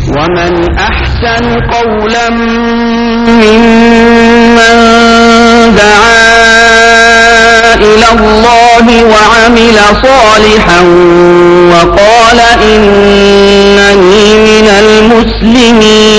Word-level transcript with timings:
ومن 0.09 0.53
أحسن 0.79 1.45
قولا 1.75 2.31
ممن 3.27 4.77
دعا 5.75 6.39
إلى 7.75 8.09
الله 8.19 8.87
وعمل 9.05 9.79
صالحا 10.03 10.81
وقال 11.73 12.41
إنني 12.63 14.23
من 14.47 14.67
المسلمين. 14.85 16.19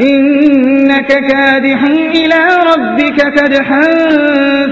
إنك 0.00 1.06
كادح 1.06 1.82
إلى 2.20 2.42
ربك 2.70 3.18
كدحا 3.36 3.86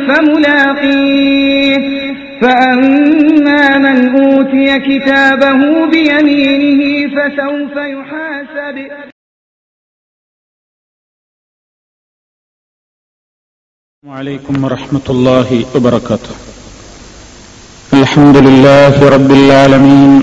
فملاقيه. 0.09 1.97
فأما 2.43 3.79
من 3.79 3.99
أوتي 4.19 4.69
كتابه 4.79 5.61
بيمينه 5.91 7.09
فسوف 7.15 7.77
يحاسب. 7.77 8.77
عليكم 14.07 14.65
ورحمة 14.65 15.07
الله 15.11 15.65
وبركاته. 15.77 16.35
الحمد 17.93 18.37
لله 18.37 19.09
رب 19.09 19.31
العالمين. 19.31 20.23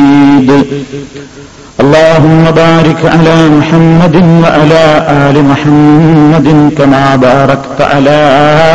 اللهم 1.79 2.43
بارك 2.51 3.05
على 3.05 3.49
محمد 3.49 4.15
وعلى 4.43 4.85
آل 5.09 5.45
محمد 5.45 6.47
كما 6.77 7.15
باركت 7.15 7.81
على 7.81 8.21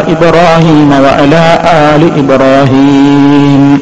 إبراهيم 0.08 0.90
وعلى 1.04 1.44
آل 1.64 2.02
إبراهيم. 2.18 3.78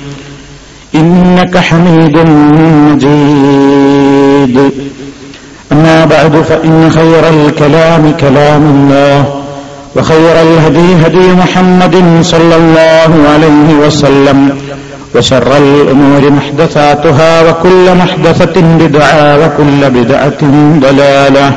إنك 0.95 1.55
حميد 1.59 2.17
مجيد. 2.89 4.56
أما 5.72 6.05
بعد 6.05 6.34
فإن 6.37 6.91
خير 6.91 7.28
الكلام 7.28 8.12
كلام 8.21 8.62
الله 8.62 9.19
وخير 9.97 10.43
الهدي 10.43 11.06
هدي 11.06 11.33
محمد 11.33 11.97
صلى 12.22 12.56
الله 12.56 13.12
عليه 13.33 13.87
وسلم. 13.87 14.39
وشر 15.15 15.57
الأمور 15.57 16.31
محدثاتها 16.31 17.51
وكل 17.51 17.95
محدثة 17.95 18.61
بدعة 18.61 19.39
وكل 19.39 19.91
بدعة 19.91 20.39
ضلالة. 20.81 21.53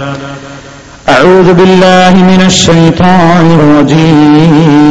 أعوذ 1.10 1.54
بالله 1.54 2.16
من 2.16 2.44
الشيطان 2.46 3.60
الرجيم. 3.60 4.88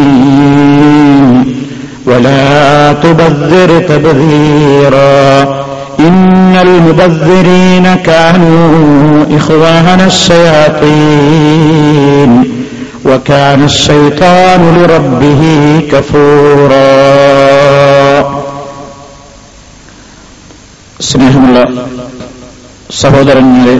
ولا 2.06 2.92
تبذر 2.92 3.78
تبذيرا. 3.78 5.42
إن 6.00 6.56
المبذرين 6.62 7.94
كانوا 7.94 9.24
إخوان 9.36 10.00
الشياطين. 10.06 11.50
وكان 13.04 13.64
الشيطان 13.64 14.82
لربه 14.82 15.42
كفورا. 15.92 17.95
സ്നേഹമുള്ള 21.00 21.58
സഹോദരന്മാരെ 23.00 23.74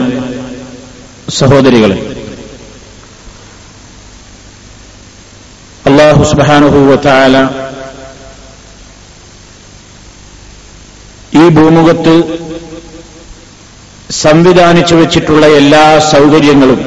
സഹോദരികളെ 1.37 1.97
അള്ളാഹു 5.85 6.23
സുബാനുഭൂവത്തായ 6.23 7.35
ഈ 11.33 11.45
ഭൂമുഖത്ത് 11.49 12.15
സംവിധാനിച്ചു 14.21 14.95
വച്ചിട്ടുള്ള 14.95 15.45
എല്ലാ 15.55 15.83
സൗകര്യങ്ങളും 16.11 16.79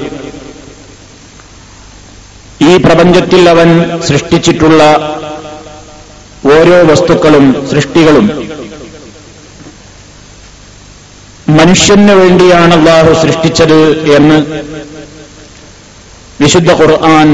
ഈ 2.62 2.72
പ്രപഞ്ചത്തിൽ 2.76 3.42
അവൻ 3.48 3.68
സൃഷ്ടിച്ചിട്ടുള്ള 4.08 4.82
ഓരോ 6.50 6.76
വസ്തുക്കളും 6.82 7.46
സൃഷ്ടികളും 7.70 8.26
മനുഷ്യന് 11.58 12.12
വേണ്ടിയാണ് 12.12 12.72
അള്ളാഹു 12.72 13.12
സൃഷ്ടിച്ചത് 13.22 13.80
എന്ന് 14.16 14.38
വിശുദ്ധ 16.40 16.70
ഖുർആൻ 16.72 17.28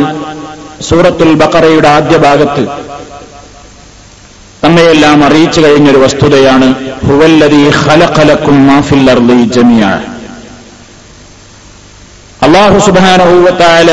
സൂറത്തുൽ 0.89 1.35
ബക്കറയുടെ 1.35 1.89
ആദ്യ 1.89 2.17
ഭാഗത്ത് 2.17 2.65
നമ്മയെല്ലാം 4.65 5.25
അറിയിച്ചു 5.25 5.61
കഴിഞ്ഞൊരു 5.61 5.99
വസ്തുതയാണ്. 5.99 6.69
അള്ളാഹു 12.43 12.79
സുബാനഹൂവത്തായ 12.79 13.91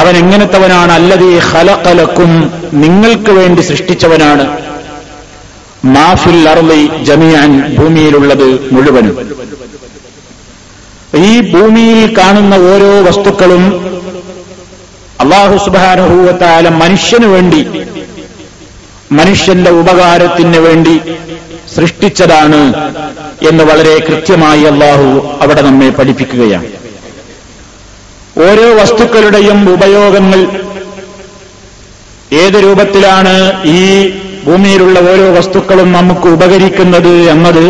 അവൻ 0.00 0.16
എങ്ങനത്തവനാണ്? 0.16 0.92
അല്ലതി 0.92 1.40
ഖലഖലക്കും 1.52 2.30
നിങ്ങൾക്ക് 2.72 3.30
വേണ്ടി 3.30 3.62
സൃഷ്ടിച്ചവനാണ്. 3.62 4.65
മാഫിൽ 5.94 6.48
അർളി 6.48 6.82
ജമിയാൻ 7.04 7.50
ഭൂമിയിലുള്ളത് 7.78 8.48
മുഴുവനും. 8.72 9.16
ഈ 11.26 11.40
ഭൂമിയിൽ 11.52 12.18
കാണുന്ന 12.18 12.54
ഓരോ 12.54 12.90
വസ്തുക്കളും 13.02 13.64
അള്ളാഹു 15.20 15.56
സുബാനഹൂവത്തായ 15.64 16.68
മനുഷ്യനു 16.82 17.26
വേണ്ടി 17.26 17.60
മനുഷ്യന്റെ 19.12 19.70
ഉപകാരത്തിന് 19.70 20.58
വേണ്ടി 20.58 21.00
സൃഷ്ടിച്ചതാണ് 21.74 22.62
എന്ന് 23.48 23.64
വളരെ 23.64 23.94
കൃത്യമായി 24.08 24.62
അള്ളാഹു 24.62 25.38
അവിടെ 25.42 25.62
നമ്മെ 25.62 25.88
പഠിപ്പിക്കുകയാണ്. 25.88 26.68
ഓരോ 28.48 28.66
വസ്തുക്കളുടെയും 28.74 29.58
ഉപയോഗങ്ങൾ 29.72 30.40
ഏത് 32.32 32.56
രൂപത്തിലാണ് 32.64 33.34
ഈ 33.66 33.82
ഭൂമിയിലുള്ള 34.46 34.98
ഓരോ 35.10 35.32
വസ്തുക്കളും 35.32 35.92
നമുക്ക് 35.92 36.28
ഉപകരിക്കുന്നത് 36.28 37.30
എന്നത് 37.30 37.64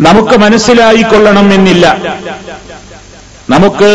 നമുക്ക് 0.00 0.36
മനസ്സിലായിക്കൊള്ളണം 0.36 1.52
എന്നില്ല. 1.52 1.96
നമുക്ക് 3.50 3.90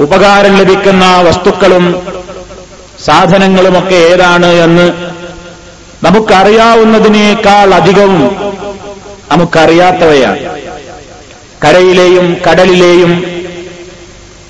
ഉപകാരം 0.00 0.56
ലഭിക്കുന്ന 0.56 1.04
വസ്തുക്കളും 1.20 1.84
സാധനങ്ങളുമൊക്കെ 3.04 3.94
ഏതാണ് 3.94 4.46
എന്ന് 4.46 4.86
നമുക്കറിയാവുന്നതിനേക്കാൾ 6.04 7.74
അധികവും 7.74 8.22
നമുക്കറിയാത്തവയാണ്. 9.32 10.40
കരയിലെയും 11.64 12.36
കടലിലെയും 12.46 13.12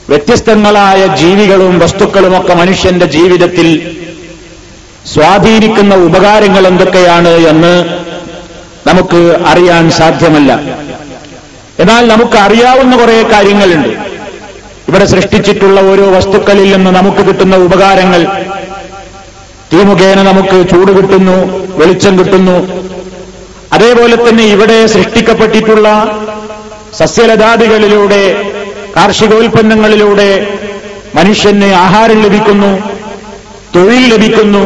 വ്യത്യസ്തങ്ങളായ 0.08 1.06
ജീവികളും 1.16 1.78
വസ്തുക്കളുമൊക്കെ 1.78 2.54
മനുഷ്യന്റെ 2.54 3.06
ജീവിതത്തിൽ 3.06 3.68
സ്വാധീനിക്കുന്ന 5.12 5.94
ഉപകാരങ്ങൾ 5.94 6.66
എന്തൊക്കെയാണ് 6.66 7.28
എന്ന് 7.28 7.84
നമുക്ക് 8.88 9.36
അറിയാൻ 9.46 9.90
സാധ്യമല്ല. 9.90 10.60
എന്നാൽ 11.78 12.08
നമുക്ക് 12.08 12.36
അറിയാവുന്ന 12.36 12.96
കുറെ 12.96 13.22
കാര്യങ്ങളുണ്ട്. 13.22 13.88
ഇവിടെ 14.88 15.06
സൃഷ്ടിച്ചിട്ടുള്ള 15.06 15.80
ഓരോ 15.80 16.10
വസ്തുക്കളിൽ 16.10 16.76
നിന്ന് 16.76 16.90
നമുക്ക് 16.90 17.28
കിട്ടുന്ന 17.28 17.56
ഉപകാരങ്ങൾ. 17.56 18.26
തീ 19.72 19.76
മുഖേന 19.76 20.22
നമുക്ക് 20.22 20.68
ചൂട് 20.70 21.02
കിട്ടുന്നു 21.02 21.68
വെളിച്ചം 21.76 22.18
കിട്ടുന്നു. 22.18 22.88
അതേപോലെ 23.72 24.28
തന്നെ 24.28 24.44
ഇവിടെ 24.44 24.86
സൃഷ്ടിക്കപ്പെട്ടിട്ടുള്ള 24.86 26.18
സസ്യലതാദികളിലൂടെ 26.98 28.52
കാർഷികോൽപ്പന്നങ്ങളിലൂടെ 28.96 30.46
മനുഷ്യന് 31.14 31.74
ആഹാരം 31.74 32.22
ലഭിക്കുന്നു. 32.22 32.97
തൊഴിൽ 33.76 34.14
ലഭിക്കുന്നു. 34.14 34.64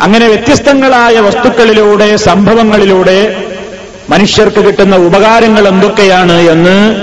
അങ്ങനെ 0.00 0.26
വ്യത്യസ്തങ്ങളായ 0.28 1.20
വസ്തുക്കളിലൂടെ 1.20 2.16
സംഭവങ്ങളിലൂടെ 2.16 3.44
മനുഷ്യർക്ക് 4.10 4.66
കിട്ടുന്ന 4.66 4.96
ഉപകാരങ്ങൾ 4.96 5.68
എന്തൊക്കെയാണ് 5.68 6.40
എന്ന് 6.40 6.96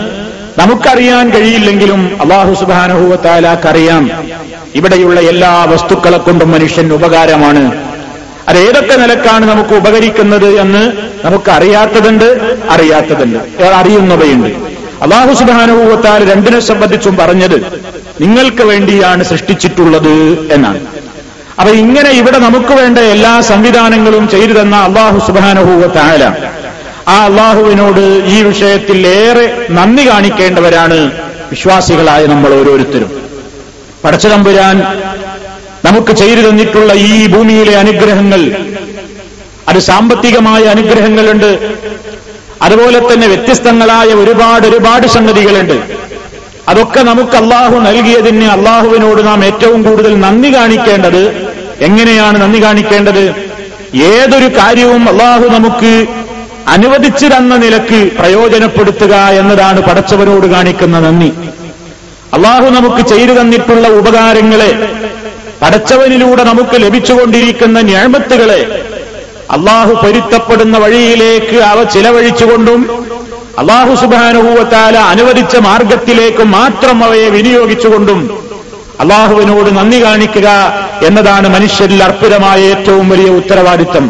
നമുക്കറിയാൻ 0.60 1.30
കഴിയില്ലെങ്കിലും 1.30 2.18
അള്ളാഹു 2.22 2.54
സുബാനുഭൂവത്താലാക്കറിയാം 2.54 4.24
ഇവിടെയുള്ള 4.76 5.20
എല്ലാ 5.20 5.66
വസ്തുക്കളെ 5.70 6.18
കൊണ്ടും 6.18 6.52
മനുഷ്യൻ 6.52 6.94
ഉപകാരമാണ്. 6.94 7.92
അത് 8.48 8.58
ഏതൊക്കെ 8.58 8.96
നിലക്കാണ് 8.96 9.50
നമുക്ക് 9.50 9.74
ഉപകരിക്കുന്നത് 9.76 10.60
എന്ന് 10.60 10.92
നമുക്ക് 11.26 11.52
അറിയാത്തതുണ്ട്. 11.52 12.58
അറിയാത്തതുണ്ട് 12.70 13.64
അറിയുന്നവയുണ്ട്. 13.64 14.48
അള്ളാഹു 15.02 15.34
സുബാനുഭൂവത്താൽ 15.34 16.32
രണ്ടിനെ 16.32 16.60
സംബന്ധിച്ചും 16.60 17.18
പറഞ്ഞത് 17.18 17.58
നിങ്ങൾക്ക് 18.22 18.64
വേണ്ടിയാണ് 18.64 19.24
സൃഷ്ടിച്ചിട്ടുള്ളത് 19.24 20.14
എന്നാണ്. 20.52 21.00
അപ്പൊ 21.62 21.74
ഇങ്ങനെ 21.74 22.10
ഇവിടെ 22.10 22.38
നമുക്ക് 22.38 22.74
വേണ്ട 22.74 22.98
എല്ലാ 22.98 23.42
സംവിധാനങ്ങളും 23.42 24.30
ചെയ്തു 24.30 24.62
തന്ന 24.62 24.75
അള്ളാഹു 24.75 25.18
സുബാനുഭൂവത്തായ 25.28 26.22
ആ 27.08 27.25
അള്ളാഹുവിനോട് 27.25 28.30
ഈ 28.36 28.42
വിഷയത്തിൽ 28.42 29.08
ഏറെ 29.08 29.46
നന്ദി 29.69 30.08
കാണിക്കേണ്ടവരാണ് 30.08 30.98
വിശ്വാസികളായ 31.52 32.25
നമ്മൾ 32.25 32.54
ഓരോരുത്തരും. 32.54 33.12
പടച്ചതമ്പുരാൻ 34.04 34.78
നമുക്ക് 35.86 36.12
ചെയ്തു 36.12 36.50
തന്നിട്ടുള്ള 36.50 36.94
ഈ 36.94 37.28
ഭൂമിയിലെ 37.28 37.74
അനുഗ്രഹങ്ങൾ 37.75 38.42
അത് 39.68 39.80
സാമ്പത്തികമായ 39.80 40.63
അനുഗ്രഹങ്ങളുണ്ട്. 40.63 41.52
അതുപോലെ 42.62 43.00
തന്നെ 43.00 43.28
വ്യത്യസ്തങ്ങളായ 43.28 44.10
ഒരുപാട് 44.13 44.68
ഒരുപാട് 44.68 45.08
സംഗതികളുണ്ട്. 45.08 45.78
അതൊക്കെ 46.72 47.02
നമുക്ക് 47.02 47.36
അള്ളാഹു 47.36 47.75
നൽകിയതിന് 47.80 48.46
അള്ളാഹുവിനോട് 48.46 49.25
നാം 49.28 49.46
ഏറ്റവും 49.46 49.84
കൂടുതൽ 49.84 50.19
നന്ദി 50.19 50.56
കാണിക്കേണ്ടത് 50.56 51.50
എങ്ങനെയാണ് 51.88 52.38
നന്ദി 52.42 52.60
കാണിക്കേണ്ടത്? 52.63 53.24
ഏതൊരു 54.10 54.48
കാര്യവും 54.57 55.04
അള്ളാഹു 55.12 55.45
നമുക്ക് 55.56 55.94
അനുവദിച്ചു 56.75 57.28
തന്ന 57.33 57.54
നിലയ്ക്ക് 57.63 58.00
പ്രയോജനപ്പെടുത്തുക 58.19 59.13
എന്നതാണ് 59.39 59.80
പടച്ചവനോട് 59.88 60.48
കാണിക്കുന്ന 60.54 60.98
നന്ദി. 61.06 61.31
അള്ളാഹു 62.36 62.68
നമുക്ക് 62.78 63.01
ചെയ്തു 63.12 63.33
തന്നിട്ടുള്ള 63.39 63.88
ഉപകാരങ്ങളെ 64.00 64.72
പടച്ചവനിലൂടെ 65.62 66.44
നമുക്ക് 66.51 66.75
ലഭിച്ചുകൊണ്ടിരിക്കുന്ന 66.83 67.80
ഞാമത്തുകളെ 67.92 68.62
അള്ളാഹു 69.56 69.94
പൊരുത്തപ്പെടുന്ന 70.04 70.75
വഴിയിലേക്ക് 70.84 71.57
അവ 71.72 71.80
ചിലവഴിച്ചുകൊണ്ടും 71.95 72.81
അള്ളാഹു 73.62 73.94
സുബാനുഭൂവത്താല 74.01 74.98
അനുവദിച്ച 75.13 75.56
മാർഗത്തിലേക്ക് 75.68 76.44
മാത്രം 76.57 76.98
അവയെ 77.04 77.27
വിനിയോഗിച്ചുകൊണ്ടും 77.30 78.22
അള്ളാഹുവിനോട് 79.00 79.70
നന്ദി 79.76 80.04
കാണിക്കുക 80.04 80.48
എന്നതാണ് 81.08 81.50
മനുഷ്യരിൽ 81.50 82.04
അർപ്പിതമായ 82.04 82.60
ഏറ്റവും 82.60 83.10
വലിയ 83.10 83.30
ഉത്തരവാദിത്തം 83.30 84.06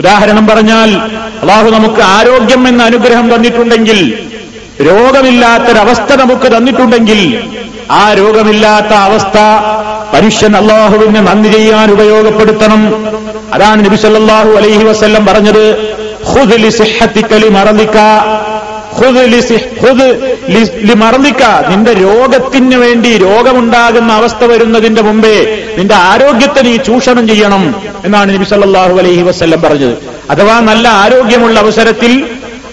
ഉദാഹരണം 0.00 0.46
പറഞ്ഞാൽ 0.46 0.90
അള്ളാഹു 1.42 1.70
നമുക്ക് 1.70 2.00
ആരോഗ്യം 2.00 2.68
എന്ന 2.68 2.82
അനുഗ്രഹം 2.82 3.34
തന്നിട്ടുണ്ടെങ്കിൽ 3.34 3.98
രോഗമില്ലാത്തൊരവസ്ഥ 4.80 6.12
നമുക്ക് 6.12 6.56
തന്നിട്ടുണ്ടെങ്കിൽ 6.56 7.20
ആ 7.90 8.12
രോഗമില്ലാത്ത 8.14 8.92
അവസ്ഥ 8.92 9.38
മനുഷ്യൻ 10.14 10.56
അള്ളാഹുവിന് 10.56 11.26
നന്ദി 11.26 11.48
ചെയ്യാൻ 11.52 11.90
ഉപയോഗപ്പെടുത്തണം. 11.90 12.82
അതാണ് 13.52 13.84
നബി 13.84 13.96
സല്ലല്ലാഹു 13.96 14.50
അലൈഹി 14.50 14.84
വസ്ല്ലം 14.84 15.26
പറഞ്ഞത് 15.26 15.64
മറദിക 21.02 21.42
നിന്റെ 21.70 21.92
രോഗത്തിന് 21.92 22.76
വേണ്ടി 22.76 23.10
രോഗമുണ്ടാകുന്ന 23.16 24.12
അവസ്ഥ 24.12 24.44
വരുന്നതിന്റെ 24.44 25.02
മുമ്പേ 25.02 25.36
നിന്റെ 25.78 25.94
ആരോഗ്യത്തെ 25.94 26.62
നീ 26.62 26.76
ചൂഷണം 26.76 27.28
ചെയ്യണം 27.28 27.62
എന്നാണ് 28.04 28.34
നബി 28.34 28.44
സല്ലാഹു 28.44 28.94
അലൈഹി 28.98 29.22
വസ്ല്ലം 29.22 29.60
പറഞ്ഞത്. 29.62 29.94
അഥവാ 30.30 30.60
നല്ല 30.60 30.88
ആരോഗ്യമുള്ള 31.04 31.58
അവസരത്തിൽ 31.58 32.12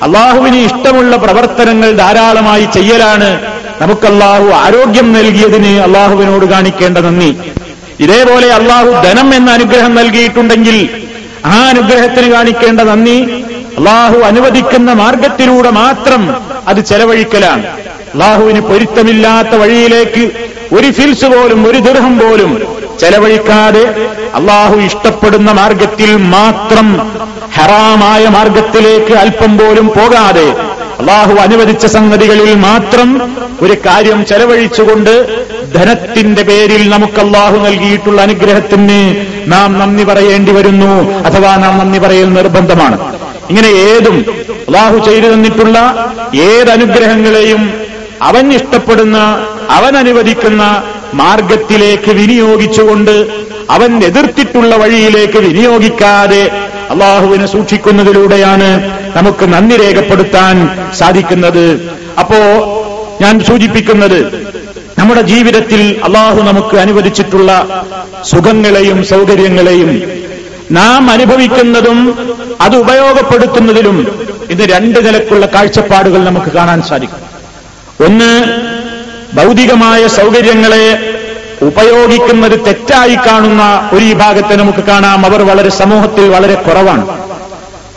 അള്ളാഹുവിന് 0.02 0.56
ഇഷ്ടമുള്ള 0.56 1.16
പ്രവർത്തനങ്ങൾ 1.16 1.92
ധാരാളമായി 1.92 2.68
ചെയ്യലാണ് 2.74 3.30
നമുക്ക് 3.82 4.08
അള്ളാഹു 4.08 4.48
ആരോഗ്യം 4.66 5.08
നൽകിയതിന് 5.14 5.80
അള്ളാഹുവിനോട് 5.88 6.46
കാണിക്കേണ്ട 6.46 6.98
നന്ദി. 6.98 7.32
ഇതേപോലെ 8.00 8.48
അള്ളാഹു 8.60 8.90
ധനം 9.06 9.36
എന്ന 9.36 9.52
അനുഗ്രഹം 9.52 9.94
നൽകിയിട്ടുണ്ടെങ്കിൽ 9.96 10.78
ആ 11.46 11.58
അനുഗ്രഹത്തിന് 11.72 12.28
കാണിക്കേണ്ട 12.32 12.82
നന്ദി 12.82 13.18
അള്ളാഹു 13.80 14.18
അനുവദിക്കുന്ന 14.30 14.94
മാർഗത്തിലൂടെ 14.94 15.70
മാത്രം 15.70 16.22
അത് 16.68 16.80
ചെലവഴിക്കലാണ്. 16.86 17.64
അള്ളാഹുവിന് 18.14 18.60
പൊരുത്തമില്ലാത്ത 18.60 19.54
വഴിയിലേക്ക് 19.62 20.24
ഒരു 20.78 20.92
ഫിൽസ് 20.92 21.26
പോലും 21.26 21.60
ഒരു 21.70 21.80
ദൃഹം 21.88 22.20
പോലും 22.20 22.52
ചെലവഴിക്കാതെ 23.00 23.84
അള്ളാഹു 24.36 24.76
ഇഷ്ടപ്പെടുന്ന 24.88 25.52
മാർഗത്തിൽ 25.52 26.16
മാത്രം 26.16 26.88
ഹറാമായ 27.58 28.28
മാർഗത്തിലേക്ക് 28.28 29.14
അല്പം 29.14 29.58
പോലും 29.58 29.88
പോകാതെ 29.98 30.48
അള്ളാഹു 31.00 31.34
അനുവദിച്ച 31.46 31.86
സംഗതികളിൽ 31.86 32.52
മാത്രം 32.56 33.10
ഒരു 33.62 33.76
കാര്യം 33.86 34.26
ചെലവഴിച്ചുകൊണ്ട് 34.26 35.14
ധനത്തിന്റെ 35.76 36.44
പേരിൽ 36.44 36.90
നമുക്ക് 36.90 37.20
അള്ളാഹു 37.20 37.58
നൽകിയിട്ടുള്ള 37.58 38.22
അനുഗ്രഹത്തിന് 38.22 39.00
നാം 39.54 39.80
നന്ദി 39.80 40.04
പറയേണ്ടി 40.04 40.52
വരുന്നു. 40.52 40.92
അഥവാ 41.24 41.56
നാം 41.56 41.78
നന്ദി 41.78 42.00
പറയൽ 42.00 42.30
നിർബന്ധമാണ്. 42.34 43.00
ഇങ്ങനെ 43.50 43.68
ഏതും 43.68 44.18
അള്ളാഹു 44.68 45.06
ചെയ്തു 45.06 45.28
തന്നിട്ടുള്ള 45.34 45.78
ഏതനുഗ്രഹങ്ങളെയും 46.42 47.62
അവൻ 48.22 48.54
ഇഷ്ടപ്പെടുന്ന 48.54 49.18
അവൻ 49.70 49.98
അനുവദിക്കുന്ന 49.98 50.64
മാർഗത്തിലേക്ക് 51.14 52.12
വിനിയോഗിച്ചുകൊണ്ട് 52.12 53.16
അവൻ 53.70 54.04
എതിർത്തിട്ടുള്ള 54.04 54.76
വഴിയിലേക്ക് 54.76 55.38
വിനിയോഗിക്കാതെ 55.38 56.44
അള്ളാഹുവിനെ 56.90 57.46
സൂക്ഷിക്കുന്നതിലൂടെയാണ് 57.46 58.70
നമുക്ക് 59.18 59.54
നന്ദി 59.54 59.76
രേഖപ്പെടുത്താൻ 59.76 60.56
സാധിക്കുന്നത്. 61.00 61.66
അപ്പോ 62.20 62.40
ഞാൻ 63.22 63.44
സൂചിപ്പിക്കുന്നത് 63.44 64.20
നമ്മുടെ 65.00 65.22
ജീവിതത്തിൽ 65.22 66.02
അള്ളാഹു 66.04 66.42
നമുക്ക് 66.42 66.78
അനുവദിച്ചിട്ടുള്ള 66.78 67.52
സുഖങ്ങളെയും 68.30 69.06
സൗകര്യങ്ങളെയും 69.06 69.92
നാം 70.72 71.12
അനുഭവിക്കുന്നതും 71.12 72.16
അത് 72.62 72.76
ഉപയോഗപ്പെടുത്തുന്നതിലും 72.76 74.26
ഇത് 74.50 74.60
രണ്ട് 74.60 75.06
നിലക്കുള്ള 75.06 75.46
കാഴ്ചപ്പാടുകൾ 75.46 76.24
നമുക്ക് 76.24 76.46
കാണാൻ 76.46 76.82
സാധിക്കും. 76.82 77.30
ഒന്ന് 78.06 78.44
ഭൗതികമായ 79.34 80.08
സൗകര്യങ്ങളെ 80.08 81.14
ഉപയോഗിക്കുന്നത് 81.62 82.66
തെറ്റായി 82.66 83.16
കാണുന്ന 83.16 83.90
ഒരു 83.94 84.06
വിഭാഗത്തെ 84.06 84.56
നമുക്ക് 84.56 84.80
കാണാം. 84.80 85.26
അവർ 85.26 85.48
വളരെ 85.48 85.70
സമൂഹത്തിൽ 85.70 86.30
വളരെ 86.30 86.54
കുറവാണ്. 86.54 87.08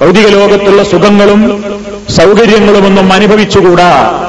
ഭൗതിക 0.00 0.28
ലോകത്തുള്ള 0.28 0.82
സുഖങ്ങളും 0.82 1.64
സൗകര്യങ്ങളുമൊന്നും 2.10 3.12
അനുഭവിച്ചുകൂടാ. 3.12 4.20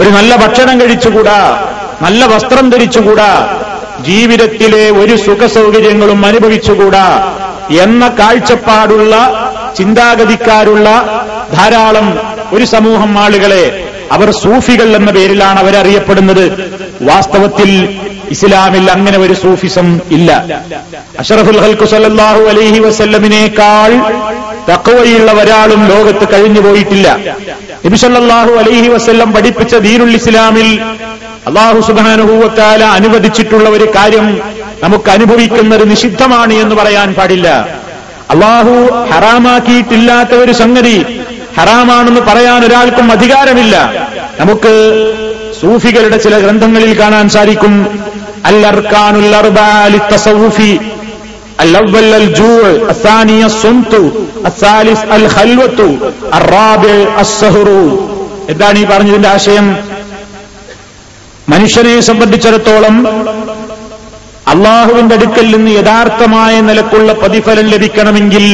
ഒരു 0.00 0.08
നല്ല 0.08 0.36
ഭക്ഷണം 0.36 0.80
കഴിച്ചുകൂടാ. 0.80 1.68
നല്ല 2.02 2.26
വസ്ത്രം 2.26 2.70
ധരിച്ചുകൂടാ. 2.70 3.60
ജീവിതത്തിലെ 4.00 4.90
ഒരു 4.90 5.16
സുഖ 5.16 5.46
സൗകര്യങ്ങളും 5.46 6.26
അനുഭവിച്ചുകൂടാ. 6.26 7.36
എന്ന 7.70 8.08
കാഴ്ചപ്പാടുള്ള 8.08 9.14
ചിന്താഗതിക്കാരുള്ള 9.78 10.88
ധാരാളം 11.52 12.18
ഒരു 12.52 12.64
സമൂഹം 12.64 13.18
ആളുകളെ 13.18 13.64
അവർ 14.12 14.30
സൂഫികൾ 14.30 14.96
എന്ന 14.96 15.10
പേരിലാണ് 15.10 15.58
അവരറിയപ്പെടുന്നത്. 15.58 16.44
വാസ്തവത്തിൽ 17.02 17.70
ഇസ്ലാമിൽ 18.30 18.90
അങ്ങനെ 18.90 19.18
ഒരു 19.18 19.34
സൂഫിസം 19.34 20.00
ഇല്ല. 20.10 20.44
അഷറഫുൽ 21.18 21.60
ഹൽക്കു 21.60 21.84
സല്ലാഹു 21.84 22.42
അലൈഹി 22.42 22.78
വസല്ലമിനേക്കാൾ 22.78 23.92
തക്കവയുള്ള 24.70 25.32
ഒരാളും 25.32 25.88
ലോകത്ത് 25.88 26.34
കഴിഞ്ഞു 26.34 26.60
പോയിട്ടില്ല. 26.60 27.08
നബിസല്ലാഹു 27.86 28.52
അലൈഹി 28.52 28.88
വസ്ല്ലം 28.88 29.32
പഠിപ്പിച്ച 29.32 29.74
ദീനുൽ 29.76 30.14
ഇസ്ലാമിൽ 30.14 30.80
അള്ളാഹു 31.46 31.80
സുബാനുഭൂവത്താല 31.80 32.84
അനുവദിച്ചിട്ടുള്ള 32.84 33.68
ഒരു 33.68 33.84
കാര്യം 33.96 34.26
നമുക്ക് 34.83 35.09
അനുഭവിക്കുന്നത് 35.09 35.83
നിഷിദ്ധമാണ് 35.91 36.55
എന്ന് 36.63 36.75
പറയാൻ 36.75 37.09
പാടില്ല 37.19 37.47
അള്ളാഹു 38.33 38.73
ഹറാമാക്കിയിട്ടില്ലാത്ത 39.11 40.33
ഒരു 40.43 40.53
സംഗതി 40.61 40.97
ഹറാമാണെന്ന് 41.57 42.21
പറയാൻ 42.21 42.61
ഒരാൾക്കും 42.67 43.07
അധികാരമില്ല 43.11 43.75
നമുക്ക് 44.39 44.73
സൂഫികളുടെ 45.61 46.17
ചില 46.17 46.35
ഗ്രന്ഥങ്ങളിൽ 46.37 46.91
കാണാൻ 46.99 47.25
സാധിക്കും 47.29 47.75
അൽ 48.49 48.59
അർക്കാനുൽ 48.71 49.31
അർബാലി 49.41 50.01
തസവുഫി 50.11 50.73
الأول 51.59 52.11
الجوع 52.15 52.63
الثاني 52.89 53.39
الصمت 53.45 53.93
الثالث 54.45 54.99
الخلوة 55.11 55.79
الرابع 56.33 56.95
السهر 57.19 57.67
എന്താണ് 58.51 58.77
ഈ 58.79 58.85
പറഞ്ഞതിന്റെ 58.85 59.29
ആശയം 59.29 59.65
മനുഷ്യനെ 61.47 61.95
സംബന്ധിച്ചിടത്തോളം 62.01 62.95
അള്ളാഹുവിന്റെ 64.50 65.14
അടുക്കൽ 65.14 65.56
നിന്ന് 65.56 65.70
യഥാർത്ഥമായ 65.70 66.60
നിലക്കുള്ള 66.60 67.12
പ്രതിഫലം 67.12 67.68
ലഭിക്കണമെങ്കിൽ 67.68 68.44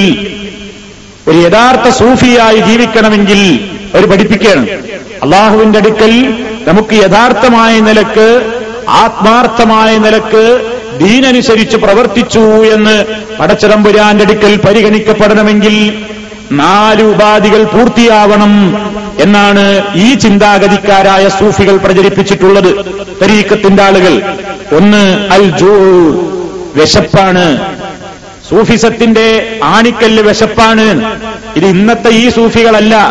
ഒരു 1.29 1.37
യഥാർത്ഥ 1.37 1.88
സൂഫിയായി 1.88 2.57
ജീവിക്കണമെങ്കിൽ 2.57 3.71
അവർ 3.95 4.11
പഠിപ്പിക്കുകയാണ്. 4.11 4.69
അള്ളാഹുവിന്റെ 5.23 5.79
അടുക്കൽ 5.79 6.45
നമുക്ക് 6.69 6.95
യഥാർത്ഥമായ 6.95 7.81
നിലയ്ക്ക് 7.81 8.53
ആത്മാർത്ഥമായ 8.88 9.99
നിലയ്ക്ക് 9.99 10.45
ദീനനുസരിച്ച് 10.99 11.76
പ്രവർത്തിച്ചു 11.76 12.38
എന്ന് 12.38 13.05
പടച്ചിടമ്പുരാന്റെ 13.41 14.25
അടുക്കൽ 14.25 14.57
പരിഗണിക്കപ്പെടണമെങ്കിൽ 14.57 16.05
നാല് 16.53 17.03
ഉപാധികൾ 17.03 17.65
പൂർത്തിയാവണം 17.65 18.53
എന്നാണ് 19.21 19.95
ഈ 19.95 20.15
ചിന്താഗതിക്കാരായ 20.15 21.29
സൂഫികൾ 21.29 21.76
പ്രചരിപ്പിച്ചിട്ടുള്ളത്. 21.76 22.85
തരീക്കത്തിന്റെ 23.23 23.83
ആളുകൾ. 23.83 24.23
ഒന്ന് 24.73 25.29
അൽ 25.33 25.59
ജൂ 25.59 25.75
വിശപ്പാണ്. 26.75 27.77
സൂഫിസത്തിന്റെ 28.51 29.59
ആണിക്കല്ല് 29.65 30.23
വിശപ്പാണ്. 30.23 31.19
ഇത് 31.57 31.67
ഇന്നത്തെ 31.67 32.11
ഈ 32.11 32.29
സൂഫികളല്ല. 32.29 33.09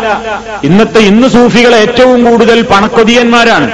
ഇന്നത്തെ 0.64 0.98
ഇന്ന് 0.98 1.28
സൂഫികൾ 1.28 1.74
ഏറ്റവും 1.74 2.24
കൂടുതൽ 2.24 2.62
പണക്കൊതിയന്മാരാണ്. 2.62 3.70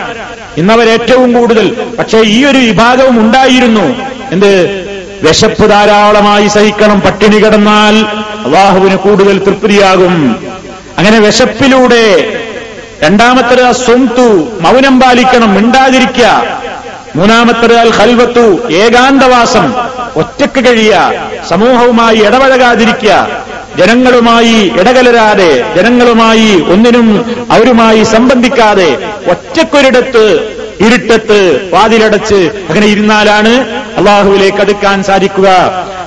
ഇന്നവർ 0.57 0.89
ഏറ്റവും 0.89 1.33
കൂടുതൽ. 1.33 1.77
പക്ഷേ 1.99 2.19
ഈ 2.19 2.45
ഒരു 2.45 2.59
വിഭാഗവും 2.59 3.21
ഉണ്ടായിരുന്നു. 3.21 3.97
എന്ത്? 4.33 4.83
വിശപ്പ് 5.23 5.71
ധാരാളമായി 5.71 6.49
സഹിക്കണം. 6.49 7.01
പട്ടിണി 7.01 7.37
കിടന്നാൽ 7.37 7.95
അള്ളാഹുവിന് 8.45 8.97
കൂടുതൽ 8.97 9.39
തൃപ്തിയാകും. 9.39 10.47
അങ്ങനെ 10.99 11.19
വിശപ്പിലൂടെ 11.19 12.33
രണ്ടാമത്തെ 13.03 13.73
സ്വന്തു 13.73 14.49
മൗനം 14.61 15.01
പാലിക്കണം. 15.01 15.55
മിണ്ടാതിരിക്കുക. 15.55 16.62
മൂന്നാമത്തത് 17.16 17.75
അൽ 17.76 17.90
ഖൽവത്തു 17.99 18.45
ഏകാന്തവാസം. 18.73 19.66
ഒറ്റയ്ക്ക് 20.16 20.61
കഴിയുക 20.66 21.12
സമൂഹവുമായി 21.49 22.16
ഇടപഴകാതിരിക്കുക 22.16 23.12
ജനങ്ങളുമായി 23.78 24.57
ഇടകലരാതെ 24.81 25.50
ജനങ്ങളുമായി 25.76 26.50
ഒന്നിനും 26.73 27.09
അവരുമായി 27.52 28.02
സംബന്ധിക്കാതെ 28.04 28.90
ഒറ്റക്കൊരിടത്ത് 29.33 30.25
ഇരുട്ടത്ത് 30.87 31.38
വാതിലടച്ച് 31.73 32.40
അങ്ങനെ 32.69 32.87
ഇരുന്നാലാണ് 32.87 33.52
അള്ളാഹുവിലേക്ക് 33.99 34.59
അടുക്കാൻ 34.59 35.02
സാധിക്കുക. 35.02 35.49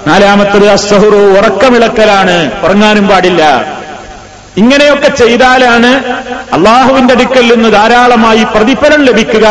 നാലാമത്തത് 0.08 0.68
അസഹുറു 0.70 1.22
ഉറക്കമിളക്കലാണ് 1.38 2.36
ഉറങ്ങാനും 2.66 3.08
പാടില്ല. 3.08 3.44
ഇങ്ങനെയൊക്കെ 4.62 5.10
ചെയ്താലാണ് 5.22 5.92
അള്ളാഹുവിന്റെ 6.56 7.14
അടുക്കൽ 7.18 7.46
നിന്ന് 7.54 7.70
ധാരാളമായി 7.78 8.44
പ്രതിഫലം 8.56 9.02
ലഭിക്കുക 9.10 9.48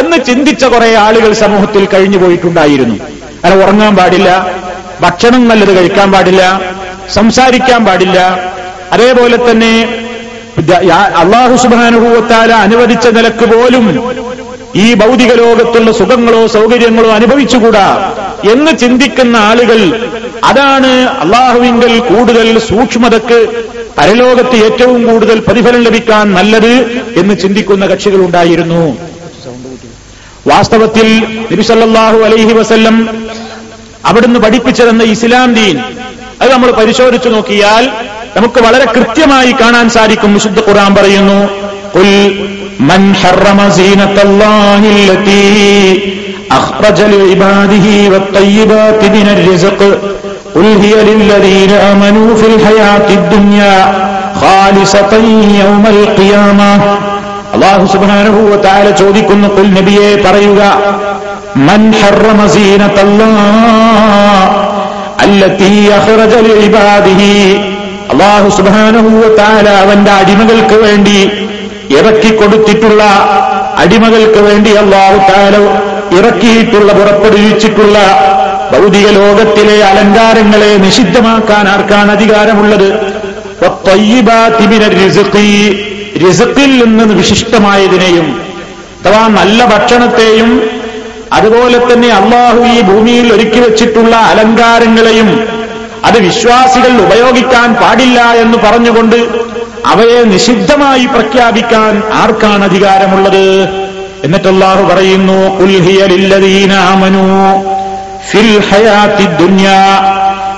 എന്ന് 0.00 0.16
ചിന്തിച്ച 0.28 0.64
കുറെ 0.74 0.90
ആളുകൾ 1.06 1.32
സമൂഹത്തിൽ 1.42 1.84
കഴിഞ്ഞു 1.94 2.18
പോയിട്ടുണ്ടായിരുന്നു. 2.22 2.96
അല്ല 3.44 3.54
ഉറങ്ങാൻ 3.62 3.92
പാടില്ല 4.00 4.30
ഭക്ഷണം 5.04 5.42
നല്ലത് 5.50 5.72
കഴിക്കാൻ 5.78 6.08
പാടില്ല 6.14 6.42
സംസാരിക്കാൻ 7.18 7.80
പാടില്ല. 7.88 8.18
അതേപോലെ 8.94 9.38
തന്നെ 9.48 9.72
അള്ളാഹു 11.22 11.54
സുബാനുഭവത്താല 11.62 12.52
അനുവദിച്ച 12.66 13.06
നിലയ്ക്ക് 13.16 13.46
പോലും 13.52 13.86
ഈ 14.84 14.86
ഭൗതിക 15.00 15.32
ലോകത്തുള്ള 15.40 15.90
സുഖങ്ങളോ 16.00 16.42
സൗകര്യങ്ങളോ 16.56 17.08
അനുഭവിച്ചുകൂടാ 17.18 17.86
എന്ന് 18.52 18.72
ചിന്തിക്കുന്ന 18.82 19.36
ആളുകൾ 19.50 19.80
അതാണ് 20.50 20.92
അള്ളാഹുവിങ്കൽ 21.24 21.92
കൂടുതൽ 22.10 22.46
സൂക്ഷ്മതക്ക് 22.70 23.40
പരലോകത്ത് 23.97 24.57
ഏറ്റവും 24.65 24.99
കൂടുതൽ 25.09 25.37
പ്രതിഫലം 25.47 25.81
ലഭിക്കാൻ 25.87 26.25
നല്ലത് 26.37 26.73
എന്ന് 27.21 27.35
ചിന്തിക്കുന്ന 27.43 27.85
കക്ഷികളുണ്ടായിരുന്നു 27.87 28.81
വാസ്തവത്തിൽ 30.49 31.07
നബിസല്ലാഹു 31.51 32.19
അലൈഹി 32.27 32.53
വസല്ലം 32.59 32.97
അവിടുന്ന് 34.09 34.39
പഠിപ്പിച്ചതെന്ന 34.39 35.05
ഇസ്ലാം 35.15 35.49
ദീൻ 35.55 35.77
അത് 36.41 36.49
നമ്മൾ 36.53 36.69
പരിശോധിച്ചു 36.79 37.29
നോക്കിയാൽ 37.29 37.83
നമുക്ക് 38.37 38.59
വളരെ 38.65 38.85
കൃത്യമായി 38.95 39.51
കാണാൻ 39.61 39.87
സാധിക്കും 39.95 40.33
വിശുദ്ധ 40.37 40.59
ഖുർആൻ 40.67 40.93
പറയുന്നു 40.97 41.39
قل 41.95 42.09
من 42.81 43.01
حرم 43.15 43.59
زينة 43.71 44.15
الله 44.21 44.81
التي 44.99 45.47
أخرج 46.51 46.97
لعباده 47.03 47.87
والطيبات 48.11 49.01
من 49.07 49.27
الرزق 49.29 49.79
قل 50.55 50.67
هي 50.83 50.95
للذين 51.03 51.71
آمنوا 51.91 52.29
في 52.35 52.45
الحياة 52.47 53.07
الدنيا 53.11 53.75
خالصة 54.35 55.13
يوم 55.61 55.83
القيامة 55.87 56.71
അള്ളാഹു 57.55 57.85
സുബ്ഹാനഹു 57.93 58.39
വതആല 58.51 58.87
ചോദിക്കുന്നു 58.99 59.47
കുൽ 59.55 59.67
നബിയെ 59.75 60.09
പറയുക 60.25 60.61
മൻ 61.67 61.81
ഹറമ 61.99 62.39
സീനത്തല്ലാഹ് 62.55 64.47
അല്ലത്തി 65.23 65.69
അഖ്റജ 65.97 66.33
ലിഇബാദിഹി 66.47 67.31
അള്ളാഹു 68.11 68.47
സുബ്ഹാനഹു 68.57 69.11
വതആല 69.23 69.67
അവന്റെ 69.83 70.13
അടിമകൾക്ക് 70.21 70.77
വേണ്ടി 70.85 71.17
ഇറക്കി 71.97 72.31
കൊടുത്തിട്ടുള്ള 72.39 73.01
അടിമകൾക്ക് 73.83 74.41
വേണ്ടി 74.47 74.71
അള്ളാഹു 74.83 75.17
താല 75.29 75.55
ഇറക്കിയിട്ടുള്ള 76.17 76.89
പുറപ്പെടുവിച്ചിട്ടുള്ള 76.99 77.97
ഭൗതിക 78.72 79.08
ലോകത്തിലെ 79.10 79.76
അലങ്കാരങ്ങളെ 79.84 80.76
നിഷിദ്ധമാക്കാൻ 80.76 81.68
ആർക്കാണ് 81.68 82.10
അധികാരമുള്ളത്? 82.10 82.88
റിസക്കിൽ 86.24 86.70
നിന്ന് 86.84 87.14
വിശിഷ്ടമായതിനെയും 87.14 88.28
അഥവാ 89.04 89.22
നല്ല 89.28 89.64
ഭക്ഷണത്തെയും 89.64 90.50
അതുപോലെ 91.32 91.78
തന്നെ 91.78 92.08
അള്ളാഹു 92.08 92.60
ഈ 92.66 92.80
ഭൂമിയിൽ 92.80 93.26
ഒരുക്കി 93.32 93.60
വെച്ചിട്ടുള്ള 93.60 94.16
അലങ്കാരങ്ങളെയും 94.30 95.28
അത് 96.04 96.18
വിശ്വാസികൾ 96.18 96.92
ഉപയോഗിക്കാൻ 97.00 97.74
പാടില്ല 97.74 98.20
എന്ന് 98.34 98.58
പറഞ്ഞുകൊണ്ട് 98.58 99.18
അവയെ 99.86 100.20
നിഷിദ്ധമായി 100.24 101.06
പ്രഖ്യാപിക്കാൻ 101.06 102.02
ആർക്കാണ് 102.12 102.64
അധികാരമുള്ളത്? 102.64 103.46
എന്നിട്ട് 104.24 104.48
പറയുന്നു 104.90 105.38
കുൽഹിയലില്ലദീനാമനു 105.58 107.24
ഫിൽ 108.30 108.62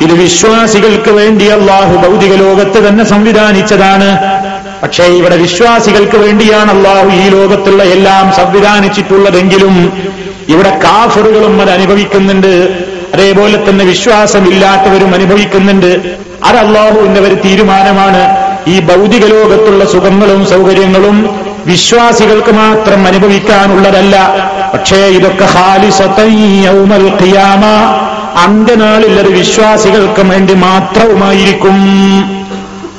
ഇത് 0.00 0.12
വിശ്വാസികൾക്ക് 0.12 1.11
വേണ്ടി 1.11 1.44
അള്ളാഹു 1.44 2.09
ഭൗതിക 2.09 2.35
ലോകത്ത് 2.35 2.88
തന്നെ 2.88 3.04
സംവിധാനിച്ചതാണ്. 3.04 4.18
പക്ഷേ 4.83 5.04
ഇവിടെ 5.04 5.37
വിശ്വാസികൾക്ക് 5.37 6.16
വേണ്ടിയാണ് 6.16 6.71
അള്ളാഹു 6.71 7.09
ഈ 7.09 7.28
ലോകത്തുള്ള 7.28 7.83
എല്ലാം 7.83 8.33
സംവിധാനിച്ചിട്ടുള്ളതെങ്കിലും 8.33 9.92
ഇവിടെ 10.49 10.80
കാഫറുകളും 10.85 11.61
അത് 11.61 11.71
അനുഭവിക്കുന്നുണ്ട്. 11.71 12.85
അതേപോലെ 13.14 13.71
തന്നെ 13.71 13.85
വിശ്വാസമില്ലാത്തവരും 13.85 15.14
അനുഭവിക്കുന്നുണ്ട്. 15.14 16.16
അത് 16.44 16.56
അള്ളാഹുവിന്റെ 16.56 17.21
ഒരു 17.21 17.35
തീരുമാനമാണ്. 17.35 18.23
ഈ 18.66 18.80
ഭൗതിക 18.80 19.26
ലോകത്തുള്ള 19.26 19.85
സുഖങ്ങളും 19.85 20.47
സൗകര്യങ്ങളും 20.47 21.16
വിശ്വാസികൾക്ക് 21.66 22.52
മാത്രം 22.52 23.06
അനുഭവിക്കാനുള്ളതല്ല. 23.06 24.16
പക്ഷേ 24.75 24.97
ഇതൊക്കെ 24.97 25.44
ഖാലിസത്തൗമൽ 25.44 27.23
ഖിയാമ. 27.23 27.64
അന്ത്യനാളിൽ 28.44 29.18
അത് 29.18 29.28
വിശ്വാസികൾക്ക് 29.28 30.23
വേണ്ടി 30.23 30.54
മാത്രവുമായിരിക്കും. 30.54 31.76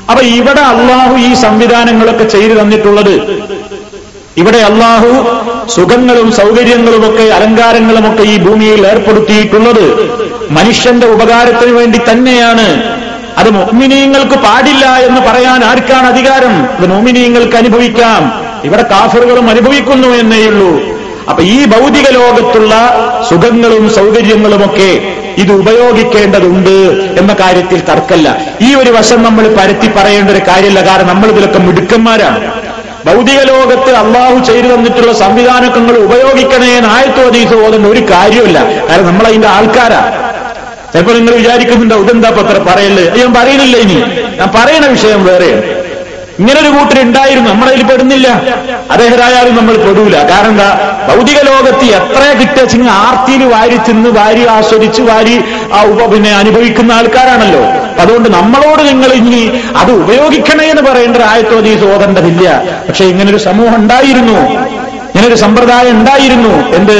അപ്പൊ 0.10 0.24
ഇവിടെ 0.24 0.62
അള്ളാഹു 0.62 1.18
ഈ 1.18 1.34
സംവിധാനങ്ങളൊക്കെ 1.34 2.24
ചെയ്തു 2.24 2.54
തന്നിട്ടുള്ളത്. 2.54 3.46
ഇവിടെ 4.38 4.58
അള്ളാഹു 4.58 5.42
സുഖങ്ങളും 5.70 6.32
സൗകര്യങ്ങളുമൊക്കെ 6.32 7.24
അലങ്കാരങ്ങളുമൊക്കെ 7.24 8.24
ഈ 8.24 8.38
ഭൂമിയിൽ 8.38 8.88
ഏർപ്പെടുത്തിയിട്ടുള്ളത്. 8.88 9.86
മനുഷ്യന്റെ 10.52 11.08
ഉപകാരത്തിന് 11.08 11.72
വേണ്ടി 11.72 12.00
തന്നെയാണ്. 12.12 12.96
അത് 13.38 13.50
മോമിനീയങ്ങൾക്ക് 13.50 14.36
പാടില്ല 14.36 14.86
എന്ന് 14.86 15.22
പറയാൻ 15.22 15.64
ആർക്കാണ് 15.64 16.08
അധികാരം? 16.08 16.66
അത് 16.78 16.86
മോമിനീയങ്ങൾക്ക് 16.90 17.56
അനുഭവിക്കാം. 17.56 18.45
ഇവിടെ 18.64 18.84
കാഫറുകളും 18.84 19.50
അനുഭവിക്കുന്നു 19.50 20.08
എന്നേയുള്ളൂ 20.08 20.96
അപ്പൊ 21.30 21.44
ഈ 21.44 21.66
ഭൗതിക 21.66 22.08
ലോകത്തുള്ള 22.10 22.74
സുഖങ്ങളും 23.30 23.90
സൗകര്യങ്ങളുമൊക്കെ 23.90 25.16
ഇത് 25.38 25.52
ഉപയോഗിക്കേണ്ടതുണ്ട് 25.52 26.76
എന്ന 27.20 27.34
കാര്യത്തിൽ 27.34 27.80
തർക്കല്ല. 27.80 28.38
ഈ 28.62 28.74
ഒരു 28.74 28.90
വശം 28.90 29.24
നമ്മൾ 29.24 29.48
പരത്തി 29.48 29.88
പറയേണ്ട 29.88 30.30
ഒരു 30.30 30.42
കാര്യമല്ല. 30.48 30.82
കാരണം 30.90 31.08
നമ്മൾ 31.08 31.28
ഇതിലൊക്കെ 31.30 31.60
മിടുക്കന്മാരാണ്. 31.60 32.52
ഭൗതിക 33.06 33.40
ലോകത്ത് 33.40 33.92
അള്ളാഹു 33.96 34.38
ചെയ്തു 34.40 34.68
തന്നിട്ടുള്ള 34.76 35.14
സംവിധാനങ്ങൾ 35.14 35.98
ഉപയോഗിക്കണേ 35.98 36.72
പോകുന്ന 37.18 37.66
ഓതുന്ന 37.66 37.88
ഒരു 37.88 38.00
കാര്യമില്ല 38.00 38.60
കാരണം 38.90 39.06
നമ്മൾ 39.06 39.28
അതിന്റെ 39.28 39.48
ആൾക്കാരാ. 39.48 40.02
ചിലപ്പോൾ 40.94 41.12
നിങ്ങൾ 41.12 41.36
വിചാരിക്കുന്നുണ്ടോ 41.36 41.96
ഇതെന്താ 41.96 42.30
പത്ര 42.30 42.58
പറയല്ലേ 42.58 43.06
ഞാൻ 43.18 43.34
പറയുന്നില്ല 43.34 43.78
ഇനി. 43.78 43.98
ഞാൻ 44.40 44.50
പറയുന്ന 44.56 44.88
വിഷയം 44.88 45.24
വേറെയാണ്. 45.24 45.64
ഇങ്ങനൊരു 46.40 46.70
കൂട്ടരുണ്ടായിരുന്നു 46.78 47.50
നമ്മളതിൽ 47.50 47.84
പെടുന്നില്ല. 47.84 48.28
അദ്ദേഹരായാലും 48.92 49.56
നമ്മൾ 49.56 49.76
പെടൂല. 49.86 50.16
കാരണം 50.32 50.50
എന്താ? 50.50 50.70
ഭൗതിക 51.10 51.40
ലോകത്ത് 51.50 51.86
എത്ര 52.00 52.22
കിട്ടിയ 52.42 52.90
ആർത്തിയിൽ 52.90 53.44
വാരി 53.54 53.78
തിന്ന് 53.88 54.10
വാരി 54.10 54.44
ആസ്വദിച്ച് 54.56 55.02
വാരി 55.02 55.36
ആ 55.74 55.82
ഉപ 55.92 56.12
പിന്നെ 56.14 56.32
അനുഭവിക്കുന്ന 56.42 56.92
ആൾക്കാരാണല്ലോ. 56.92 57.64
അതുകൊണ്ട് 58.00 58.30
നമ്മളോട് 58.30 58.82
നിങ്ങൾ 58.88 59.14
ഇനി 59.14 59.44
അത് 59.82 59.92
ഉപയോഗിക്കണേ 59.92 60.66
എന്ന് 60.70 60.84
പറയേണ്ട 60.90 61.18
ഒരു 61.18 61.62
നീ 61.68 61.76
തോതേണ്ടതില്ല. 61.76 62.48
പക്ഷെ 62.88 63.06
ഇങ്ങനൊരു 63.06 63.38
സമൂഹം 63.38 63.76
ഉണ്ടായിരുന്നു. 63.76 64.40
ഇങ്ങനൊരു 65.10 65.36
സമ്പ്രദായം 65.36 65.92
ഉണ്ടായിരുന്നു. 66.00 66.54
എന്ത്? 66.78 66.98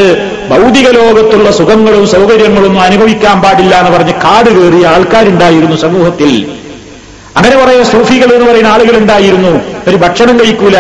ഭൗതിക 0.50 0.88
ലോകത്തുള്ള 0.98 1.52
സുഖങ്ങളും 1.52 2.08
സൗകര്യങ്ങളും 2.08 2.82
അനുഭവിക്കാൻ 2.82 3.42
പാടില്ല 3.42 3.76
എന്ന് 3.76 3.92
പറഞ്ഞ് 3.92 4.14
കാട് 4.26 4.50
കയറിയ 4.50 4.86
ആൾക്കാരുണ്ടായിരുന്നു 4.88 5.76
സമൂഹത്തിൽ. 5.76 6.65
അങ്ങനെ 7.36 7.56
കുറെ 7.56 7.84
സൂഫികൾ 7.84 8.34
എന്ന് 8.34 8.52
പറയുന്ന 8.52 8.68
ആളുകൾ 8.68 8.98
ഉണ്ടായിരുന്നു. 8.98 9.62
ഒരു 9.88 9.96
ഭക്ഷണം 9.96 10.40
കഴിക്കൂല. 10.40 10.78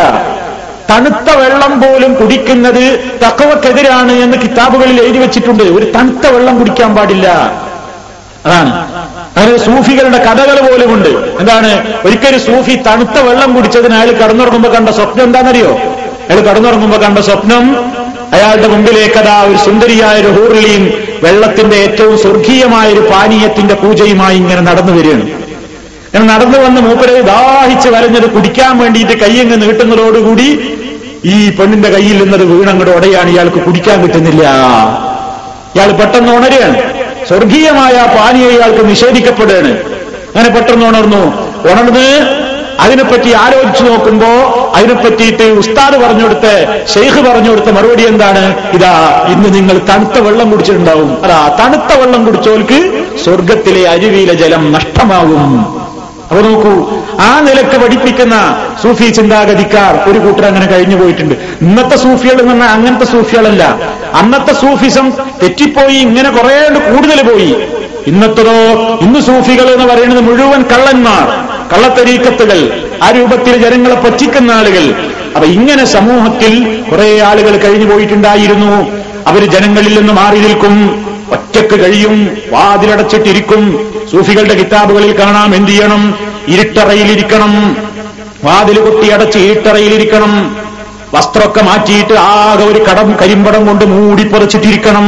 തണുത്ത 0.89 1.35
വെള്ളം 1.35 1.81
പോലും 1.81 2.13
കുടിക്കുന്നത് 2.13 3.15
തക്കവക്കെതിരാണ് 3.25 4.11
എന്ന് 4.11 4.37
കിതാബുകളിൽ 4.37 5.01
എഴുതി 5.01 5.17
വെച്ചിട്ടുണ്ട്. 5.17 5.63
ഒരു 5.63 5.91
തണുത്ത 5.91 6.27
വെള്ളം 6.27 6.59
കുടിക്കാൻ 6.59 6.95
പാടില്ല. 6.95 7.27
അതാണ്. 8.45 8.69
അങ്ങനെ 9.37 9.57
സൂഫികളുടെ 9.57 10.17
കഥകൾ 10.17 10.71
പോലുമുണ്ട് 10.71 11.09
എന്താണ്? 11.09 11.97
ഒരിക്കലും 12.05 12.39
സൂഫി 12.39 12.75
തണുത്ത 12.75 13.19
വെള്ളം 13.19 13.55
കുടിച്ചതിന് 13.55 13.93
അയാൾ 13.93 14.11
കടന്നുറങ്ങുമ്പോ 14.11 14.69
കണ്ട 14.69 14.89
സ്വപ്നം 14.89 15.23
എന്താണെന്നറിയോ? 15.23 15.71
അയാൾ 16.29 16.39
കടന്നുറങ്ങുമ്പോ 16.39 16.97
കണ്ട 16.97 17.19
സ്വപ്നം 17.19 17.85
അയാളുടെ 18.33 18.67
മുമ്പിലേക്കതാ 18.67 19.43
ഒരു 19.43 19.57
സുന്ദരിയായ 19.57 20.21
ഒരു 20.21 20.27
ഹൂറിലിയും 20.27 20.93
വെള്ളത്തിന്റെ 21.23 21.75
ഏറ്റവും 21.75 22.17
സ്വർഗീയമായ 22.17 22.93
ഒരു 22.93 22.99
പാനീയത്തിന്റെ 22.99 23.75
പൂജയുമായി 23.75 24.37
ഇങ്ങനെ 24.37 24.61
നടന്നു 24.61 24.93
വരികയാണ്. 24.93 25.44
നടന്നു 26.23 26.57
വന്ന് 26.57 26.81
മൂപ്പരെ 26.81 27.21
ദാഹിച്ച് 27.21 27.89
വരഞ്ഞത് 27.89 28.29
കുടിക്കാൻ 28.29 28.77
വേണ്ടിയിട്ട് 28.77 29.13
കയ്യങ്ങ് 29.13 29.61
നീട്ടുന്നതോടുകൂടി 29.61 30.47
ഈ 31.25 31.49
പെണ്ണിന്റെ 31.49 31.89
കയ്യിൽ 31.89 32.23
നിന്നത് 32.23 32.43
വീണങ്ങളുടെ 32.43 32.91
ഉടയാണ്. 32.91 33.29
ഇയാൾക്ക് 33.29 33.55
കുടിക്കാൻ 33.55 34.03
കിട്ടുന്നില്ല. 34.03 34.43
ഇയാൾ 35.75 35.91
പെട്ടെന്ന് 35.91 36.31
ഉണരുകയാണ്. 36.31 36.77
സ്വർഗീയമായ 37.27 37.93
പാനീയ 38.17 38.49
ഇയാൾക്ക് 38.49 38.89
നിഷേധിക്കപ്പെടുകയാണ്. 38.89 39.71
അങ്ങനെ 40.27 40.49
പെട്ടെന്ന് 40.49 40.85
ഉണർന്നു. 40.85 41.23
ഉണർന്ന് 41.71 42.07
അതിനെപ്പറ്റി 42.79 43.29
ആലോചിച്ചു 43.33 43.83
നോക്കുമ്പോ 43.83 44.29
അതിനെപ്പറ്റിയിട്ട് 44.75 45.43
ഉസ്താദ് 45.43 45.97
പറഞ്ഞു 45.97 46.23
കൊടുത്ത് 46.23 46.83
ഷെയ്ഖ് 46.93 47.21
പറഞ്ഞു 47.27 47.49
കൊടുത്ത 47.49 47.69
മറുപടി 47.69 48.03
എന്താണ്? 48.03 48.55
ഇതാ 48.73 49.25
ഇന്ന് 49.33 49.53
നിങ്ങൾ 49.53 49.77
തണുത്ത 49.77 50.19
വെള്ളം 50.19 50.51
കുടിച്ചിട്ടുണ്ടാവും. 50.51 51.23
അതാ 51.23 51.57
തണുത്ത 51.59 51.99
വെള്ളം 51.99 52.25
കുടിച്ചോൽക്ക് 52.25 53.05
സ്വർഗത്തിലെ 53.23 53.89
അരുവിയിലെ 53.89 54.33
ജലം 54.33 54.71
നഷ്ടമാകും. 54.71 55.84
അപ്പൊ 56.29 56.41
നോക്കൂ 56.47 56.73
ആ 57.27 57.39
നിലയ്ക്ക് 57.47 57.77
പഠിപ്പിക്കുന്ന 57.83 58.35
സൂഫി 58.83 59.07
ചിന്താഗതിക്കാർ 59.17 59.93
ഒരു 60.09 60.19
കൂട്ടർ 60.19 60.45
അങ്ങനെ 60.45 60.65
കഴിഞ്ഞു 60.65 60.97
പോയിട്ടുണ്ട്. 61.01 61.35
ഇന്നത്തെ 61.61 61.97
സൂഫികൾ 62.05 62.37
എന്ന് 62.41 62.53
പറഞ്ഞാൽ 62.53 62.71
അങ്ങനത്തെ 62.75 63.05
സൂഫികളല്ല. 63.05 63.63
അന്നത്തെ 64.19 64.53
സൂഫിസം 64.53 65.07
തെറ്റിപ്പോയി 65.41 65.97
ഇങ്ങനെ 66.07 66.29
കുറെ 66.29 66.55
കൂടുതൽ 66.91 67.21
പോയി. 67.31 67.49
ഇന്നത്തതോ 68.11 68.57
ഇന്ന് 69.05 69.19
സൂഫികൾ 69.19 69.67
എന്ന് 69.75 69.85
പറയുന്നത് 69.93 70.23
മുഴുവൻ 70.29 70.61
കള്ളന്മാർ 70.71 71.27
കള്ളത്തരീക്കത്തുകൾ 71.71 72.59
ആ 73.05 73.07
രൂപത്തിൽ 73.17 73.53
ജനങ്ങളെ 73.63 73.95
പറ്റിക്കുന്ന 73.95 74.51
ആളുകൾ. 74.51 74.85
അപ്പൊ 75.35 75.47
ഇങ്ങനെ 75.47 75.85
സമൂഹത്തിൽ 75.85 76.53
കുറെ 76.91 77.07
ആളുകൾ 77.29 77.53
കഴിഞ്ഞു 77.57 77.87
പോയിട്ടുണ്ടായിരുന്നു. 77.91 78.73
അവർ 79.29 79.43
ജനങ്ങളിൽ 79.55 79.93
നിന്ന് 79.99 80.13
മാറി 80.13 80.39
നിൽക്കും. 80.45 80.75
ഒറ്റയ്ക്ക് 81.31 81.83
കഴിയും 81.83 82.37
വാതിലടച്ചിട്ടിരിക്കും. 82.51 83.63
സൂഫികളുടെ 84.11 84.53
കിതാബുകളിൽ 84.53 85.19
കാണാം 85.19 85.55
എന്ത് 85.55 85.71
ചെയ്യണം? 85.71 86.15
ഇരുട്ടറയിലിരിക്കണം. 86.47 87.53
വാതിൽ 88.43 88.79
കൊട്ടി 88.79 89.09
അടച്ച് 89.09 89.37
ഇരുട്ടറയിലിരിക്കണം. 89.37 90.33
വസ്ത്രമൊക്കെ 91.13 91.61
മാറ്റിയിട്ട് 91.61 92.13
ആകെ 92.13 92.63
ഒരു 92.63 92.79
കടം 92.79 93.15
കരിമ്പടം 93.21 93.65
കൊണ്ട് 93.65 93.85
മൂടിപരച്ചിട്ടിരിക്കണം 93.85 95.07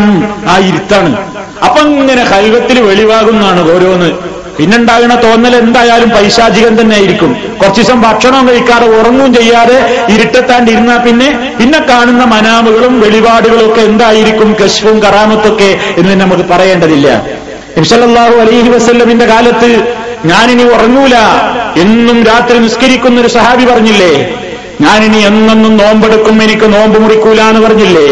ആ 0.49 0.57
ഇരുത്താണ് 0.57 1.17
അപ്പൊ 1.63 1.79
ഇങ്ങനെ 1.81 2.23
ഹൈവത്തിൽ 2.23 2.79
വെളിവാകുന്നതാണ് 2.81 3.71
ഓരോന്ന്. 3.75 4.36
പിന്നുണ്ടാകുന്ന 4.57 5.15
തോന്നൽ? 5.25 5.53
എന്തായാലും 5.63 6.09
പൈശാചികം 6.15 6.73
തന്നെ 6.79 6.95
ആയിരിക്കും 6.99 7.31
കുറച്ചു 7.59 7.81
ദിവസം 7.81 7.99
ഭക്ഷണവും 8.05 8.45
കഴിക്കാതെ 8.49 8.87
ഉറങ്ങും 8.99 9.29
ചെയ്യാതെ 9.37 9.77
ഇരുട്ടത്താണ്ട് 10.13 10.69
ഇരുന്നാൽ 10.75 10.99
പിന്നെ 11.07 11.29
പിന്നെ 11.59 11.79
കാണുന്ന 11.89 12.23
മനാമുകളും 12.33 12.93
വെളിപാടുകളും 13.03 13.65
ഒക്കെ 13.69 13.81
എന്തായിരിക്കും? 13.89 14.49
കശുവും 14.61 14.97
കറാമത്തൊക്കെ 15.05 15.69
എന്ന് 15.99 16.15
നമുക്ക് 16.23 16.45
പറയേണ്ടതില്ല. 16.53 17.07
നബിസല്ലാഹു 17.77 18.35
അലൈഹി 18.43 18.69
വസല്ലമിന്റെ 18.75 19.25
കാലത്ത് 19.33 19.71
ഞാനിനി 20.31 20.63
ഉറങ്ങൂല 20.75 21.15
എന്നും 21.83 22.17
രാത്രി 22.29 22.57
നിസ്കരിക്കുന്ന 22.59 23.17
ഒരു 23.23 23.29
സഹാബി 23.37 23.65
പറഞ്ഞില്ലേ? 23.71 24.13
ഞാനിനി 24.85 25.19
എന്നെന്നും 25.29 25.73
നോമ്പെടുക്കും 25.81 26.35
എനിക്ക് 26.45 26.67
നോമ്പ് 26.73 26.97
മുറിക്കൂല 27.03 27.41
എന്ന് 27.51 27.61
പറഞ്ഞില്ലേ? 27.67 28.09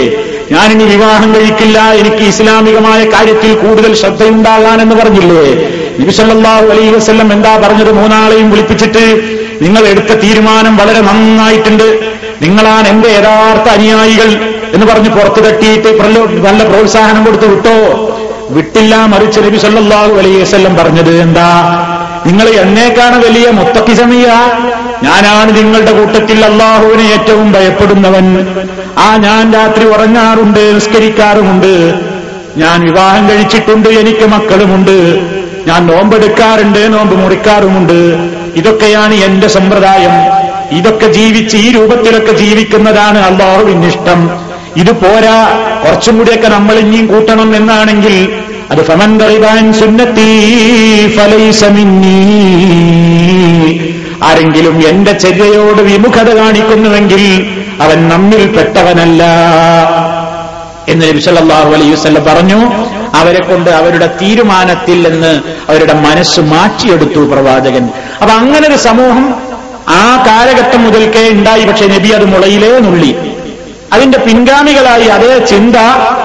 ഞാനിനി 0.53 0.86
വിവാഹം 0.93 1.29
കഴിക്കില്ല. 1.36 1.77
എനിക്ക് 2.01 2.23
ഇസ്ലാമികമായ 2.31 3.01
കാര്യത്തിൽ 3.13 3.51
കൂടുതൽ 3.63 3.91
ശ്രദ്ധയുണ്ടാകാൻ 4.01 4.77
എന്ന് 4.86 4.95
പറഞ്ഞില്ലേ? 4.95 5.45
നബിസല്ലാഹു 5.99 6.65
അലൈഹി 6.73 6.91
വസ്ല്ലം 6.97 7.29
എന്താ 7.36 7.53
പറഞ്ഞത്? 7.63 7.91
മൂന്നാളെയും 7.99 8.47
വിളിപ്പിച്ചിട്ട് 8.53 9.05
നിങ്ങൾ 9.63 9.84
എടുത്ത 9.91 10.12
തീരുമാനം 10.23 10.73
വളരെ 10.81 11.01
നന്നായിട്ടുണ്ട്. 11.10 11.88
നിങ്ങളാണ് 12.43 12.88
എന്റെ 12.93 13.10
യഥാർത്ഥ 13.17 13.67
അനുയായികൾ 13.77 14.29
എന്ന് 14.75 14.86
പറഞ്ഞ് 14.91 15.12
പുറത്തു 15.17 15.41
തട്ടിയിട്ട് 15.45 15.89
നല്ല 16.47 16.62
പ്രോത്സാഹനം 16.71 17.21
കൊടുത്ത് 17.27 17.47
വിട്ടോ? 17.53 17.77
വിട്ടില്ല 18.55 18.95
മറിച്ച് 19.13 19.39
നബി 19.45 19.60
സല്ലല്ലാഹു 19.65 20.13
അലൈഹി 20.21 20.39
വസല്ലം 20.43 20.73
പറഞ്ഞത് 20.79 21.13
എന്താ? 21.25 21.49
നിങ്ങൾ 22.27 22.47
എന്നേക്കാണ് 22.63 23.17
വലിയ 23.25 23.47
മുത്തക്കിസമിയ 23.60 24.27
ഞാനാണ് 25.03 25.58
നിങ്ങളുടെ 25.58 25.91
കൂട്ടത്തിൽ 25.91 26.45
അള്ളാഹുവിനെ 26.45 27.03
ഏറ്റവും 27.03 27.51
ഭയപ്പെടുന്നവൻ. 27.51 28.47
ആ 28.97 29.17
ഞാൻ 29.17 29.53
രാത്രി 29.53 29.86
ഉറങ്ങാറുണ്ട് 29.86 30.75
നിസ്കരിക്കാറുമുണ്ട്. 30.75 31.93
ഞാൻ 32.58 32.81
വിവാഹം 32.81 33.29
കഴിച്ചിട്ടുണ്ട് 33.29 33.89
എനിക്ക് 33.89 34.25
മക്കളുമുണ്ട്. 34.25 35.19
ഞാൻ 35.67 35.88
നോമ്പെടുക്കാറുണ്ട് 35.88 36.93
നോമ്പ് 36.93 37.15
മുറിക്കാറുമുണ്ട്. 37.19 37.99
ഇതൊക്കെയാണ് 38.55 39.13
എന്റെ 39.13 39.47
സമ്പ്രദായം. 39.47 40.15
ഇതൊക്കെ 40.71 41.08
ജീവിച്ച് 41.08 41.58
ഈ 41.58 41.71
രൂപത്തിലൊക്കെ 41.71 42.31
ജീവിക്കുന്നതാണ് 42.31 43.19
അള്ളാഹുവിന് 43.19 43.86
ഇഷ്ടം. 43.86 44.39
ഇത് 44.77 44.91
പോരാ 44.91 45.38
കുറച്ചും 45.86 46.17
കൂടിയൊക്കെ 46.17 46.47
നമ്മൾ 46.47 46.75
ഇനിയും 46.75 47.08
കൂട്ടണം 47.08 47.55
എന്നാണെങ്കിൽ 47.55 48.43
അത് 48.71 48.86
ഫമൻ 48.86 49.73
സുന്നത്തി 49.73 50.29
ഫലൈസ 51.17 51.63
മിന്നീ. 51.65 53.14
ആരെങ്കിലും 54.26 54.88
എന്റെ 54.88 55.12
ചര്യയോട് 55.12 55.82
വിമുഖത 55.82 56.30
കാണിക്കുന്നുവെങ്കിൽ 56.38 57.24
അവൻ 57.82 58.10
നമ്മിൽ 58.10 58.58
പെട്ടവനല്ല. 58.58 59.24
എന്ന് 60.88 61.06
നബി 61.10 61.20
സല്ലല്ലാഹു 61.20 61.74
അലൈഹി 61.74 61.92
വസല്ലം 61.92 62.24
പറഞ്ഞു. 62.24 62.60
അവരെ 63.16 63.44
കൊണ്ട് 63.44 63.70
അവരുടെ 63.70 64.08
തീരുമാനത്തിൽ 64.22 65.10
നിന്ന് 65.10 65.42
അവരുടെ 65.70 65.94
മനസ്സ് 65.94 66.40
മാറ്റിയെടുത്തു 66.40 67.20
പ്രവാചകൻ. 67.20 67.90
അപ്പൊ 68.22 68.34
അങ്ങനെ 68.36 68.68
ഒരു 68.68 68.76
സമൂഹം 68.76 69.36
ആ 69.90 70.24
കാലഘട്ടം 70.28 70.84
മുതൽക്കേ 70.84 71.30
ഉണ്ടായി. 71.30 71.64
പക്ഷെ 71.66 71.88
നബി 71.88 72.08
അത് 72.08 72.26
മുളയിലേ 72.26 72.80
നുള്ളി. 72.80 73.16
അതിന്റെ 73.94 74.18
പിൻഗാമികളായി 74.18 75.08
അതേ 75.08 75.38
ചിന്ത 75.38 75.76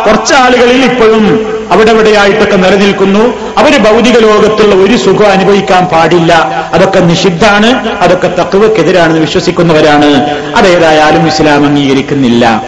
കുറച്ചാളുകളിൽ 0.06 0.84
ഇപ്പോഴും 0.84 1.26
അവിടെ 1.72 1.90
ഇവിടെയായിട്ടൊക്കെ 1.90 2.56
നിലനിൽക്കുന്നു. 2.56 3.24
അവർ 3.58 3.72
ഭൗതിക 3.78 4.18
ലോകത്തുള്ള 4.18 4.74
ഒരു 4.74 4.96
സുഖം 4.96 5.30
അനുഭവിക്കാൻ 5.30 5.84
പാടില്ല. 5.84 6.32
അതൊക്കെ 6.74 7.00
നിഷിദ്ധാണ് 7.00 7.98
അതൊക്കെ 8.00 8.28
തത്വക്കെതിരാണെന്ന് 8.28 9.20
വിശ്വസിക്കുന്നവരാണ്. 9.20 10.10
അതേതായാലും 10.56 11.26
ഇസ്ലാം 11.26 11.66
അംഗീകരിക്കുന്നില്ല. 11.66 12.62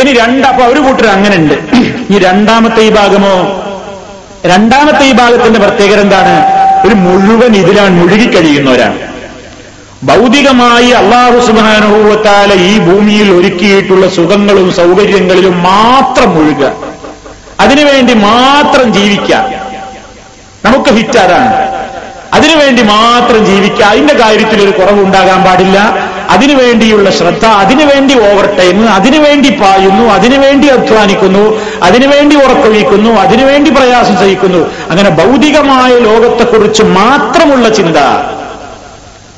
ഇനി 0.00 0.12
രണ്ട് 0.12 0.46
അപ്പൊ 0.46 0.64
ഒരു 0.64 0.80
കൂട്ടർ 0.80 1.06
അങ്ങനെ 1.06 1.36
ഉണ്ട് 1.36 1.54
ഈ 2.14 2.18
രണ്ടാമത്തെ 2.18 2.82
ഈ 2.82 2.90
ഭാഗമോ? 2.90 3.62
രണ്ടാമത്തെ 4.46 5.04
ഈ 5.04 5.12
ഭാഗത്തിന്റെ 5.12 5.58
പ്രത്യേകത 5.58 6.00
എന്താണ്? 6.00 6.36
ഒരു 6.86 6.94
മുഴുവൻ 6.94 7.56
ഇതിലാണ് 7.56 7.94
മുഴുകിക്കഴിയുന്നവരാണ്. 8.00 8.98
ഭൗതികമായി 10.04 10.90
അള്ളാഹു 10.90 11.46
സുബാനുഭവത്താല 11.46 12.52
ഈ 12.54 12.78
ഭൂമിയിൽ 12.78 13.28
ഒരുക്കിയിട്ടുള്ള 13.32 14.08
സുഖങ്ങളും 14.08 14.72
സൗകര്യങ്ങളിലും 14.72 15.62
മാത്രം 15.62 16.30
മുഴുകുക. 16.34 16.91
അതിനുവേണ്ടി 17.60 18.14
മാത്രം 18.14 18.94
ജീവിക്കാം 18.94 19.52
നമുക്ക് 20.64 20.90
ഹിറ്റ് 20.90 21.18
അതാണ് 21.18 21.72
അതിനുവേണ്ടി 22.34 22.82
മാത്രം 22.82 23.46
ജീവിക്കുക. 23.46 23.84
അതിന്റെ 23.84 24.14
കാര്യത്തിൽ 24.14 24.62
ഒരു 24.62 24.70
കുറവുണ്ടാകാൻ 24.70 25.44
പാടില്ല. 25.44 25.78
അതിനുവേണ്ടിയുള്ള 26.30 27.10
ശ്രദ്ധ 27.10 27.46
അതിനുവേണ്ടി 27.46 28.14
ഓവർ 28.18 28.56
ടൈം 28.58 28.90
അതിനുവേണ്ടി 28.90 29.50
പായുന്നു 29.50 30.12
അതിനുവേണ്ടി 30.12 30.68
അധ്വാനിക്കുന്നു 30.68 31.60
അതിനുവേണ്ടി 31.82 32.36
ഉറക്കൊഴിക്കുന്നു 32.36 33.10
അതിനുവേണ്ടി 33.10 33.70
പ്രയാസം 33.70 34.16
സഹിക്കുന്നു. 34.16 34.90
അങ്ങനെ 34.90 35.10
ഭൗതികമായ 35.10 35.98
ലോകത്തെക്കുറിച്ച് 35.98 36.82
മാത്രമുള്ള 36.82 37.68
ചിന്ത. 37.68 37.96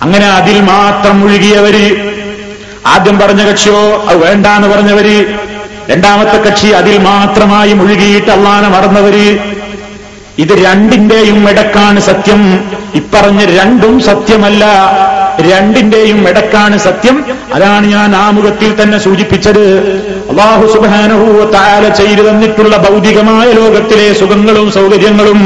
അങ്ങനെ 0.03 0.27
അതിൽ 0.27 0.61
മാത്രം 0.61 1.21
മുഴുകിയവര്. 1.21 2.15
ആദ്യം 2.87 3.19
പറഞ്ഞ 3.19 3.45
കക്ഷിയോ 3.45 4.05
അത് 4.09 4.17
വേണ്ടാന്ന് 4.25 4.69
പറഞ്ഞവര്. 4.69 5.39
രണ്ടാമത്തെ 5.91 6.39
കക്ഷി 6.43 6.67
അതിൽ 6.67 6.99
മാത്രമായി 6.99 7.73
മുഴുകിയിട്ട് 7.73 8.31
അള്ളാനെ 8.31 8.69
മറന്നവര്. 8.69 9.39
ഇത് 10.39 10.53
രണ്ടിന്റെയും 10.65 11.51
ഇടക്കാണ് 11.51 12.01
സത്യം. 12.01 12.41
ഇപ്പറഞ്ഞ 12.95 13.45
രണ്ടും 13.59 14.01
സത്യമല്ല. 14.01 14.65
രണ്ടിന്റെയും 15.41 16.29
ഇടക്കാണ് 16.29 16.79
സത്യം. 16.79 17.25
അതാണ് 17.55 17.87
ഞാൻ 17.87 18.17
ആമുഖത്തിൽ 18.17 18.83
തന്നെ 18.83 18.99
സൂചിപ്പിച്ചത്. 18.99 19.65
അള്ളാഹു 20.31 20.67
സുബാനഹൂവ 20.67 21.51
താര 21.51 21.89
ചെയ്തു 21.89 22.23
തന്നിട്ടുള്ള 22.29 22.77
ഭൗതികമായ 22.77 23.53
ലോകത്തിലെ 23.53 24.15
സുഖങ്ങളും 24.15 24.73
സൗകര്യങ്ങളും 24.73 25.41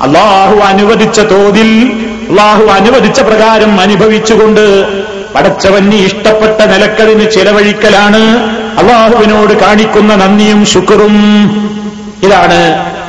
അള്ളാഹു 0.00 0.56
അനുവദിച്ച 0.56 1.20
തോതിൽ 1.20 1.70
അള്ളാഹു 2.30 2.64
അനുവദിച്ച 2.64 3.20
പ്രകാരം 3.20 3.80
അനുഭവിച്ചുകൊണ്ട് 3.80 4.64
പടച്ചവന് 5.34 5.94
ഇഷ്ടപ്പെട്ട 5.94 6.60
നിലക്കളിന് 6.62 7.30
ചെലവഴിക്കലാണ്. 7.30 8.22
അള്ളാഹുവിനോട് 8.78 9.52
കാണിക്കുന്ന 9.52 10.14
നന്ദിയും 10.14 10.66
ശുക്റും. 10.66 11.16
ഇതാണ് 12.22 12.60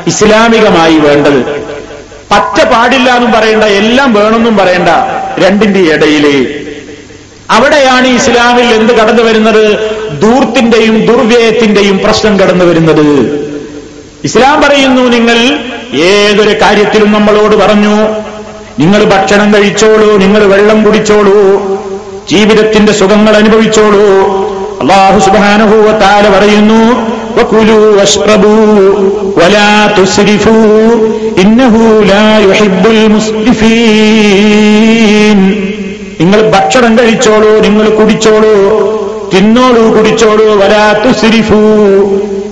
ഇസ്ലാമികമായി 0.08 0.96
വേണ്ടത്. 0.96 1.40
പറ്റ 2.32 2.64
പാടില്ല 2.64 3.16
എന്നും 3.16 3.32
പറയണ്ട 3.32 3.64
എല്ലാം 3.64 4.14
വേണമെന്നും 4.14 4.58
പറയണ്ട 4.58 4.90
രണ്ടിന്റെ 5.44 5.80
ഇടയിൽ. 5.80 6.26
അവിടെയാണ് 7.50 8.08
ഇസ്ലാമിൽ 8.08 8.74
എന്ത് 8.74 8.94
കടന്നു 8.94 9.24
വരുന്നത്? 9.24 9.64
ദൂർത്തിന്റെയും 10.20 11.06
ദുർവ്യയത്തിന്റെയും 11.06 11.98
പ്രശ്നം 11.98 12.40
കടന്നു 12.40 12.66
വരുന്നത്. 12.66 13.08
ഇസ്ലാം 14.24 14.62
പറയുന്നു 14.62 15.02
നിങ്ങൾ 15.02 15.38
ഏതൊരു 16.00 16.62
കാര്യത്തിലും 16.62 17.12
നമ്മളോട് 17.12 17.56
പറഞ്ഞു 17.56 17.96
നിങ്ങൾ 18.80 19.04
ഭക്ഷണം 19.04 19.54
കഴിച്ചോളൂ 19.54 20.18
നിങ്ങൾ 20.18 20.44
വെള്ളം 20.44 20.84
കുടിച്ചോളൂ 20.84 21.36
ജീവിതത്തിന്റെ 22.32 22.94
സുഖങ്ങൾ 22.94 23.36
അനുഭവിച്ചോളൂ 23.36 24.06
അള്ളാഹു 24.84 25.20
സുബാനുഭൂവത്താല 25.20 26.30
പറയുന്നു 26.30 26.94
നിങ്ങൾ 36.20 36.50
ഭക്ഷണം 36.50 37.00
കഴിച്ചോളൂ 37.00 37.60
നിങ്ങൾ 37.60 37.90
കുടിച്ചോളൂ 37.90 38.92
തിന്നോളൂ 39.34 39.98
കുടിച്ചോളൂ 39.98 40.56
വരാത്തു 40.56 41.12
സിരിഫു 41.12 41.56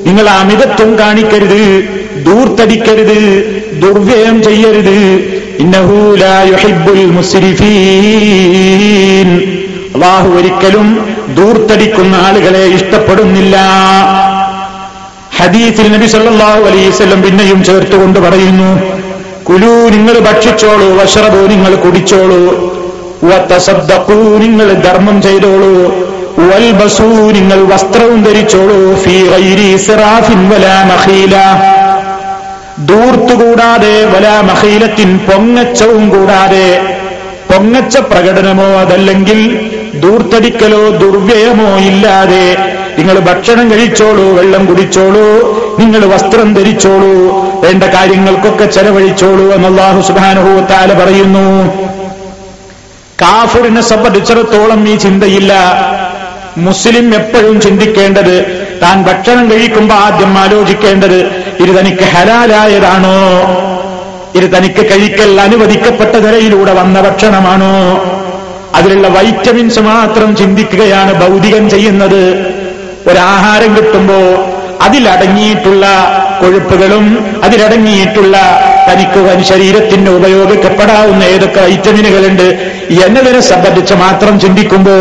നിങ്ങൾ 0.06 0.30
അമിതത്വം 0.30 1.00
കാണിക്കരുത് 1.00 1.84
ദൂർത്തടിക്കരുത് 2.26 3.48
ദുർവ്യയം 3.82 4.44
ചെയ്യരുത്. 4.44 5.20
ഇന്നഹൂല 5.60 6.24
യുഹിബുൽ 6.52 7.12
മുസ്രിഫീൻ. 7.12 7.68
അള്ളാഹു 9.96 10.30
ഒരിക്കലും 10.30 11.11
ദൂർത്തടിക്കുന്ന 11.36 12.16
ആളുകളെ 12.28 12.64
ഇഷ്ടപ്പെടുന്നില്ല. 12.78 13.56
ഹദീസിൽ 15.38 15.88
നബി 15.94 16.08
സല്ലാഹു 16.08 16.62
അലൈഹി 16.70 16.88
വസല്ലം 16.90 17.22
പിന്നെയും 17.22 17.64
ചേർത്തുകൊണ്ട് 17.64 18.20
പറയുന്നു 18.20 18.70
കുലു 19.44 19.74
നിങ്ങൾ 19.90 20.16
ഭക്ഷിച്ചോളൂ 20.20 20.88
വഷറബു 21.00 21.42
നിങ്ങൾ 21.54 21.76
കുടിച്ചോളൂ 21.76 22.42
വതസദ്ദഖൂ 23.24 24.18
നിങ്ങൾ 24.38 24.68
ധർമ്മം 24.86 25.22
ചെയ്തോളൂ 25.22 25.74
വൽബസൂ 26.50 27.08
നിങ്ങൾ 27.38 27.60
വസ്ത്രവും 27.72 28.24
ധരിച്ചോളൂ 28.24 28.80
ഫീ 29.04 29.16
ഗൈരി 29.28 29.68
ഇസ്റാഫിൻ 29.78 30.42
വലാ 30.52 30.78
മഖീല. 30.92 31.36
ദൂർത്തുകൂടാതെ 32.90 33.96
വലാ 34.14 34.42
മഖീലത്തിൻ 34.42 35.20
പൊങ്ങച്ചവും 35.28 36.10
കൂടാതെ 36.10 36.68
പൊങ്ങച്ച 37.50 37.98
പ്രകടനമോ 38.12 38.70
അതല്ലെങ്കിൽ 38.84 39.40
ദൂർത്തടിക്കലോ 40.04 40.90
ദുർവ്യയമോ 40.90 41.78
ഇല്ലാതെ 41.78 42.46
നിങ്ങൾ 42.98 43.20
ഭക്ഷണം 43.20 43.72
കഴിച്ചോളൂ 43.72 44.34
വെള്ളം 44.34 44.66
കുടിച്ചോളൂ 44.66 45.26
നിങ്ങൾ 45.80 46.06
വസ്ത്രം 46.06 46.54
ധരിച്ചോളൂ 46.54 47.14
വേണ്ട 47.64 47.84
കാര്യങ്ങൾക്കൊക്കെ 47.84 48.66
ചെലവഴിച്ചോളൂ 48.66 49.54
എന്നല്ലാഹു 49.54 50.02
സുബാനുഭവത്താല 50.02 51.04
പറയുന്നു. 51.04 51.46
കാഫുറിനെ 53.22 53.82
സംബന്ധിച്ചിടത്തോളം 53.82 54.90
ഈ 54.90 54.96
ചിന്തയില്ല. 54.96 55.54
മുസ്ലിം 56.58 57.16
എപ്പോഴും 57.16 57.62
ചിന്തിക്കേണ്ടത് 57.62 58.36
താൻ 58.82 59.04
ഭക്ഷണം 59.04 59.52
കഴിക്കുമ്പോൾ 59.52 59.96
ആദ്യം 59.96 60.38
ആലോചിക്കേണ്ടത് 60.38 61.20
ഇത് 61.60 61.80
തനിക്ക് 61.80 62.04
ഹലാലായതാണോ? 62.04 63.18
ഇത് 64.36 64.58
തനിക്ക് 64.58 64.90
കഴിക്കൽ 64.90 65.42
അനുവദിക്കപ്പെട്ട 65.42 66.16
നിലയിലൂടെ 66.16 66.74
വന്ന 66.74 67.02
ഭക്ഷണമാണോ? 67.02 67.74
അതിലുള്ള 68.82 69.08
വൈറ്റമിൻസ് 69.08 69.80
മാത്രം 69.80 70.36
ചിന്തിക്കുകയാണ് 70.36 71.14
ഭൗതികം 71.22 71.70
ചെയ്യുന്നത്. 71.70 72.22
ഒരാഹാരം 73.10 73.76
കിട്ടുമ്പോ 73.76 74.20
അതിലടങ്ങിയിട്ടുള്ള 74.82 75.86
കൊഴുപ്പുകളും 76.42 77.06
അതിലടങ്ങിയിട്ടുള്ള 77.44 78.38
തനിക്ക് 78.88 79.44
ശരീരത്തിന് 79.44 80.10
ഉപയോഗിക്കപ്പെടാവുന്ന 80.10 81.24
ഏതൊക്കെ 81.24 81.62
വൈറ്റമിനുകളുണ്ട് 81.62 82.48
എന്നതിനെ 83.04 83.40
സംബന്ധിച്ച് 83.40 83.94
മാത്രം 83.94 84.40
ചിന്തിക്കുമ്പോ 84.40 84.96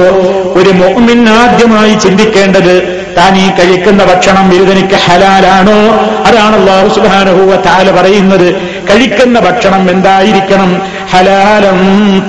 ഒരു 0.60 0.70
മോമിൻ 0.70 1.28
ആദ്യമായി 1.28 1.94
ചിന്തിക്കേണ്ടത് 1.94 2.74
താൻ 3.16 3.36
ഈ 3.36 3.46
കഴിക്കുന്ന 3.50 4.04
ഭക്ഷണം 4.04 4.54
ഇരുതനിക്ക് 4.54 4.94
ഹലാലാണോ? 4.94 5.78
അതാണ് 6.26 6.56
അള്ളാഹു 6.60 6.88
സുബാനുഭൂവ 6.94 7.56
താല 7.56 7.90
പറയുന്നത്. 8.00 8.48
കഴിക്കുന്ന 8.88 9.40
ഭക്ഷണം 9.40 9.90
എന്തായിരിക്കണം? 9.90 10.82
ഹലാലം 11.10 11.80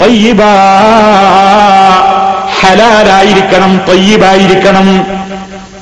തയ്യിബാ. 0.01 0.53
ഹലാലായിരിക്കണം 2.61 3.81
തൊയ്യബായിരിക്കണം. 3.87 5.07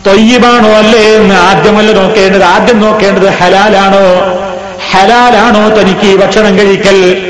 തൊയ്യബാണോ 0.07 0.69
അല്ലേ 0.69 0.99
എന്ന് 0.99 1.35
ആദ്യമല്ല 1.35 1.91
നോക്കേണ്ടത്? 1.91 2.43
ആദ്യം 2.43 2.79
നോക്കേണ്ടത് 2.79 3.29
ഹലാലാണോ? 3.29 4.05
ഹലാലാണോ 4.91 5.69
തനിക്ക് 5.69 6.19
ഭക്ഷണം 6.19 6.57
കഴിക്കൽ? 6.57 7.25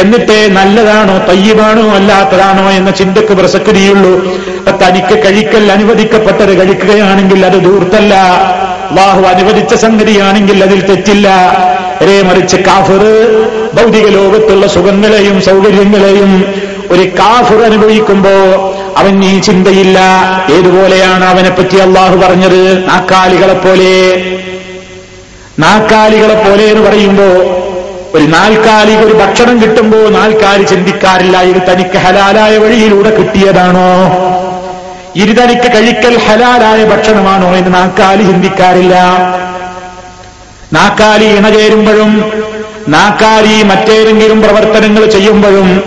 എന്നിട്ട് 0.00 0.48
നല്ലതാണോ 0.50 1.18
തയ്യബാണോ 1.18 1.94
അല്ലാത്തതാണോ 1.94 2.70
എന്ന 2.70 2.90
ചിന്തക്ക് 2.90 3.32
പ്രസക്തിയുള്ളൂ. 3.32 4.12
തനിക്ക് 4.82 5.24
കഴിക്കൽ 5.24 5.72
അനുവദിക്കപ്പെട്ടത് 5.72 6.58
കഴിക്കുകയാണെങ്കിൽ 6.60 7.46
അത് 7.46 7.52
ദൂർത്തല്ല 7.52 8.14
അള്ളാഹു 8.92 9.22
അനുവദിച്ച 9.22 9.74
സംഗതിയാണെങ്കിൽ 9.74 10.64
അതിൽ 10.64 10.86
തെറ്റില്ല. 10.86 11.28
ഒരേ 12.02 12.22
മറിച്ച് 12.22 12.56
കാഫർ 12.56 13.02
ഭൗതിക 13.74 14.08
ലോകത്തുള്ള 14.08 14.66
സുഖങ്ങളെയും 14.66 15.42
സൗകര്യങ്ങളെയും 15.42 16.54
ഒരു 16.90 17.08
കാഫർ 17.18 17.62
അനുഭവിക്കുമ്പോ 17.62 18.30
അവൻ 18.96 19.24
ഈ 19.24 19.40
ചിന്തയില്ല. 19.40 19.98
ഏതുപോലെയാണ് 20.52 21.24
അവനെപ്പറ്റി 21.24 21.76
അള്ളാഹു 21.76 22.16
പറഞ്ഞത്? 22.16 22.88
നാക്കാലികളെ 22.88 23.54
പോലെ. 23.54 24.22
നാക്കാലികളെ 25.58 26.34
പോലെ 26.34 26.64
എന്ന് 26.64 26.90
പറയുമ്പോ 26.90 27.28
ഒരു 28.18 28.24
നാൽക്കാലിക 28.24 28.98
ഒരു 28.98 29.14
ഭക്ഷണം 29.14 29.62
കിട്ടുമ്പോ 29.62 29.98
നാൽക്കാലി 29.98 30.62
ചിന്തിക്കാറില്ല. 30.62 31.42
ഇത് 31.42 31.62
തനിക്ക് 31.72 31.98
ഹലാലായ 31.98 32.58
വഴിയിലൂടെ 32.58 33.16
കിട്ടിയതാണോ? 33.16 33.88
ഇത് 35.16 35.42
തനിക്ക് 35.42 35.74
കഴിക്കൽ 35.74 36.18
ഹലാലായ 36.18 36.84
ഭക്ഷണമാണോ 36.84 37.56
എന്ന് 37.56 37.74
നാക്കാലി 37.74 38.22
ചിന്തിക്കാറില്ല 38.22 38.94
നാക്കാലി 40.72 41.24
ഇണചേരുമ്പോഴും 41.24 42.32
നാക്കാലി 42.88 43.62
മറ്റേതെങ്കിലും 43.62 44.42
പ്രവർത്തനങ്ങൾ 44.42 45.06
ചെയ്യുമ്പോഴും 45.06 45.82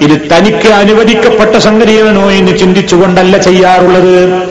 ഇത് 0.00 0.30
തനിക്ക് 0.36 0.68
അനുവദിക്കപ്പെട്ട 0.68 1.56
സംഗതിയാണോ 1.56 2.30
എന്ന് 2.30 2.58
ചിന്തിച്ചുകൊണ്ടല്ല 2.58 3.38
ചെയ്യാറുള്ളത്. 3.38 4.42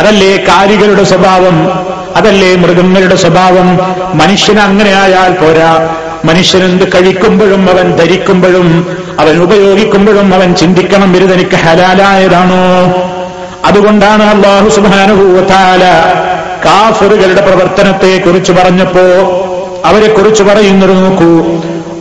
അതല്ലേ 0.00 0.44
കാലികളുടെ 0.48 1.04
സ്വഭാവം? 1.04 1.70
അതല്ലേ 2.16 2.56
മൃഗങ്ങളുടെ 2.56 3.16
സ്വഭാവം? 3.16 3.78
മനുഷ്യൻ 4.14 4.60
അങ്ങനെയായാൽ 4.60 5.32
പോരാ. 5.32 5.94
മനുഷ്യനെന്ത് 6.24 6.88
കഴിക്കുമ്പോഴും 6.94 7.70
അവൻ 7.70 7.96
ധരിക്കുമ്പോഴും 7.96 8.86
അവൻ 9.18 9.42
ഉപയോഗിക്കുമ്പോഴും 9.42 10.34
അവൻ 10.34 10.54
ചിന്തിക്കണം 10.54 11.16
ഇത് 11.16 11.34
തനിക്ക് 11.34 11.56
ഹലാലായതാണോ? 11.56 12.62
അതുകൊണ്ടാണ് 13.64 14.22
അള്ളാഹു 14.22 14.68
സുബാനുഭൂവത്താല 14.68 15.84
കാഫറുകളുടെ 16.64 17.40
പ്രവർത്തനത്തെ 17.40 18.22
കുറിച്ച് 18.26 18.52
പറഞ്ഞപ്പോ 18.52 19.04
അവരെ 19.84 20.08
കുറിച്ച് 20.12 20.42
പറയുന്നത് 20.42 20.90
നോക്കൂ. 20.90 21.30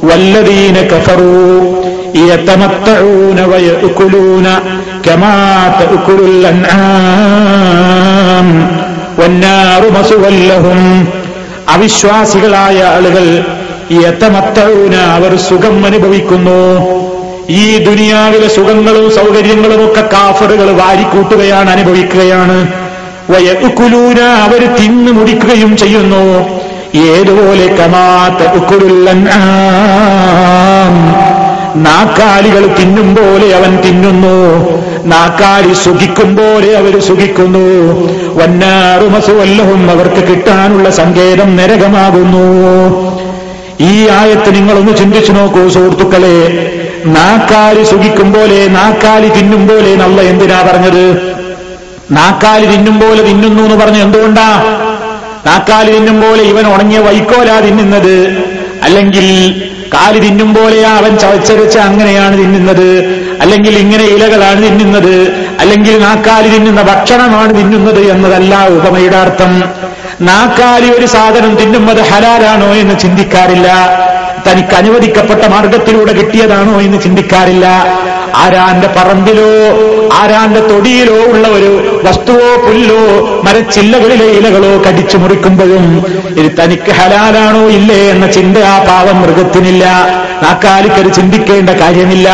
വല്ലതീന 0.04 0.82
കഫറൂ 0.82 1.32
അവിശ്വാസികളായ 11.69 12.84
ആളുകൾ 12.84 13.45
അവർ 14.95 15.36
സുഖം 15.38 15.86
അനുഭവിക്കുന്നു. 15.86 17.11
ഈ 17.52 17.78
ദുനിയാവിലെ 17.78 18.48
സുഖങ്ങളും 18.48 19.12
സൗകര്യങ്ങളും 19.12 19.92
ഒക്കെ 19.92 20.02
കാഫറുകൾ 20.02 20.72
വാരിക്കൂട്ടുകയാണ് 20.72 21.70
അനുഭവിക്കുകയാണ്. 21.70 22.68
വയക്കുലൂന 23.30 24.20
അവർ 24.22 24.76
തിന്നു 24.76 25.12
മുടിക്കുകയും 25.12 25.78
ചെയ്യുന്നു. 25.78 26.50
ഏതുപോലെ 27.00 27.68
കമാത്ത 27.68 28.48
നാക്കാലികൾ 31.76 32.68
തിന്നും 32.68 33.16
പോലെ 33.16 33.56
അവൻ 33.56 33.78
തിന്നുന്നു. 33.78 34.70
നാക്കാലി 35.06 35.74
സുഖിക്കും 35.74 36.36
പോലെ 36.36 36.78
അവർ 36.78 37.00
സുഖിക്കുന്നു. 37.00 37.60
വന്നാറുമസുവല്ലവും 38.34 39.92
അവർക്ക് 39.92 40.28
കിട്ടാനുള്ള 40.28 40.90
സങ്കേതം 40.90 41.56
നരകമാകുന്നു. 41.56 42.46
ഈ 43.82 44.08
ആയത്ത് 44.08 44.56
നിങ്ങളൊന്ന് 44.56 44.98
ചിന്തിച്ചു 44.98 45.32
നോക്കൂ 45.32 45.70
സുഹൃത്തുക്കളെ. 45.70 46.72
നാക്കാലി 47.06 47.84
സുഖിക്കും 47.84 48.34
പോലെ 48.34 48.68
നാക്കാലി 48.68 49.30
തിന്നും 49.30 49.68
പോലെ 49.68 49.96
നല്ല 49.96 50.22
എന്തിനാ 50.22 50.62
പറഞ്ഞത്? 50.62 51.34
നാക്കാലി 52.12 52.66
തിന്നും 52.66 53.00
പോലെ 53.00 53.24
തിന്നുന്നു 53.24 53.64
എന്ന് 53.64 53.76
പറഞ്ഞു 53.76 54.00
എന്തുകൊണ്ടാ? 54.00 54.64
നാക്കാലി 55.46 55.92
തിന്നും 55.92 56.22
പോലെ 56.22 56.44
ഇവൻ 56.44 56.68
ഉണങ്ങിയ 56.68 57.00
വൈക്കോലാ 57.00 57.60
തിന്നുന്നത്. 57.60 58.44
അല്ലെങ്കിൽ 58.84 59.28
കാലി 59.94 60.20
തിന്നും 60.20 60.54
പോലെയാ 60.54 60.98
അവൻ 60.98 61.18
ചവച്ചരച്ച് 61.18 61.80
അങ്ങനെയാണ് 61.80 62.38
തിന്നുന്നത്. 62.38 63.22
അല്ലെങ്കിൽ 63.42 63.78
ഇങ്ങനെ 63.78 64.04
ഇലകളാണ് 64.04 64.64
തിന്നുന്നത്. 64.64 65.32
അല്ലെങ്കിൽ 65.60 66.00
നാക്കാലി 66.00 66.50
തിന്നുന്ന 66.50 66.82
ഭക്ഷണമാണ് 66.82 67.58
തിന്നുന്നത് 67.58 68.12
എന്നതല്ല 68.12 68.68
ഉപമയുടെ 68.68 69.18
അർത്ഥം. 69.18 69.64
നാക്കാലി 70.22 70.90
ഒരു 70.90 71.06
സാധനം 71.06 71.56
തിന്നുന്നത് 71.56 72.02
ഹലാലാണോ 72.02 72.76
എന്ന് 72.76 73.00
ചിന്തിക്കാറില്ല. 73.00 73.68
തനിക്ക് 74.47 74.75
അനുവദിക്കപ്പെട്ട 74.82 75.43
മാർഗത്തിലൂടെ 75.54 76.13
കിട്ടിയതാണോ 76.19 76.75
എന്ന് 76.86 76.97
ചിന്തിക്കാറില്ല. 77.06 77.65
ആരാന്റെ 78.43 78.89
പറമ്പിലോ 78.97 79.49
ആരാന്റെ 80.19 80.62
തൊടിയിലോ 80.69 81.17
ഉള്ള 81.32 81.45
ഒരു 81.58 81.71
വസ്തുവോ 82.06 82.49
പുല്ലോ 82.65 83.01
മരച്ചില്ലകളിലെ 83.45 84.27
ഇലകളോ 84.38 84.71
കടിച്ചു 84.86 85.17
മുറിക്കുമ്പോഴും 85.17 85.86
ഇത് 86.39 86.49
തനിക്ക് 86.60 86.91
ഹലാലാണോ 86.99 87.63
ഇല്ലേ 87.77 87.99
എന്ന 88.13 88.27
ചിന്ത 88.38 88.58
ആ 88.73 88.75
പാവം 88.89 89.17
മൃഗത്തിനില്ല. 89.21 89.86
നാക്കാലിക്കത് 90.43 91.10
ചിന്തിക്കേണ്ട 91.17 91.69
കാര്യമില്ല. 91.82 92.27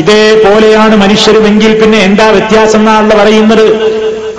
ഇതേപോലെയാണ് 0.00 0.96
മനുഷ്യരുമെങ്കിൽ 1.04 1.72
പിന്നെ 1.80 1.98
എന്താ 2.08 2.26
വ്യത്യാസം 2.36 2.80
എന്നാണല്ലോ 2.80 3.16
പറയുന്നത്. 3.22 3.66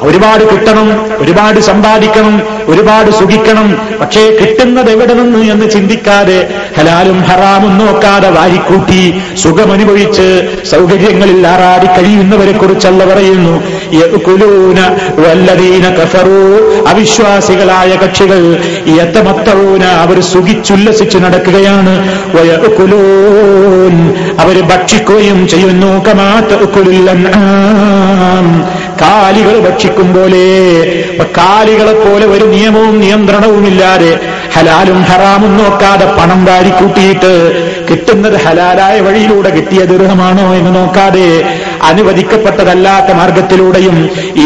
ഒരുപാട് 0.07 0.43
കിട്ടണം 0.51 0.87
ഒരുപാട് 1.21 1.59
സമ്പാദിക്കണം 1.59 2.35
ഒരുപാട് 2.67 3.11
സുഖിക്കണം. 3.11 3.67
പക്ഷേ 4.01 4.21
കിട്ടുന്നത് 4.39 4.89
എവിടെ 4.91 5.13
നിന്ന് 5.13 5.39
എന്ന് 5.53 5.69
ചിന്തിക്കാതെ 5.69 6.37
ഹലാലും 6.77 7.21
ഹറാമും 7.21 7.77
നോക്കാതെ 7.77 8.29
വാരിക്കൂട്ടി 8.29 9.01
സുഖമനുഭവിച്ച് 9.43 10.27
സൗകര്യങ്ങളിൽ 10.71 11.47
ആറാടി 11.47 11.87
കഴിയുന്നവരെ 11.87 12.51
കുറിച്ചല്ല 12.51 13.05
പറയുന്നു 13.05 13.53
വല്ലതീന 15.21 15.85
കഫറൂ. 15.99 16.39
അവിശ്വാസികളായ 16.87 17.91
കക്ഷികൾ 18.03 18.41
യത്തമത്തവൂന 18.99 19.83
അവർ 19.83 20.21
സുഖിച്ചുല്ലസിച്ച് 20.21 21.17
നടക്കുകയാണ്. 21.17 21.95
അവർ 24.43 24.57
ഭക്ഷിക്കുകയും 24.71 25.47
ചെയ്യുന്നു. 25.47 25.91
കമാത്ത 26.07 26.51
കാലികൾ 29.01 29.59
ഭക്ഷിക്കും 29.59 30.13
പോലെ. 30.13 30.45
കാലികളെ 31.37 31.93
പോലെ 31.93 32.25
ഒരു 32.25 32.45
നിയമവും 32.45 32.99
നിയന്ത്രണവുമില്ലാതെ 32.99 34.11
ഹലാലും 34.55 35.01
ഹറാമും 35.01 35.57
നോക്കാതെ 35.57 36.05
പണം 36.05 36.45
വാരിക്കൂട്ടിയിട്ട് 36.45 37.33
കിട്ടുന്നത് 37.89 38.37
ഹലാലായ 38.45 38.95
വഴിയിലൂടെ 39.07 39.49
കിട്ടിയ 39.57 39.81
ദീർഘമാണോ 39.91 40.45
എന്ന് 40.59 40.71
നോക്കാതെ 40.75 41.25
അനുവദിക്കപ്പെട്ടതല്ലാത്ത 41.89 43.09
മാർഗത്തിലൂടെയും 43.19 43.97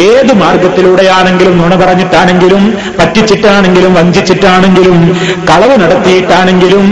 ഏത് 0.09 0.31
മാർഗത്തിലൂടെയാണെങ്കിലും 0.41 1.55
നുണ 1.61 1.75
പറഞ്ഞിട്ടാണെങ്കിലും 1.75 2.63
പറ്റിച്ചിട്ടാണെങ്കിലും 2.99 3.93
വഞ്ചിച്ചിട്ടാണെങ്കിലും 3.99 4.99
കളവ് 5.49 5.77
നടത്തിയിട്ടാണെങ്കിലും 5.83 6.85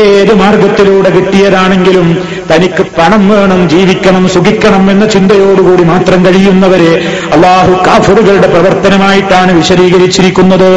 ഏത് 0.00 0.32
മാർഗത്തിലൂടെ 0.42 1.10
കിട്ടിയതാണെങ്കിലും 1.16 2.08
തനിക്ക് 2.52 2.84
പണം 2.98 3.22
വേണം 3.28 3.60
ജീവിക്കണം 3.68 4.24
സുഖിക്കണം 4.28 4.84
എന്ന 4.90 5.04
ചിന്തയോടുകൂടി 5.06 5.84
മാത്രം 5.92 6.20
കഴിയുന്നവരെ 6.26 6.92
അള്ളാഹു 7.34 7.72
കാഫറുകളുടെ 7.86 8.48
പ്രവർത്തനമായിട്ടാണ് 8.54 9.52
വിശദീകരിച്ചിരിക്കുന്നത്. 9.60 10.70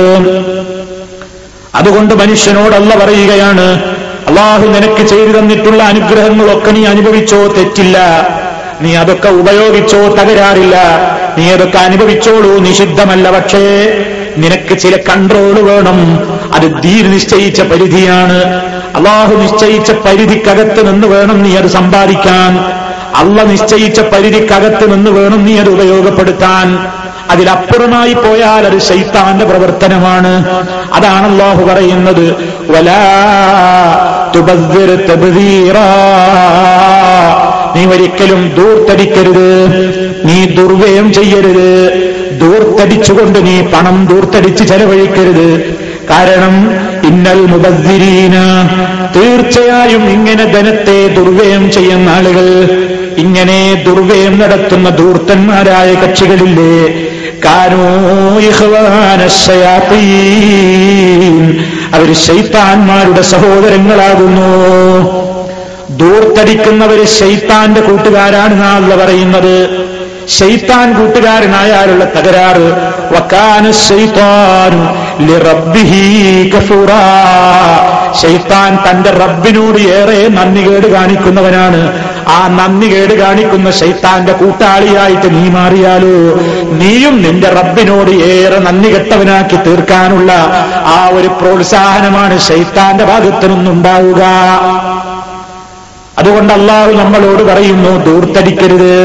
അതുകൊണ്ട് 1.79 2.13
മനുഷ്യനോടല്ല 2.13 2.91
പറയുകയാണ് 3.03 3.67
അള്ളാഹു 4.27 4.67
നിനക്ക് 4.67 5.07
ചെയ്തു 5.07 5.39
തന്നിട്ടുള്ള 5.39 5.83
അനുഗ്രഹങ്ങളൊക്കെ 5.83 6.71
നീ 6.71 6.85
അനുഭവിച്ചോ? 6.85 7.47
തെറ്റില്ല. 7.47 7.97
നീ 8.81 8.95
അതൊക്കെ 8.95 9.29
ഉപയോഗിച്ചോ? 9.29 9.97
തകരാറില്ല. 9.97 10.75
നീ 11.37 11.51
അതൊക്കെ 11.51 11.77
അനുഭവിച്ചോളൂ. 11.77 12.59
നിഷിദ്ധമല്ല. 12.59 13.31
പക്ഷേ 13.31 13.63
നിനക്ക് 14.37 14.77
ചില 14.77 14.97
കൺട്രോൾ 14.97 15.59
വേണം. 15.59 15.99
അത് 16.53 16.81
ദീർ 16.81 17.07
നിശ്ചയിച്ച 17.11 17.61
പരിധിയാണ്. 17.61 18.43
അള്ളാഹു 18.95 19.35
നിശ്ചയിച്ച 19.35 19.91
പരിധിക്കകത്ത് 19.91 20.91
നിന്ന് 20.91 21.07
വേണം 21.07 21.43
നീ 21.43 21.55
അത് 21.55 21.67
സമ്പാദിക്കാൻ. 21.67 22.57
അള്ള 23.15 23.43
നിശ്ചയിച്ച 23.43 23.99
പരിധിക്കകത്ത് 23.99 24.91
നിന്ന് 24.93 25.11
വേണം 25.11 25.45
നീ 25.45 25.57
അത് 25.57 25.69
ഉപയോഗപ്പെടുത്താൻ. 25.69 26.87
അതിലപ്പുറമായി 27.29 28.13
പോയാൽ 28.13 28.65
അത് 28.65 28.79
ശൈത്താന്റെ 28.79 29.45
പ്രവർത്തനമാണ്. 29.45 30.45
അതാണ് 30.93 31.31
അള്ളാഹു 31.31 31.63
പറയുന്നത്. 31.63 32.31
വലാ. 32.71 32.99
നീ 37.75 37.85
ഒരിക്കലും 37.85 38.55
ദൂർത്തടിക്കരുത്. 38.55 39.67
നീ 40.25 40.45
ദുർവ്യയം 40.45 41.13
ചെയ്യരുത്. 41.13 41.91
ദൂർത്തടിച്ചുകൊണ്ട് 42.41 43.45
നീ 43.45 43.61
പണം 43.61 44.07
ദൂർത്തടിച്ച് 44.11 44.63
ചെലവഴിക്കരുത്. 44.63 45.83
കാരണം 46.09 46.69
ഇന്നൽ 47.07 47.45
മുബദ്ദിരീന 47.45 48.33
തീർച്ചയായും 49.15 50.09
ഇങ്ങനെ 50.09 50.45
ധനത്തെ 50.45 51.07
ദുർവ്യയം 51.07 51.71
ചെയ്യുന്ന 51.71 52.09
ആളുകൾ 52.09 52.63
ഇങ്ങനെ 53.17 53.83
ദുർവ്യയം 53.85 54.39
നടത്തുന്ന 54.39 54.89
ധൂർത്തന്മാരായ 54.89 55.93
കക്ഷികളില്ലേ? 55.93 57.03
അവർ 61.93 62.13
ശൈത്താന്മാരുടെ 62.13 63.21
സഹോദരങ്ങളാകുന്നു. 63.21 64.43
ദൂർത്തടിക്കുന്നവര് 65.89 67.05
ശൈത്താന്റെ 67.05 67.81
കൂട്ടുകാരാണ് 67.81 68.61
നാളെ 68.61 69.05
പറയുന്നത്. 69.05 69.69
ശൈത്താൻ 70.29 70.93
കൂട്ടുകാരനായാലുള്ള 70.93 72.05
തകരാറ്. 72.05 72.93
വക്കാന 73.15 73.71
ശൈത്താൻ 73.71 75.03
ശൈത്താൻ 78.21 78.77
തന്റെ 78.91 79.09
റബ്ബിനോട് 79.09 79.79
ഏറെ 79.79 80.27
നന്ദികേട് 80.27 80.91
കാണിക്കുന്നവനാണ്. 80.91 82.12
ആ 82.27 82.47
നന്ദി 82.47 82.87
കേട് 82.87 83.13
കാണിക്കുന്ന 83.13 83.71
ശൈത്താന്റെ 83.71 84.33
കൂട്ടാളിയായിട്ട് 84.33 85.35
നീ 85.35 85.49
മാറിയാലോ? 85.49 86.39
നീയും 86.71 87.21
നിന്റെ 87.21 87.49
റബ്ബിനോട് 87.49 88.09
ഏറെ 88.09 88.59
നന്ദി 88.59 88.89
കെട്ടവനാക്കി 88.89 89.55
തീർക്കാനുള്ള 89.55 90.31
ആ 90.85 91.09
ഒരു 91.13 91.27
പ്രോത്സാഹനമാണ് 91.27 92.39
ശൈത്താന്റെ 92.39 93.05
ഭാഗത്തു 93.05 93.47
നിന്നുണ്ടാവുക 93.47 94.21
അതുകൊണ്ട് 96.17 96.53
അള്ളാഹു 96.53 96.91
നമ്മളോട് 96.91 97.43
പറയുന്നു 97.43 98.05
ദൂർത്തടിക്കരുത്. 98.05 98.95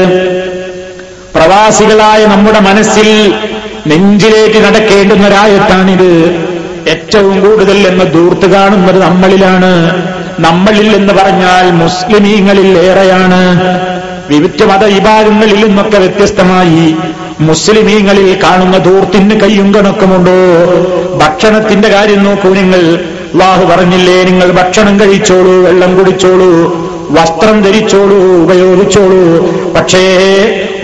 പ്രവാസികളായ 1.35 2.25
നമ്മുടെ 2.25 2.59
മനസ്സിൽ 2.59 3.33
നെഞ്ചിലേക്ക് 3.87 4.59
നടക്കേണ്ടുന്ന 4.65 5.27
ഒരായത്താണിത്. 5.27 6.48
ഏറ്റവും 6.87 7.41
കൂടുതൽ 7.41 7.87
എന്ന് 7.87 8.05
ദൂർത്ത് 8.05 8.51
കാണുന്നത് 8.51 9.01
നമ്മളിലാണ്. 9.01 10.01
നമ്മളിൽ 10.39 10.95
എന്ന് 10.95 11.13
പറഞ്ഞാൽ 11.13 11.71
മുസ്ലിമീങ്ങളിൽ 11.71 12.77
ഏറെയാണ്. 12.77 13.59
വിവിധ 14.29 14.63
മത 14.63 14.83
വിഭാഗങ്ങളിൽ 14.83 15.67
നിന്നൊക്കെ 15.67 15.97
വ്യത്യസ്തമായി 15.97 16.95
മുസ്ലിമീങ്ങളിൽ 17.39 18.39
കാണുന്ന 18.43 18.77
ദൂർത്തിന് 18.77 19.39
കയ്യും 19.39 19.73
കണക്കുമുണ്ടോ? 19.73 20.31
ഭക്ഷണത്തിന്റെ 21.17 21.89
കാര്യം 21.89 22.23
നോക്കൂ 22.23 22.49
നിങ്ങൾ. 22.49 22.99
വാഹു 23.35 23.65
പറഞ്ഞില്ലേ 23.65 24.23
നിങ്ങൾ 24.23 24.51
ഭക്ഷണം 24.51 24.99
കഴിച്ചോളൂ 24.99 25.63
വെള്ളം 25.63 25.97
കുടിച്ചോളൂ. 25.97 26.89
വസ്ത്രം 27.11 27.61
ധരിച്ചോളൂ 27.61 28.43
ഉപയോഗിച്ചോളൂ. 28.43 29.21
പക്ഷേ 29.73 30.03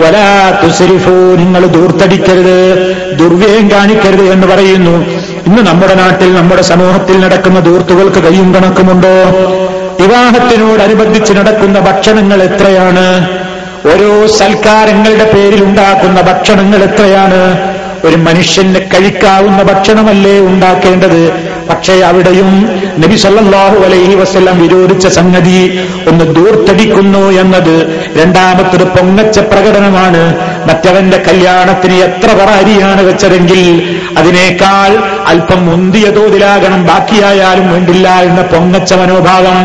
വലാ 0.00 0.60
തുസരിഫൂ 0.64 1.12
നിങ്ങൾ 1.12 1.66
ദൂർത്തടിക്കരുത് 1.66 2.86
ദുർവ്യയം 3.18 3.70
കാണിക്കരുത് 3.70 4.32
എന്ന് 4.32 4.46
പറയുന്നു. 4.46 5.04
ഇന്ന് 5.46 5.62
നമ്മുടെ 5.66 5.94
നാട്ടിൽ 5.94 6.34
നമ്മുടെ 6.34 6.62
സമൂഹത്തിൽ 6.62 7.20
നടക്കുന്ന 7.20 7.60
ദൂർത്തുകൾക്ക് 7.60 8.18
കയ്യും 8.18 8.54
കണക്കുമുണ്ടോ? 8.54 9.16
വിവാഹത്തിനോടനുബന്ധിച്ച് 10.00 11.32
നടക്കുന്ന 11.32 11.80
ഭക്ഷണങ്ങൾ 11.80 12.42
എത്രയാണ്? 12.42 13.28
ഓരോ 13.88 14.26
സൽക്കാരങ്ങളുടെ 14.26 15.32
പേരിൽ 15.34 15.64
ഉണ്ടാക്കുന്ന 15.64 16.20
ഭക്ഷണങ്ങൾ 16.20 16.82
എത്രയാണ്? 16.82 17.72
ഒരു 18.06 18.16
മനുഷ്യന് 18.16 18.74
കഴിക്കാവുന്ന 18.74 19.62
ഭക്ഷണമല്ലേ 19.62 20.40
ഉണ്ടാക്കേണ്ടത്? 20.40 21.45
പക്ഷേ 21.68 21.94
അവിടെയും 22.00 22.50
നബി 22.98 23.16
സല്ലാഹു 23.16 23.78
അലൈഹി 23.84 24.14
വസല്ലം 24.14 24.58
വിരോധിച്ച 24.62 25.06
സംഗതി 25.06 25.60
ഒന്ന് 26.08 26.24
ദൂർത്തടിക്കുന്നു 26.36 27.24
എന്നത് 27.42 27.74
രണ്ടാമത്തൊരു 28.18 28.84
പൊങ്ങച്ച 28.84 29.38
പ്രകടനമാണ്. 29.38 30.22
മറ്റവന്റെ 30.68 31.18
കല്യാണത്തിന് 31.18 31.94
എത്ര 31.94 32.28
പറ 32.32 32.48
അരിയാണ് 32.60 33.02
വെച്ചതെങ്കിൽ 33.02 33.62
അതിനേക്കാൾ 34.18 34.92
അല്പം 35.26 35.66
മുന്തിയ 35.66 36.06
തോതിലാകണം 36.10 36.86
ബാക്കിയായാലും 36.86 37.72
വേണ്ടില്ല 37.72 38.08
എന്ന 38.08 38.42
പൊങ്ങച്ച 38.42 38.92
മനോഭാവം. 38.94 39.58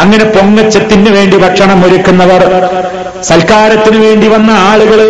അങ്ങനെ 0.00 0.24
പൊങ്ങച്ചത്തിന് 0.24 1.10
വേണ്ടി 1.10 1.36
ഭക്ഷണം 1.36 1.84
ഒരുക്കുന്നവർ 1.86 2.42
സൽക്കാരത്തിന് 3.22 3.98
വേണ്ടി 4.06 4.26
വന്ന 4.28 4.50
ആളുകൾ 4.70 5.00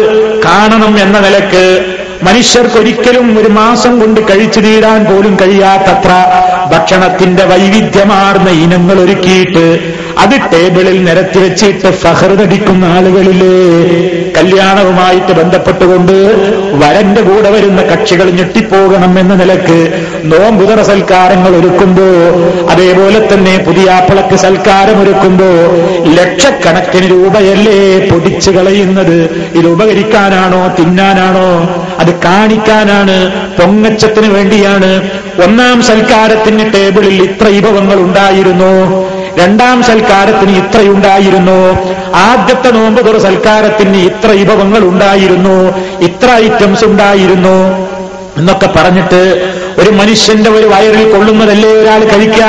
കാണണം 0.45 0.99
എന്ന 0.99 1.19
നിലയ്ക്ക് 1.21 1.65
മനുഷ്യർക്കൊരിക്കലും 2.25 3.27
ഒരു 3.39 3.51
മാസം 3.53 3.93
കൊണ്ട് 4.01 4.21
കഴിച്ചു 4.29 4.61
തീരാൻ 4.61 5.01
പോലും 5.05 5.35
കഴിയാത്തത്ര 5.37 6.13
ഭക്ഷണത്തിന്റെ 6.73 7.45
വൈവിധ്യമാർന്ന 7.45 8.51
ഇനങ്ങൾ 8.65 8.97
ഒരുക്കിയിട്ട് 9.01 9.67
അത് 10.19 10.37
ടേബിളിൽ 10.53 10.99
നിരത്തി 11.05 11.39
വെച്ചിട്ട് 11.39 11.91
ഫഹർ 12.03 12.33
നടിക്കുന്ന 12.37 12.85
ആളുകളില്ലേ 12.97 13.57
കല്യാണവുമായിട്ട് 14.37 15.33
ബന്ധപ്പെട്ടുകൊണ്ട് 15.33 16.13
വരന്റെ 16.85 17.21
കൂടെ 17.23 17.51
വരുന്ന 17.51 17.83
കക്ഷികൾ 17.83 18.31
ഞെട്ടിപ്പോകണം 18.31 19.19
എന്ന 19.19 19.35
നിലയ്ക്ക് 19.35 19.79
നോമ്പുതറ 20.25 20.83
സൽക്കാരങ്ങൾ 20.83 21.57
ഒരുക്കുമ്പോ 21.57 22.07
അതേപോലെ 22.71 23.29
തന്നെ 23.33 23.59
പുതിയ 23.67 24.07
പിളക്ക് 24.11 24.37
സൽക്കാരം 24.37 25.01
ഒരുക്കുമ്പോ 25.01 25.49
ലക്ഷക്കണക്കിന് 26.15 27.11
രൂപയല്ലേ 27.11 28.09
പൊടിച്ചു 28.09 28.51
കളയുന്നത്? 28.51 29.19
ഇത് 29.55 29.67
ഉപകരിക്കാനാണോ 29.67 30.75
തിന്നാനാണോ? 30.79 31.49
അത് 31.99 32.15
കാണിക്കാനാണ് 32.25 33.17
പൊങ്ങച്ചത്തിന് 33.59 34.35
വേണ്ടിയാണ്. 34.35 35.11
ഒന്നാം 35.45 35.83
സൽക്കാരത്തിന് 35.83 36.73
ടേബിളിൽ 36.75 37.23
ഇത്ര 37.23 37.47
വിഭവങ്ങൾ 37.47 37.95
ഉണ്ടായിരുന്നു? 37.95 38.73
രണ്ടാം 39.39 39.83
സൽക്കാരത്തിന് 39.83 40.53
ഇത്രയുണ്ടായിരുന്നു. 40.57 41.61
ആദ്യത്തെ 42.15 42.71
നോമ്പ് 42.71 43.07
തുറ 43.07 43.19
സൽക്കാരത്തിന് 43.19 43.97
ഇത്ര 43.97 44.31
വിഭവങ്ങൾ 44.31 44.85
ഉണ്ടായിരുന്നു 44.85 45.57
ഇത്ര 46.01 46.29
ഐറ്റംസ് 46.45 46.85
ഉണ്ടായിരുന്നു. 46.85 47.57
എന്നൊക്കെ 48.37 48.69
പറഞ്ഞിട്ട് 48.77 49.21
ഒരു 49.81 49.91
മനുഷ്യന്റെ 49.91 50.51
ഒരു 50.51 50.67
വയറിൽ 50.67 51.13
കൊള്ളുന്നതല്ലേ 51.13 51.69
ഒരാൾ 51.69 52.05
കഴിക്ക? 52.05 52.41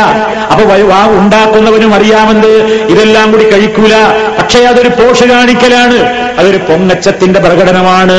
അപ്പൊ 0.51 0.63
വാ 0.91 1.07
ഉണ്ടാക്കുന്നവനും 1.19 1.95
അറിയാമെന്ന് 1.95 2.51
ഇതെല്ലാം 2.93 3.31
കൂടി 3.31 3.43
കഴിക്കൂല. 3.43 3.93
പക്ഷേ 4.39 4.59
അതൊരു 4.59 4.89
പോഷ 4.89 5.23
കാണിക്കലാണ് 5.23 5.97
അതൊരു 6.39 6.57
പൊങ്ങച്ചത്തിന്റെ 6.57 7.39
പ്രകടനമാണ്. 7.39 8.17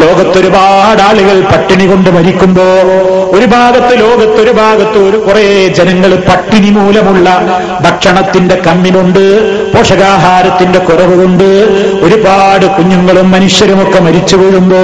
ലോകത്തൊരുപാട് 0.00 1.02
ആളുകൾ 1.02 1.40
പട്ടിണി 1.40 1.86
കൊണ്ട് 1.86 2.10
മരിക്കുമ്പോ 2.10 2.66
ഒരു 3.36 3.46
ഭാഗത്ത് 3.46 4.00
ലോകത്തൊരു 4.00 4.50
ഭാഗത്ത് 4.50 4.98
ഒരു 4.98 5.16
കുറെ 5.16 5.68
ജനങ്ങൾ 5.68 6.14
പട്ടിണി 6.28 6.70
മൂലമുള്ള 6.70 7.28
ഭക്ഷണത്തിന്റെ 7.80 8.54
കമ്മിനുണ്ട് 8.66 9.24
പോഷകാഹാരത്തിന്റെ 9.76 10.78
കുറവ് 10.78 11.20
കൊണ്ട് 11.20 11.48
ഒരുപാട് 12.02 12.66
കുഞ്ഞുങ്ങളും 12.76 13.30
മനുഷ്യരുമൊക്കെ 13.30 14.00
മരിച്ചു 14.00 14.36
വീഴുമ്പോ 14.36 14.80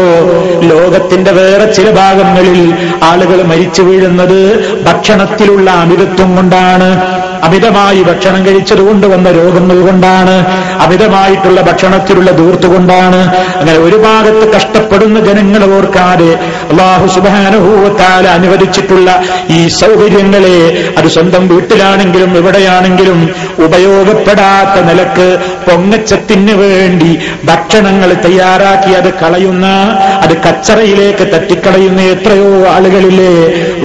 ലോകത്തിന്റെ 0.62 1.30
വേറെ 1.30 1.64
ചില 1.72 1.90
ഭാഗങ്ങളിൽ 1.90 2.58
ആളുകൾ 3.02 3.42
മരിച്ചു 3.42 3.82
വീഴുന്നത് 3.82 4.38
ഭക്ഷണത്തിലുള്ള 4.84 5.70
അമിതത്വം 5.70 6.36
കൊണ്ടാണ്. 6.36 6.90
അമിതമായി 7.46 8.02
ഭക്ഷണം 8.02 8.40
കഴിച്ചതുകൊണ്ട് 8.46 9.06
വന്ന 9.12 9.28
രോഗങ്ങൾ 9.38 9.78
കൊണ്ടാണ് 9.86 10.34
അമിതമായിട്ടുള്ള 10.84 11.60
ഭക്ഷണത്തിലുള്ള 11.68 12.30
ദൂർത്ത് 12.40 12.66
കൊണ്ടാണ്. 12.66 13.20
അങ്ങനെ 13.58 13.78
ഒരു 13.86 13.98
ഭാഗത്ത് 14.04 14.44
കഷ്ടപ്പെടുന്ന 14.54 15.18
ജനങ്ങൾ 15.28 15.62
ഓർക്കാതെ 15.76 16.30
അള്ളാഹു 16.70 17.06
സുബാനുഭൂവത്താൽ 17.14 18.26
അനുവദിച്ചിട്ടുള്ള 18.36 19.08
ഈ 19.56 19.58
സൗകര്യങ്ങളെ 19.80 20.58
അത് 20.98 21.08
സ്വന്തം 21.16 21.42
വീട്ടിലാണെങ്കിലും 21.52 22.30
എവിടെയാണെങ്കിലും 22.40 23.18
ഉപയോഗപ്പെടാത്ത 23.66 24.76
നിലയ്ക്ക് 24.88 25.28
പൊങ്ങച്ചത്തിന് 25.66 26.54
വേണ്ടി 26.62 27.12
ഭക്ഷണങ്ങൾ 27.44 28.12
തയ്യാറാക്കി 28.26 28.92
അത് 29.00 29.10
കളയുന്ന 29.22 29.66
അത് 30.24 30.34
കച്ചറയിലേക്ക് 30.46 31.24
തട്ടിക്കളയുന്ന 31.34 32.00
എത്രയോ 32.14 32.50
ആളുകളില്ലേ. 32.74 33.34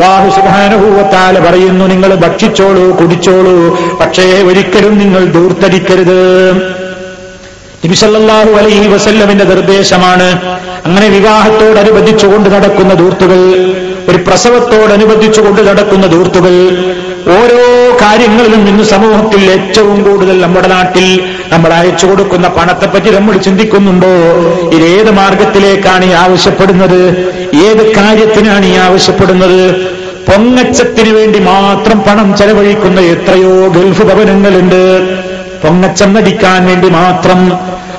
വാഹു 0.02 0.30
സുബാനുഭൂവത്താൽ 0.38 1.36
പറയുന്നു 1.48 1.86
നിങ്ങൾ 1.94 2.14
ഭക്ഷിച്ചോളൂ 2.26 2.86
കുടിച്ചോളൂ 3.02 3.47
പക്ഷേ 4.00 4.26
ഒരിക്കലും 4.42 4.98
നിങ്ങൾ 4.98 5.24
ദൂർത്തടിക്കരുത് 5.32 6.20
നബിസല്ലാഹു 7.84 8.52
അലൈഹി 8.52 8.88
വസല്ലമിന്റെ 8.88 9.44
നിർദ്ദേശമാണ് 9.44 10.28
അങ്ങനെ 10.86 11.08
വിവാഹത്തോടനുബന്ധിച്ചുകൊണ്ട് 11.08 12.50
നടക്കുന്ന 12.50 12.94
ദൂർത്തുകൾ 12.94 13.40
ഒരു 14.10 14.18
പ്രസവത്തോടനുബന്ധിച്ചുകൊണ്ട് 14.18 15.62
നടക്കുന്ന 15.70 16.06
ദൂർത്തുകൾ 16.08 16.54
ഓരോ 17.38 17.64
കാര്യങ്ങളിലും 18.02 18.68
ഇന്ന് 18.68 18.84
സമൂഹത്തിൽ 18.86 19.42
ഏറ്റവും 19.52 20.04
കൂടുതൽ 20.04 20.42
നമ്മുടെ 20.42 20.68
നാട്ടിൽ 20.68 21.08
നമ്മൾ 21.52 21.72
അയച്ചു 21.74 22.06
കൊടുക്കുന്ന 22.08 22.48
പണത്തെപ്പറ്റി 22.48 23.10
നമ്മൾ 23.10 23.38
ചിന്തിക്കുന്നുണ്ടോ? 23.38 24.12
ഇതേത് 24.76 25.12
മാർഗത്തിലേക്കാണ് 25.12 26.06
ഈ 26.06 26.14
ആവശ്യപ്പെടുന്നത്? 26.24 27.02
ഏത് 27.66 27.84
കാര്യത്തിനാണ് 27.98 28.66
ഈ 28.66 28.76
ആവശ്യപ്പെടുന്നത്? 28.88 29.62
പൊങ്ങച്ചത്തിന് 30.28 31.10
വേണ്ടി 31.16 31.40
മാത്രം 31.40 32.00
പണം 32.00 32.36
ചെലവഴിക്കുന്ന 32.38 33.02
എത്രയോ 33.02 33.68
ഗൾഫ് 33.68 34.04
ഭവനങ്ങളുണ്ട്. 34.04 35.08
പൊങ്ങച്ചം 35.64 36.14
നടിക്കാൻ 36.14 36.66
വേണ്ടി 36.66 36.90
മാത്രം 36.90 37.52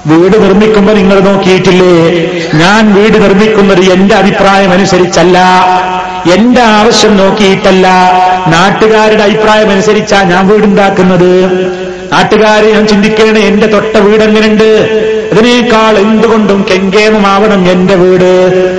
വീട് 0.06 0.42
നിർമ്മിക്കുമ്പോ 0.42 0.92
നിങ്ങൾ 0.92 1.20
നോക്കിയിട്ടില്ലേ? 1.20 2.08
ഞാൻ 2.54 2.94
വീട് 2.94 3.22
നിർമ്മിക്കുന്നത് 3.22 3.80
എന്റെ 3.80 4.14
അഭിപ്രായം 4.14 4.72
അനുസരിച്ചല്ല. 4.72 5.38
എന്റെ 6.34 6.60
ആവശ്യം 6.60 7.16
നോക്കിയിട്ടല്ല. 7.16 7.86
നാട്ടുകാരുടെ 8.48 9.22
അഭിപ്രായം 9.22 9.70
അനുസരിച്ചാ 9.70 10.22
ഞാൻ 10.22 10.48
വീടുണ്ടാക്കുന്നത്. 10.48 11.50
നാട്ടുകാരെ 12.12 12.72
ഞാൻ 12.72 12.86
ചിന്തിക്കണേ 12.86 13.40
എന്റെ 13.40 13.66
തൊട്ട 13.66 13.96
വീട് 13.96 14.22
എങ്ങനെയുണ്ട്? 14.22 14.98
അതിനേക്കാൾ 15.32 15.98
എന്തുകൊണ്ടും 15.98 16.66
കെങ്കേമമാവണം 16.70 17.70
എന്റെ 17.70 17.94
വീട്. 17.94 18.30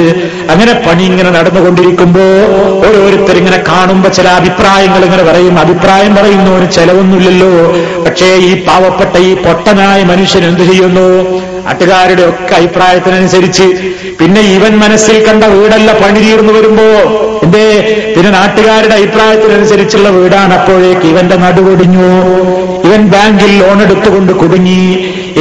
അങ്ങനെ 0.49 0.73
പണി 0.73 1.03
ഇങ്ങനെ 1.03 1.29
നടന്നുകൊണ്ടിരിക്കുമ്പോ 1.29 2.25
ഓരോരുത്തർ 2.87 3.37
ഇങ്ങനെ 3.37 3.63
കാണുമ്പോ 3.67 4.09
ചില 4.09 4.27
അഭിപ്രായങ്ങൾ 4.27 5.05
ഇങ്ങനെ 5.05 5.23
പറയും. 5.23 5.59
അഭിപ്രായം 5.59 6.15
പറയുന്ന 6.15 6.55
ഒരു 6.57 6.65
ചെലവൊന്നുമില്ലല്ലോ. 6.65 7.51
പക്ഷേ 8.03 8.35
ഈ 8.35 8.65
പാവപ്പെട്ട 8.65 9.17
ഈ 9.17 9.33
പൊട്ടനായ 9.33 10.03
മനുഷ്യൻ 10.03 10.45
എന്ത് 10.45 10.61
ചെയ്യുന്നു? 10.61 11.07
നാട്ടുകാരുടെ 11.65 12.21
ഒക്കെ 12.21 12.55
അഭിപ്രായത്തിനനുസരിച്ച്. 12.55 13.63
പിന്നെ 14.19 14.41
ഇവൻ 14.41 14.79
മനസ്സിൽ 14.79 15.25
കണ്ട 15.27 15.43
വീടല്ല 15.43 15.91
പണി 15.93 16.19
തീർന്നു 16.19 16.53
വരുമ്പോ. 16.53 16.87
എന്തേ? 17.43 17.67
പിന്നെ 18.15 18.31
നാട്ടുകാരുടെ 18.31 18.95
അഭിപ്രായത്തിനനുസരിച്ചുള്ള 18.95 20.09
വീടാണ് 20.09 20.53
അപ്പോഴേക്ക് 20.53 21.07
ഇവന്റെ 21.07 21.35
നടുവൊടിഞ്ഞു. 21.35 22.09
ഇവൻ 22.85 23.01
ബാങ്കിൽ 23.13 23.51
ലോൺ 23.61 23.81
എടുത്തുകൊണ്ട് 23.81 24.31
കുടുങ്ങി 24.31 24.81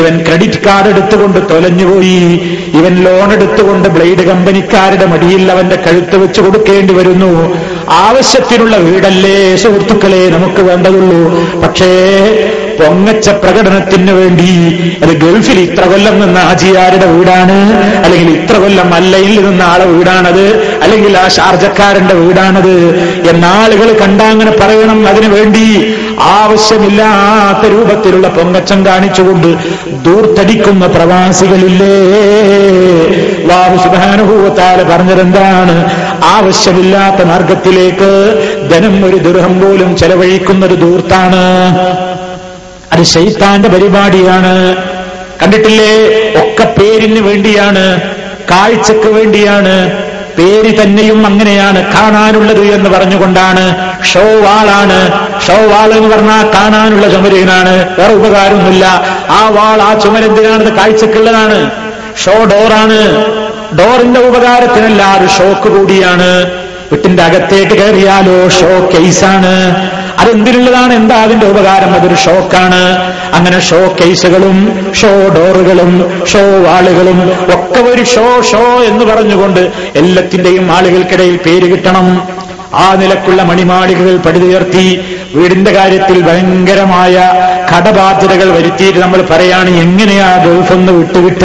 ഇവൻ 0.01 0.15
ക്രെഡിറ്റ് 0.27 0.61
കാർഡ് 0.67 0.89
എടുത്തുകൊണ്ട് 0.89 1.39
തൊലഞ്ഞുപോയി 1.51 2.21
ഇവൻ 2.79 2.95
ലോൺ 3.07 3.33
എടുത്തുകൊണ്ട് 3.33 3.89
ബ്ലേഡ് 3.89 4.23
കമ്പനിക്കാരുടെ 4.31 5.07
മടിയിൽ 5.07 5.53
അവന്റെ 5.53 5.79
കഴുത്ത് 5.87 6.17
വെച്ച് 6.17 6.41
കൊടുക്കേണ്ടി 6.41 6.95
വരുന്നു. 6.95 7.33
ആവശ്യത്തിനുള്ള 8.07 8.77
വീടല്ലേ 8.77 9.57
സുഹൃത്തുക്കളെ 9.57 10.23
നമുക്ക് 10.37 10.63
വേണ്ടതുള്ളൂ. 10.71 11.23
പക്ഷേ 11.65 11.91
പൊങ്ങച്ച 12.83 13.29
പ്രകടനത്തിന് 13.43 14.13
വേണ്ടി 14.21 14.51
അത് 15.03 15.13
ഗൾഫിൽ 15.25 15.59
ഇത്ര 15.61 15.85
കൊല്ലം 15.93 16.21
നിന്ന 16.21 16.39
ഹാജിയാരുടെ 16.49 17.07
വീടാണ് 17.15 17.57
അല്ലെങ്കിൽ 18.05 18.31
ഇത്ര 18.39 18.57
കൊല്ലം 18.57 18.91
മല്ലയിൽ 18.91 19.35
നിന്ന 19.47 19.63
ആളെ 19.63 19.85
വീടാണത് 19.85 20.47
അല്ലെങ്കിൽ 20.85 21.19
ആ 21.19 21.29
ഷാർജക്കാരന്റെ 21.29 22.15
വീടാണത് 22.15 22.75
എന്നാളുകൾ 23.33 23.89
കണ്ടാങ്ങനെ 24.03 24.53
പറയണം. 24.61 24.99
അതിനു 25.09 25.29
വേണ്ടി 25.35 25.65
ആവശ്യമില്ലാത്ത 26.39 27.63
രൂപത്തിലുള്ള 27.75 28.29
പൊങ്ങച്ചം 28.29 28.87
കാണിച്ചുകൊണ്ട് 28.87 29.49
ദൂർത്തടിക്കുന്ന 30.07 30.87
പ്രവാസികളില്ലേ? 30.87 31.95
വാഹു 33.51 33.77
പറഞ്ഞതെന്താണ്? 34.91 35.77
ആവശ്യമില്ലാത്ത 36.37 37.21
മാർഗത്തിലേക്ക് 37.31 38.11
ധനം 38.73 38.95
ഒരു 39.07 39.17
ദുർഹം 39.17 39.55
പോലും 39.61 39.97
ചെലവഴിക്കുന്നത് 39.97 40.77
ദൂർത്താണ്. 40.85 41.43
അത് 42.93 43.03
ശൈത്താന്റെ 43.03 43.69
പരിപാടിയാണ്. 43.69 44.77
കണ്ടിട്ടില്ലേ? 45.43 46.09
ഒക്കെ 46.41 46.65
പേരിന് 46.65 47.21
വേണ്ടിയാണ് 47.21 48.01
കാഴ്ചക്ക് 48.51 49.09
വേണ്ടിയാണ് 49.09 50.03
പേര് 50.39 50.83
തന്നെയും 50.83 51.27
അങ്ങനെയാണ് 51.27 51.93
കാണാനുള്ളത് 51.93 52.61
എന്ന് 52.61 52.91
പറഞ്ഞുകൊണ്ടാണ് 52.91 53.75
ഷോ 54.05 54.21
വാളാണ് 54.21 55.13
ഷോ 55.47 55.53
വാൾ 55.53 55.95
എന്ന് 55.95 56.17
പറഞ്ഞാൽ 56.17 56.45
കാണാനുള്ള 56.55 57.09
ചുമരനാണ്. 57.09 58.01
വേറെ 58.01 58.15
ഉപകാരമൊന്നുമില്ല. 58.15 58.85
ആ 59.31 59.49
വാൾ 59.49 59.83
ആ 59.83 59.99
ചുമരെന്തിനാണത് 59.99 60.73
കാഴ്ചക്കുള്ളതാണ്. 60.73 61.71
ഷോ 62.25 62.33
ഡോറാണ്. 62.45 63.25
ഡോറിന്റെ 63.79 64.21
ഉപകാരത്തിനല്ല 64.21 65.19
ഒരു 65.21 65.27
ഷോക്ക് 65.27 65.77
കൂടിയാണ്. 65.77 66.63
വീട്ടിന്റെ 66.93 67.23
അകത്തേക്ക് 67.23 67.75
കയറിയാലോ 67.81 68.49
ഷോ 68.49 68.71
കേസാണ് 68.93 69.53
അതെന്തിനുള്ളതാണ്? 70.23 70.93
എന്താ 70.95 71.17
അതിന്റെ 71.23 71.47
ഉപകാരം? 71.47 71.95
അതൊരു 71.95 72.15
ഷോക്കാണ് 72.15 72.81
അങ്ങനെ 73.37 73.61
ഷോ 73.61 73.81
കേസുകളും 74.01 74.59
ഷോ 75.01 75.13
ഡോറുകളും 75.37 75.93
ഷോ 76.33 76.43
വാളുകളും 76.67 77.19
ഒക്കെ 77.55 77.81
ഒരു 77.93 78.05
ഷോ 78.15 78.27
ഷോ 78.51 78.63
എന്ന് 78.91 79.05
പറഞ്ഞുകൊണ്ട് 79.05 79.63
എല്ലാത്തിന്റെയും 79.97 80.73
ആളുകൾക്കിടയിൽ 80.73 81.37
പേര് 81.47 81.69
കിട്ടണം. 81.73 82.09
ആ 82.75 82.95
നിലക്കുള്ള 82.95 83.43
മണിമാളികകൾ 83.43 84.15
പടുതുയർത്തി 84.17 84.85
വീടിന്റെ 85.35 85.73
കാര്യത്തിൽ 85.73 86.19
ഭയങ്കരമായ 86.29 87.15
കടബാധ്യതകൾ 87.71 88.53
വരുത്തിയിട്ട് 88.53 88.99
നമ്മൾ 88.99 89.25
പറയാണ് 89.31 89.71
എങ്ങനെയാ 89.71 90.37
ഗൾഫൊന്ന് 90.37 90.93
വിട്ടുവിട്ട? 90.93 91.43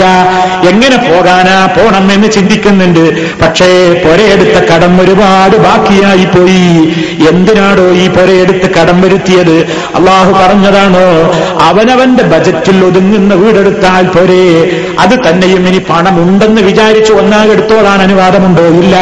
എങ്ങനെ 0.68 0.96
പോകാനാ? 0.96 1.66
പോണം 1.66 2.12
എന്ന് 2.12 2.28
ചിന്തിക്കുന്നുണ്ട്. 2.28 3.34
പക്ഷേ 3.40 3.92
പൊരയെടുത്ത 4.04 4.72
കടം 4.72 5.00
ഒരുപാട് 5.00 5.56
ബാക്കിയായി 5.56 6.24
പോയി. 6.24 6.94
എന്തിനാടോ 7.28 7.90
ഈ 7.90 8.08
പൊരയെടുത്ത് 8.08 8.70
കടം 8.74 9.00
വരുത്തിയത്? 9.00 9.56
അള്ളാഹു 9.94 10.32
പറഞ്ഞതാണോ? 10.32 11.32
അവനവന്റെ 11.62 12.22
ബജറ്റിൽ 12.22 12.84
ഒതുങ്ങുന്ന 12.84 13.34
വീടെടുത്താൽ 13.34 14.06
പോരെ. 14.06 14.70
അത് 14.98 15.28
തന്നെയും 15.28 15.68
ഇനി 15.68 15.78
പണമുണ്ടെന്ന് 15.78 16.60
വിചാരിച്ചു 16.60 17.12
ഒന്നാകെടുത്തോളാൻ 17.12 18.02
അനുവാദമുണ്ടോ? 18.02 18.62
ഇല്ല. 18.62 18.96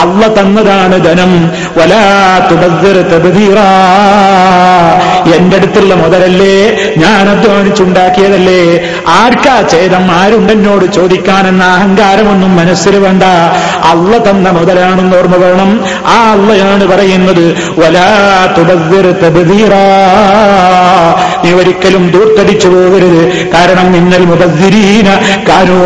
അള്ള 0.00 0.40
തന്നതാണ് 0.40 1.04
ധനം. 1.04 1.50
വലാ 1.76 2.38
തബ്ദീറാ. 3.12 3.66
എന്റെ 5.36 5.56
അടുത്തുള്ള 5.56 5.94
മുതലല്ലേ 5.94 6.49
ഞാൻ 7.02 7.24
അധ്വാനിച്ചുണ്ടാക്കിയതല്ലേ 7.32 8.60
ആർക്കാ 9.18 9.54
ചേതം 9.72 10.04
ആരുണ്ടെന്നോട് 10.20 10.84
ചോദിക്കാനെന്ന 10.96 11.64
അഹങ്കാരമൊന്നും 11.76 12.52
മനസ്സിൽ 12.56 12.96
വേണ്ട. 13.04 13.24
അള്ള 13.90 14.12
തന്ന 14.26 14.50
മുതലാണെന്ന് 14.58 15.16
ഓർമ്മ 15.16 15.36
വേണം. 15.44 15.70
ആ 16.14 16.16
അള്ളയാണ് 16.32 16.86
പറയുന്നത് 16.92 17.44
വലാ 17.80 18.08
നീ 21.44 21.50
ഒരിക്കലും 21.60 22.04
ദൂർത്തടിച്ചു 22.14 22.68
പോകരുത്. 22.68 23.22
കാരണം 23.54 23.96
ഇന്നൽ 24.00 24.24
മുബദ്ദിരീന 24.30 25.08
കാനോ 25.48 25.80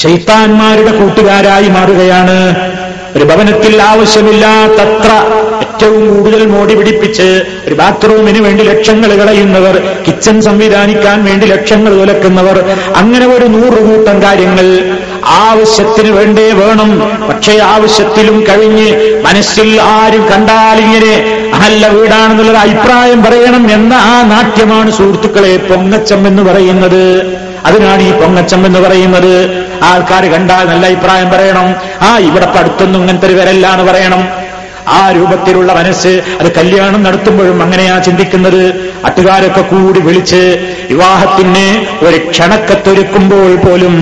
ശൈത്താന്മാരുടെ 0.00 0.92
കൂട്ടുകാരായി 0.98 1.68
മാറുകയാണ്. 1.76 2.36
ഒരു 3.16 3.24
ഭവനത്തിൽ 3.30 3.72
ആവശ്യമില്ലാത്തത്ര 3.82 5.10
ഏറ്റവും 5.80 6.02
കൂടുതൽ 6.14 6.42
മോടി 6.46 6.74
പിടിപ്പിച്ച് 6.78 7.26
ഒരു 7.66 7.74
ബാത്റൂമിന് 7.74 8.40
വേണ്ടി 8.46 8.62
ലക്ഷങ്ങൾ 8.70 9.10
കളയുന്നവർ 9.20 9.74
കിച്ചൺ 10.06 10.36
സംവിധാനിക്കാൻ 10.46 11.18
വേണ്ടി 11.28 11.46
ലക്ഷങ്ങൾ 11.46 11.92
തുലക്കുന്നവർ 12.00 12.56
അങ്ങനെ 13.00 13.26
ഒരു 13.26 13.46
നൂറുകൂട്ടം 13.54 14.16
കാര്യങ്ങൾ 14.22 14.66
ആവശ്യത്തിന് 15.44 16.10
വേണ്ടേ 16.18 16.46
വേണം. 16.60 16.90
പക്ഷേ 17.28 17.54
ആവശ്യത്തിലും 17.74 18.36
കഴിഞ്ഞ് 18.48 18.88
മനസ്സിൽ 19.26 19.80
ആരും 19.80 20.24
കണ്ടാലിങ്ങനെ 20.32 21.14
നല്ല 21.62 21.86
വീടാണെന്നുള്ളൊരു 21.96 22.60
അഭിപ്രായം 22.66 23.22
പറയണം 23.24 23.64
എന്ന 23.76 23.94
ആ 24.12 24.14
നാട്യമാണ് 24.32 24.90
സുഹൃത്തുക്കളെ 24.98 25.56
പൊങ്ങച്ചം 25.70 26.26
എന്ന് 26.26 26.44
പറയുന്നത്. 26.50 27.04
അതിനാണ് 27.68 28.02
ഈ 28.02 28.12
പൊങ്ങച്ചം 28.20 28.60
എന്ന് 28.66 28.80
പറയുന്നത്. 28.80 29.32
ആൾക്കാർ 29.88 30.24
കണ്ടാൽ 30.34 30.64
നല്ല 30.72 30.84
അഭിപ്രായം 30.86 31.30
പറയണം. 31.30 31.68
ആ 32.02 32.10
ഇവിടെ 32.28 32.46
അടുത്തൊന്നും 32.60 33.00
ഇങ്ങനത്തെ 33.00 33.26
ഒരു 33.26 33.36
വരല്ലാന്ന് 33.40 33.84
പറയണം. 33.90 34.22
ആ 34.96 35.02
രൂപത്തിലുള്ള 35.16 35.70
മനസ്സ് 35.78 36.12
അത് 36.40 36.48
കല്യാണം 36.58 37.00
നടത്തുമ്പോഴും 37.06 37.58
അങ്ങനെയാ 37.64 37.94
ചിന്തിക്കുന്നത്. 38.06 38.62
അട്ടുകാരൊക്കെ 39.08 39.62
കൂടി 39.72 40.00
വിളിച്ച് 40.06 40.42
വിവാഹത്തിന് 40.90 41.66
ഒരു 42.06 42.18
ക്ഷണക്കത്തൊരുക്കുമ്പോൾ 42.32 43.52
പോലും 43.64 43.94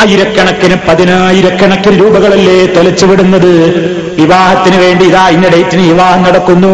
ആയിരക്കണക്കിന് 0.00 0.76
പതിനായിരക്കണക്കിന് 0.88 1.96
രൂപകളല്ലേ 2.02 2.58
തൊലച്ചുവിടുന്നത് 2.76 3.52
വിവാഹത്തിന് 4.20 4.78
വേണ്ടി 4.84 5.04
ഇതാ 5.10 5.24
ഇന്ന 5.36 5.46
ഡേറ്റിന് 5.54 5.84
വിവാഹം 5.92 6.22
നടക്കുന്നു 6.28 6.72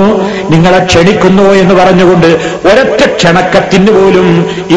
നിങ്ങളെ 0.52 0.80
ക്ഷണിക്കുന്നു 0.90 1.46
എന്ന് 1.62 1.74
പറഞ്ഞുകൊണ്ട് 1.80 2.30
ഒരൊറ്റ 2.68 3.02
ക്ഷണക്കത്തിന് 3.18 3.92
പോലും 3.98 4.28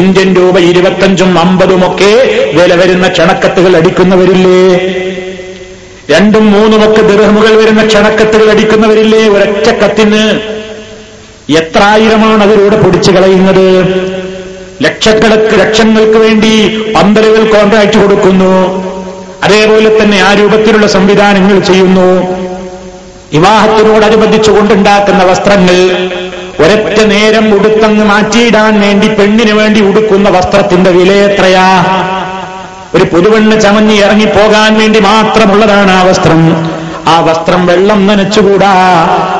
ഇന്ത്യൻ 0.02 0.30
രൂപ 0.38 0.58
ഇരുപത്തഞ്ചും 0.70 1.32
അമ്പതുമൊക്കെ 1.44 2.12
വില 2.58 2.70
വരുന്ന 2.82 3.08
ക്ഷണക്കത്തുകൾ 3.16 3.74
അടിക്കുന്നവരില്ലേ? 3.80 4.62
രണ്ടും 6.10 6.52
മൂന്നുമൊക്കെ 6.52 7.02
ദൃഹമുകൾ 7.02 7.54
വരുന്ന 7.56 7.86
ക്ഷണക്കത്തുകൾ 7.86 8.50
അടിക്കുന്നവരില്ലേ? 8.50 9.28
ഒരൊറ്റ 9.28 9.68
കത്തിന് 9.70 10.22
എത്ര 11.52 11.82
ആയിരമാണ് 11.82 12.42
അതിലൂടെ 12.42 12.76
പൊടിച്ചു 12.76 13.10
കളയുന്നത്? 13.10 13.68
ലക്ഷക്കണക്ക് 14.82 15.60
ലക്ഷങ്ങൾക്ക് 15.60 16.18
വേണ്ടി 16.18 16.52
പന്തലുകൾ 16.96 17.44
കോൺട്രാക്ട് 17.52 17.98
കൊടുക്കുന്നു. 17.98 18.52
അതേപോലെ 19.44 20.02
തന്നെ 20.02 20.18
ആ 20.20 20.34
രൂപത്തിലുള്ള 20.34 20.86
സംവിധാനങ്ങൾ 20.86 21.58
ചെയ്യുന്നു. 21.60 22.08
വിവാഹത്തിനോടനുബന്ധിച്ചുകൊണ്ടുണ്ടാക്കുന്ന 23.32 25.24
വസ്ത്രങ്ങൾ 25.24 25.78
ഒരൊറ്റ 26.60 27.00
നേരം 27.00 27.54
ഉടുത്തങ്ങ് 27.54 28.04
മാറ്റിയിടാൻ 28.04 28.80
വേണ്ടി 28.80 29.08
പെണ്ണിന് 29.08 29.52
വേണ്ടി 29.52 29.80
ഉടുക്കുന്ന 29.80 30.28
വസ്ത്രത്തിന്റെ 30.30 30.90
വില 30.90 31.12
എത്രയാ? 31.12 31.68
ഒരു 32.96 33.04
പുതുവെണ്ണ് 33.12 33.56
ചമഞ്ഞ് 33.64 33.96
ഇറങ്ങിപ്പോകാൻ 34.04 34.72
വേണ്ടി 34.80 35.00
മാത്രമുള്ളതാണ് 35.10 35.92
ആ 35.98 36.02
വസ്ത്രം. 36.08 36.42
ആ 37.12 37.14
വസ്ത്രം 37.26 37.60
വെള്ളം 37.68 38.00
നനച്ചുകൂടാ. 38.08 38.70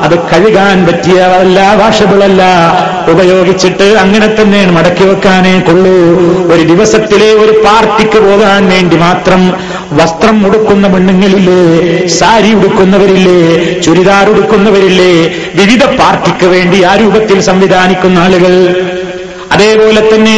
അത് 0.05 0.15
കഴുകാൻ 0.29 0.77
പറ്റിയതല്ല 0.87 1.59
വാഷബിളല്ല 1.81 2.43
ഉപയോഗിച്ചിട്ട് 3.11 3.87
അങ്ങനെ 4.03 4.27
തന്നെ 4.37 4.61
മടക്കി 4.75 5.05
വെക്കാനേ 5.09 5.53
കൊള്ളൂ. 5.67 5.95
ഒരു 6.53 6.63
ദിവസത്തിലെ 6.71 7.29
ഒരു 7.43 7.53
പാർട്ടിക്ക് 7.65 8.19
പോകാൻ 8.27 8.61
വേണ്ടി 8.73 8.97
മാത്രം 9.05 9.41
വസ്ത്രം 9.99 10.37
ഉടുക്കുന്ന 10.47 10.87
പെണ്ണുങ്ങളില്ലേ 10.93 11.61
സാരി 12.19 12.51
ഉടുക്കുന്നവരില്ലേ 12.59 13.39
ചുരിദാർ 13.85 14.25
ഉടുക്കുന്നവരില്ലേ 14.33 15.13
വിവിധ 15.59 15.83
പാർട്ടിക്ക് 16.01 16.49
വേണ്ടി 16.55 16.79
ആ 16.91 16.93
രൂപത്തിൽ 17.03 17.39
സംവിധാനിക്കുന്ന 17.49 18.19
ആളുകൾ 18.25 18.53
അതേപോലെ 19.51 20.01
തന്നെ 20.11 20.37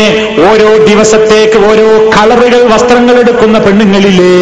ഓരോ 0.49 0.69
ദിവസത്തേക്ക് 0.89 1.57
ഓരോ 1.69 1.87
കളറുകൾ 2.15 2.61
വസ്ത്രങ്ങൾ 2.73 3.15
എടുക്കുന്ന 3.23 3.57
പെണ്ണുങ്ങളിലെ 3.59 4.35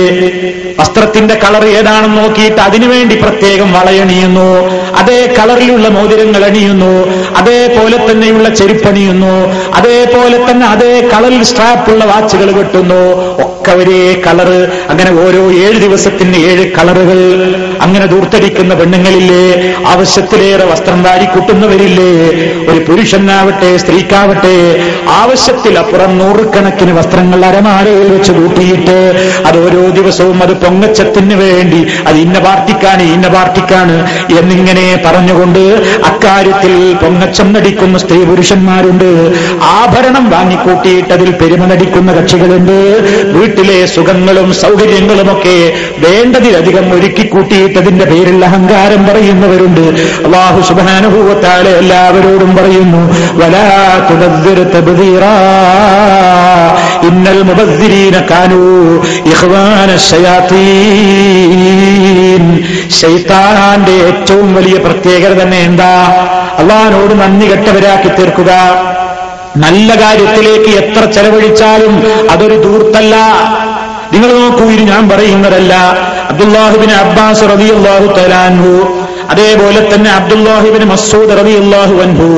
വസ്ത്രത്തിന്റെ 0.79 1.35
കളർ 1.35 1.63
ഏതാണെന്ന് 1.77 2.17
നോക്കിയിട്ട് 2.21 2.61
അതിനുവേണ്ടി 2.61 3.15
പ്രത്യേകം 3.15 3.73
വളയണിയുന്നു 3.77 4.49
അതേ 4.99 5.17
കളറിലുള്ള 5.37 5.87
മോതിരങ്ങൾ 5.87 6.45
അണിയുന്നു. 6.49 6.93
അതേപോലെ 7.39 7.97
തന്നെയുള്ള 8.07 8.49
ചെരുപ്പണിയുന്നു 8.49 9.33
അതേപോലെ 9.79 10.37
തന്നെ 10.47 10.65
അതേ 10.65 11.09
കളറിൽ 11.13 11.43
സ്ട്രാപ്പുള്ള 11.43 12.03
വാച്ചുകൾ 12.05 12.51
കെട്ടുന്നു 12.57 13.01
ഒക്കെ 13.45 13.71
ഒരേ 13.81 14.21
കളറ്. 14.25 14.59
അങ്ങനെ 14.91 15.11
ഓരോ 15.25 15.43
ഏഴ് 15.65 15.79
ദിവസത്തിന് 15.85 16.39
ഏഴ് 16.51 16.65
കളറുകൾ 16.77 17.19
അങ്ങനെ 17.85 18.05
ദൂർത്തടിക്കുന്ന 18.05 18.73
പെണ്ണുങ്ങളില്ലേ? 18.79 19.43
ആവശ്യത്തിലേറെ 19.93 20.65
വസ്ത്രം 20.71 21.03
വാരിക്കൂട്ടുന്നവരില്ലേ 21.03 22.11
ഒരു 22.71 22.79
പുരുഷനാവട്ടെ 22.87 23.77
സ്ത്രീക്കാവട്ടെ 23.83 24.55
ആവശ്യത്തിലപ്പുറം 25.21 26.11
നൂറുകണക്കിന് 26.19 26.93
വസ്ത്രങ്ങൾ 26.99 27.41
അരമാരയിൽ 27.49 28.09
വെച്ച് 28.15 28.33
കൂട്ടിയിട്ട് 28.39 28.97
അത് 29.49 29.57
ഓരോ 29.65 29.83
ദിവസവും 29.97 30.37
അത് 30.45 30.53
പൊങ്ങച്ചത്തിന് 30.63 31.35
വേണ്ടി 31.43 31.81
അത് 32.09 32.17
ഇന്ന 32.25 32.37
പാർട്ടിക്കാണ് 32.47 33.03
ഇന്ന 33.15 33.27
പാർട്ടിക്കാണ് 33.35 33.95
എന്നിങ്ങനെ 34.39 34.85
പറഞ്ഞുകൊണ്ട് 35.05 35.63
അക്കാര്യത്തിൽ 36.09 36.73
പൊങ്ങച്ചം 37.03 37.47
നടിക്കുന്ന 37.55 37.97
സ്ത്രീ 38.03 38.19
പുരുഷന്മാരുണ്ട്. 38.29 39.09
ആഭരണം 39.79 40.25
വാങ്ങിക്കൂട്ടിയിട്ട് 40.33 41.11
അതിൽ 41.17 41.29
പെരുമ 41.41 41.63
നടിക്കുന്ന 41.71 42.09
കക്ഷികളുണ്ട്. 42.17 42.77
വീട്ടിലെ 43.35 43.77
സുഖങ്ങളും 43.95 44.47
സൗകര്യങ്ങളുമൊക്കെ 44.63 45.57
വേണ്ടതിലധികം 46.05 46.85
ഒരുക്കിക്കൂട്ടിയിട്ടതിന്റെ 46.97 48.05
പേരിൽ 48.11 48.39
അഹങ്കാരം 48.49 49.01
പറയുന്നവരുണ്ട്. 49.09 49.85
അള്ളാഹു 50.25 50.59
സുബാനുഭൂവത്താലെ 50.69 51.71
എല്ലാവരോടും 51.81 52.51
പറയുന്നു 52.59 53.01
വലാ 53.41 53.65
തബ്ദീറാ. 54.57 55.33
ഇന്നൽ 57.07 57.41
മുബസ്സിരീന 57.49 58.15
കാനു 58.31 58.61
ശൈത്താന്റെ 62.99 63.95
ഏറ്റവും 64.09 64.55
വലിയ 64.55 64.77
പ്രത്യേകത 64.77 65.33
തന്നെ 65.41 65.59
എന്താ? 65.59 65.91
അള്ളഹാനോട് 66.59 67.13
നന്ദി 67.21 67.45
കെട്ടവരാക്കി 67.45 68.09
തീർക്കുക. 68.09 68.51
നല്ല 69.57 69.89
കാര്യത്തിലേക്ക് 70.01 70.71
എത്ര 70.81 71.05
ചെലവഴിച്ചാലും 71.05 71.93
അതൊരു 72.31 72.55
ദൂർത്തല്ല 72.65 73.15
നിങ്ങൾ 74.13 74.29
നോക്കൂ 74.39 74.65
ഇത് 74.71 74.83
ഞാൻ 74.91 75.09
പറയുന്നതല്ല. 75.09 75.73
അബ്ദുല്ലാഹുബിന് 76.29 76.91
അബ്ബാസ് 76.91 77.43
റബിയുള്ളാഹു 77.53 78.07
തലാൻഹു 78.17 78.71
അതേപോലെ 79.29 79.81
തന്നെ 79.93 80.11
അബ്ദുല്ലാഹുബിന് 80.11 80.85
മസൂദ് 80.85 81.37
റബിയുള്ളാഹു 81.39 81.95
അൻഹു 82.05 82.29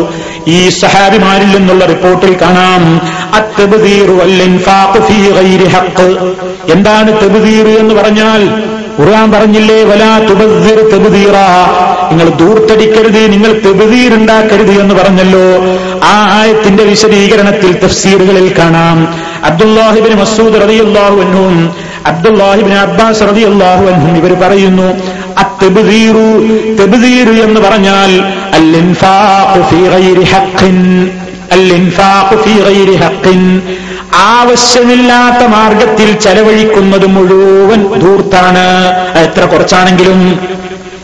ഈ 0.48 0.70
സഹാബിമാരിൽ 0.70 1.58
നിന്നുള്ള 1.58 1.86
റിപ്പോർട്ടിൽ 1.86 2.38
കാണാം. 2.42 3.02
എന്താണ് 6.72 7.22
തെബുദീർ 7.22 7.68
എന്ന് 7.68 7.96
പറഞ്ഞാൽ? 7.96 8.64
ഖുർആൻ 9.00 9.32
പറഞ്ഞില്ലേ 9.32 9.84
വലാ 9.84 10.20
തുബദ്ദിർ 10.20 10.90
തെബുദീറ. 10.90 11.36
നിങ്ങൾ 12.12 12.30
ദൂർത്തടിക്കരുത് 12.30 13.32
നിങ്ങൾ 13.32 13.54
തെബുദീർ 13.54 14.14
ഉണ്ടാക്കരുത് 14.14 14.82
എന്ന് 14.82 14.96
പറഞ്ഞല്ലോ. 14.96 15.62
ആ 16.04 16.42
ആയത്തിന്റെ 16.42 16.84
വിശദീകരണത്തിൽ 16.84 17.80
തഫ്സീറുകളിൽ 17.84 18.56
കാണാം. 18.60 19.08
അബ്ദുല്ലാഹിബിൻ 19.46 20.20
മസൂദ് 20.20 20.62
റളിയല്ലാഹു 20.62 21.22
എന്നും 21.22 21.76
അബ്ദുല്ലാഹിബിൻ 22.06 22.74
അബ്ബാസ് 22.74 23.22
റളിയല്ലാഹു 23.22 23.86
എന്നും 23.86 24.18
ഇവർ 24.18 24.34
പറയുന്നു 24.34 25.11
എന്ന് 27.44 27.62
പറഞ്ഞാൽ 27.62 28.12
ആവശ്യമില്ലാത്ത 34.16 35.48
മാർഗത്തിൽ 35.48 36.20
ചെലവഴിക്കുന്നത് 36.20 37.06
മുഴുവൻ 37.06 38.00
ധൂർത്താണ്. 38.00 38.66
എത്ര 39.20 39.46
കുറച്ചാണെങ്കിലും 39.46 40.40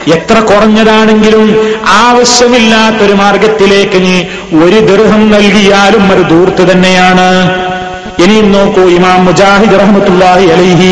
എത്ര 0.07 0.39
കുറഞ്ഞതാണെങ്കിലും 0.39 1.73
ആവശ്യമില്ലാത്തൊരു 1.88 3.13
മാർഗത്തിലേക്ക് 3.13 4.01
നീ 4.03 4.23
ഒരു 4.65 4.80
ദൃഹം 4.80 5.32
നൽകിയാലും 5.32 6.03
അത് 6.11 6.30
ധൂർത്ത് 6.30 6.71
തന്നെയാണ്. 6.71 7.30
ഇനിയും 8.22 8.48
നോക്കൂ 8.55 8.84
ഇമാം 8.96 9.20
മുജാഹിദ് 9.28 9.76
റഹ്മത്തുള്ളാഹി 9.82 10.46
അലൈഹി 10.55 10.90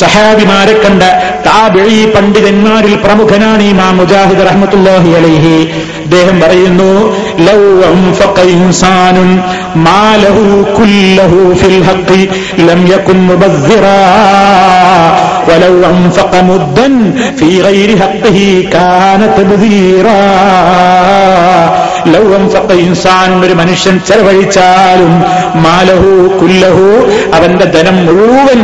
സഹാബിമാരെ 0.00 0.74
കണ്ട 0.84 1.02
താബിഴി 1.46 1.98
പണ്ഡിതന്മാരിൽ 2.14 2.94
പ്രമുഖനാണ് 3.04 3.64
ഇമാം 3.72 3.94
മുജാഹിദ് 4.00 4.46
റഹ്മത്തുള്ളാഹി 4.48 5.12
അലൈഹി 5.16 5.56
അദ്ദേഹം 6.04 6.38
പറയുന്നു 6.40 6.90
ലൗ 7.46 7.60
അൻഫഖ 7.90 8.46
ഇൻസാനുൻ 8.54 9.30
മാലഹു 9.86 10.44
കുല്ലഹു 10.78 11.40
ഫിൽ 11.62 11.78
ഹഖ് 11.88 12.20
ലം 12.68 12.82
യകുൻ 12.92 13.20
മുബദ്ദിറാ 13.28 13.98
ولو 15.48 15.74
أنفق 15.86 16.32
مدا 16.42 16.88
في 17.38 17.48
غير 17.60 17.88
حقه 17.98 18.38
كان 18.72 19.20
تبذيرا 19.38 20.22
ലൗ 22.07 22.33
അൻഫഖ 22.33 22.73
ഇൻസാൻ 22.73 23.45
ഒരു 23.45 23.53
മനുഷ്യൻ 23.53 23.99
ചെലവഴിച്ചാലും 23.99 25.13
മാലഹു 25.55 26.39
കുല്ലഹു 26.39 26.85
അവന്റെ 27.33 27.65
ധനം 27.65 28.05
മുഴുവൻ 28.05 28.59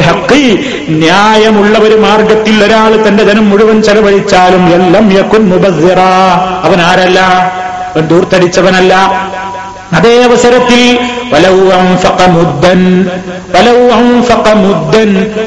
ഹഖി 0.00 0.44
ന്യായമുള്ള 0.88 1.78
ഒരു 1.78 1.94
മാർഗത്തിൽ 1.94 2.64
ഒരാൾ 2.64 3.08
തന്റെ 3.08 3.24
ധനം 3.24 3.50
മുഴുവൻ 3.50 3.82
ചെലവഴിച്ചാലും 3.82 4.74
എല്ലാം 4.74 5.12
യക്കുൻ 5.12 5.48
മുബസ്സിറ. 5.48 6.00
അവൻ 6.62 6.80
ആരല്ല? 6.80 7.20
അവൻ 7.94 8.06
ദൂർത്തടിച്ചവനല്ല. 8.06 8.94
അതേ 9.92 10.22
അവസരത്തിൽ 10.22 10.80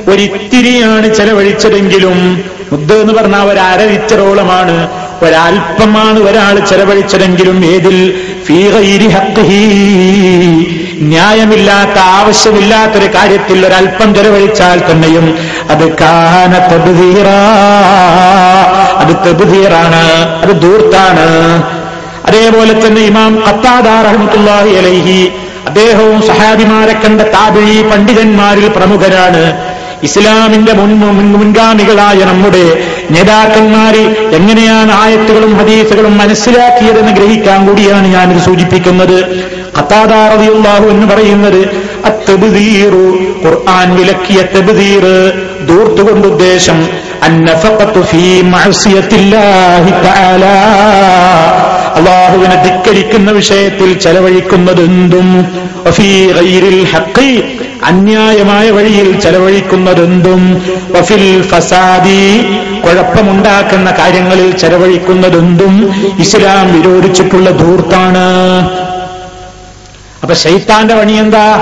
ഒരിത്തിരിയാണ് 0.07 1.13
ചെലവഴിച്ചതെങ്കിലും 1.13 2.43
മുദ്ദ 2.71 2.93
എന്ന് 2.93 3.13
പറഞ്ഞാൽ 3.13 3.41
ഒരു 3.41 3.59
അര 3.59 3.81
ലിറ്ററോളമാണ് 3.81 4.87
ഒരൽപ്പമാണ് 5.25 6.19
ഒരാൾ 6.29 6.55
ചെലവഴിച്ചതെങ്കിലും 6.69 7.57
ഏതിൽ? 7.73 7.97
ന്യായമില്ലാത്ത 11.11 11.97
ആവശ്യമില്ലാത്തൊരു 12.19 13.07
കാര്യത്തിൽ 13.15 13.59
ഒരൽപ്പം 13.67 14.09
ചെലവഴിച്ചാൽ 14.15 14.79
തന്നെയും 14.89 15.27
അത് 15.73 15.85
കാന 16.01 16.51
തബ്ദീറ. 16.71 17.27
അത് 19.01 19.13
തബ്ദീറാണ് 19.27 20.03
അത് 20.43 20.53
ദൂർത്താണ് 20.63 21.27
അതേപോലെ 22.27 22.73
തന്നെ 22.73 23.01
ഇമാം 23.11 23.33
റഹ്മത്തുള്ളാഹി 24.09 24.73
അലൈഹി 24.81 25.19
അദ്ദേഹവും 25.67 26.17
സഹാബിമാരെ 26.29 26.93
കണ്ട 26.93 27.21
താബിഴി 27.35 27.75
പണ്ഡിതന്മാരിൽ 27.91 28.67
പ്രമുഖരാണ്. 28.77 29.43
ഇസ്ലാമിന്റെ 30.03 30.73
മുൻ 30.73 30.99
മുൻ- 30.99 31.37
മുൻഗാമികളായ 31.37 32.15
നമ്മുടെ 32.15 32.83
നേതാക്കന്മാര് 33.11 34.31
എങ്ങനെയാണ് 34.35 34.91
ആയത്തുകളും 34.91 35.57
ഹദീസുകളും 35.57 36.17
മനസ്സിലാക്കിയതെന്ന് 36.17 37.11
ഗ്രഹിക്കാൻ 37.11 37.67
കൂടിയാണ് 37.67 38.07
ഞാനിത് 38.07 38.39
സൂചിപ്പിക്കുന്നത്. 38.39 39.47
ഖത്താദാറിയുള്ളാഹു 39.77 40.83
എന്ന് 40.83 41.07
പറയുന്നത് 41.07 41.91
ഖുർആൻ 43.45 43.95
വിലക്കിയ 43.95 44.41
തെബുദീർ 44.55 45.03
ദൂർത്തുകൊണ്ട് 45.65 46.27
ഉദ്ദേശം 46.27 46.89
ഫീ 48.01 48.41
തആല. 49.91 50.43
അള്ളാഹുവിനെ 51.95 52.63
ധിക്കരിക്കുന്ന 52.63 53.31
വിഷയത്തിൽ 53.31 53.99
ചെലവഴിക്കുന്നതെന്തും. 53.99 55.45
അന്യായമായ 57.83 58.69
വഴിയിൽ 58.69 59.19
ചെലവഴിക്കുന്നതെന്തും. 59.19 60.61
വഫിൽ 60.91 61.41
ഫസാദി 61.41 62.43
കുഴപ്പമുണ്ടാക്കുന്ന 62.81 63.91
കാര്യങ്ങളിൽ 63.91 64.57
ചെലവഴിക്കുന്നതെന്തും. 64.57 65.93
ഇസ്ലാം 66.19 66.81
വിരോധിച്ചിട്ടുള്ള 66.81 67.49
ധൂർത്താണ്. 67.49 68.69
അപ്പൊ 70.21 70.33
ശൈത്താന്റെ 70.33 70.95
പണി 70.95 71.13
എന്താ? 71.13 71.61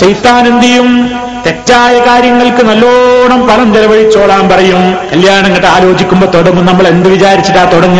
ശൈത്താൻ 0.00 0.46
എന്ത് 0.46 0.62
ചെയ്യും? 0.62 1.10
തെറ്റായ 1.46 1.98
കാര്യങ്ങൾക്ക് 1.98 2.66
നല്ലോണം 2.66 3.46
പണം 3.46 3.74
ചെലവഴിച്ചോളാൻ 3.74 4.48
പറയും. 4.48 4.96
കല്യാണം 5.12 5.44
ഇങ്ങോട്ട് 5.44 5.66
ആലോചിക്കുമ്പോ 5.66 6.28
തുടങ്ങും. 6.28 6.66
നമ്മൾ 6.66 6.88
എന്ത് 6.88 7.08
വിചാരിച്ചിട്ടാ 7.08 7.64
തുടങ്ങ 7.64 7.98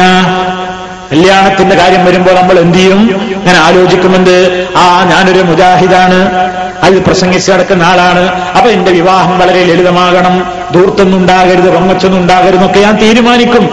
കല്യാണത്തിന്റെ 1.13 1.77
കാര്യം 1.77 2.05
വരുമ്പോൾ 2.05 2.35
നമ്മൾ 2.35 2.59
എന്ത് 2.59 2.79
ചെയ്യും? 2.79 3.21
ഞാൻ 3.47 3.57
ആലോചിക്കുന്നുണ്ട്. 3.57 4.67
ആ 4.77 5.05
ഞാനൊരു 5.11 5.43
മുജാഹിദാണ്. 5.43 6.31
അത് 6.83 7.05
പ്രസംഗിച്ച് 7.05 7.53
നടക്കുന്ന 7.53 7.83
ആളാണ്. 7.83 8.33
അപ്പൊ 8.33 8.71
എന്റെ 8.71 8.93
വിവാഹം 8.93 9.39
വളരെ 9.39 9.65
ലളിതമാകണം. 9.65 10.53
ദൂർത്തൊന്നും 10.73 11.19
ഉണ്ടാകരുത് 11.19 11.75
പൊങ്ങച്ചൊന്നും 11.75 12.21
ഉണ്ടാകരുതെന്നൊക്കെ 12.21 12.81
ഞാൻ 12.81 13.01
തീരുമാനിക്കും. 13.01 13.65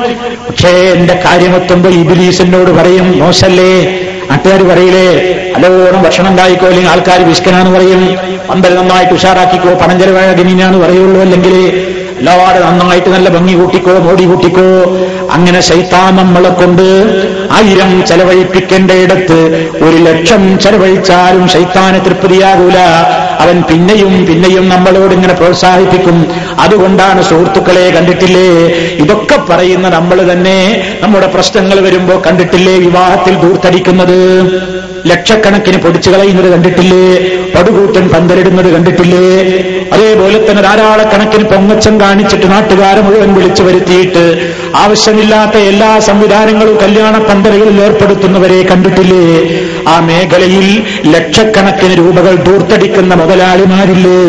പക്ഷേ 0.49 0.69
എന്റെ 0.69 1.21
കാര്യമെത്തുമ്പോ 1.25 1.89
ഇബിലീസ് 1.89 2.41
എന്നോട് 2.41 2.71
പറയും 2.71 3.19
മോശല്ലേ 3.19 3.99
നാട്ടുകാർ 4.29 4.61
പറയില്ലേ 4.71 5.07
നല്ലോണം 5.63 6.01
ഭക്ഷണം 6.05 6.29
ഉണ്ടായിക്കോ 6.31 6.65
അല്ലെങ്കിൽ 6.69 6.91
ആൾക്കാർ 6.93 7.21
വിഷ്കനാന്ന് 7.29 7.71
പറയും 7.75 8.01
പന്തൽ 8.49 8.73
നന്നായിട്ട് 8.79 9.13
ഉഷാറാക്കിക്കോ 9.19 9.71
പണം 9.83 9.95
ചെലവായ 10.01 10.27
ഗമീനാന്ന് 10.39 10.79
പറയുള്ളൂ. 10.83 11.19
അല്ലെങ്കിൽ 11.25 11.55
എല്ലാവരും 12.19 12.63
നന്നായിട്ട് 12.67 13.09
നല്ല 13.15 13.29
ഭംഗി 13.35 13.55
കൂട്ടിക്കോ 13.59 13.93
മോടി 14.05 14.23
കൂട്ടിക്കോ. 14.29 14.69
അങ്ങനെ 15.35 15.59
ശൈത്താൻ 15.69 16.11
നമ്മളെ 16.19 16.51
കൊണ്ട് 16.61 16.87
ആയിരം 17.57 17.91
ചെലവഴിപ്പിക്കേണ്ട 18.09 18.91
ഇടത്ത് 19.03 19.39
ഒരു 19.85 19.97
ലക്ഷം 20.07 20.43
ചെലവഴിച്ചാലും 20.63 21.45
ശൈത്താന് 21.55 21.99
തൃപ്തിയാകൂല. 22.05 22.77
അവൻ 23.39 23.57
പിന്നെയും 23.61 24.13
പിന്നെയും 24.25 24.69
നമ്മളോട് 24.69 25.13
ഇങ്ങനെ 25.13 25.33
പ്രോത്സാഹിപ്പിക്കും. 25.33 26.17
അതുകൊണ്ടാണ് 26.59 27.21
സുഹൃത്തുക്കളെ 27.21 27.85
കണ്ടിട്ടില്ലേ? 27.95 28.47
ഇതൊക്കെ 29.03 29.37
പറയുന്ന 29.49 29.89
നമ്മൾ 29.89 30.31
തന്നെ 30.31 30.57
നമ്മുടെ 31.01 31.27
പ്രശ്നങ്ങൾ 31.27 31.79
വരുമ്പോ 31.79 32.21
കണ്ടിട്ടില്ലേ? 32.25 32.75
വിവാഹത്തിൽ 32.77 33.35
ദൂർത്തടിക്കുന്നത് 33.35 34.19
ലക്ഷക്കണക്കിന് 35.05 35.77
പൊടിച്ചു 35.77 36.09
കളയുന്നത് 36.09 36.51
കണ്ടിട്ടില്ലേ? 36.51 37.05
പടുകൂറ്റൻ 37.55 38.09
പന്തലിടുന്നത് 38.09 38.73
കണ്ടിട്ടില്ലേ? 38.73 39.27
അതേപോലെ 39.93 40.49
തന്നെ 40.49 40.61
ധാരാളക്കണക്കിന് 40.63 41.43
പൊങ്ങച്ചം 41.43 42.01
കാണിച്ചിട്ട് 42.01 42.51
നാട്ടുകാരെ 42.51 43.01
മുഴുവൻ 43.01 43.33
വിളിച്ചു 43.33 43.63
വരുത്തിയിട്ട് 43.63 44.23
ആവശ്യമില്ലാത്ത 44.75 45.57
എല്ലാ 45.57 45.99
സംവിധാനങ്ങളും 45.99 46.77
കല്യാണ 46.83 47.17
പന്തലുകളിൽ 47.17 47.81
ഏർപ്പെടുത്തുന്നവരെ 47.81 48.63
കണ്ടിട്ടില്ലേ? 48.63 49.25
ആ 49.87 49.99
മേഖലയിൽ 49.99 50.83
ലക്ഷക്കണക്കിന് 51.05 51.97
രൂപകൾ 51.97 52.35
ദൂർത്തടിക്കുന്ന 52.35 53.15
മുതലാളിമാരില്ലേ? 53.15 54.19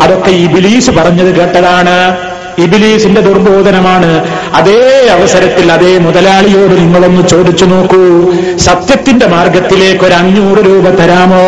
അതൊക്കെ 0.00 0.30
ഈ 0.30 0.46
ബിലീസ് 0.46 0.90
പറഞ്ഞത് 0.90 1.34
കേട്ടതാണ്. 1.38 2.27
ഇബിലീസിന്റെ 2.58 3.20
ദുർബോധനമാണ്. 3.20 4.26
അതേ 4.54 5.08
അവസരത്തിൽ 5.10 5.72
അതേ 5.72 5.98
മുതലാളിയോട് 5.98 6.72
നിങ്ങളൊന്ന് 6.72 7.28
ചോദിച്ചു 7.28 7.64
നോക്കൂ. 7.64 8.32
സത്യത്തിന്റെ 8.56 9.26
മാർഗത്തിലേക്ക് 9.26 10.04
ഒരു 10.04 10.14
അഞ്ഞൂറ് 10.14 10.66
രൂപ 10.66 10.88
തരാമോ? 10.88 11.42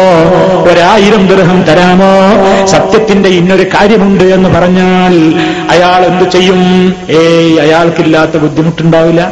ഒരായിരം 0.73 1.27
ദൃഹം 1.27 1.63
തരാമോ? 1.63 2.67
സത്യത്തിന്റെ 2.67 3.29
ഇന്നൊരു 3.29 3.63
കാര്യമുണ്ട് 3.63 4.25
എന്ന് 4.25 4.49
പറഞ്ഞാൽ 4.49 5.35
അയാൾ 5.71 6.07
എന്തു 6.07 6.25
ചെയ്യും? 6.25 6.95
ഏയ് 7.11 7.59
അയാൾക്കില്ലാത്ത 7.59 8.37
ബുദ്ധിമുട്ടുണ്ടാവില്ല. 8.37 9.31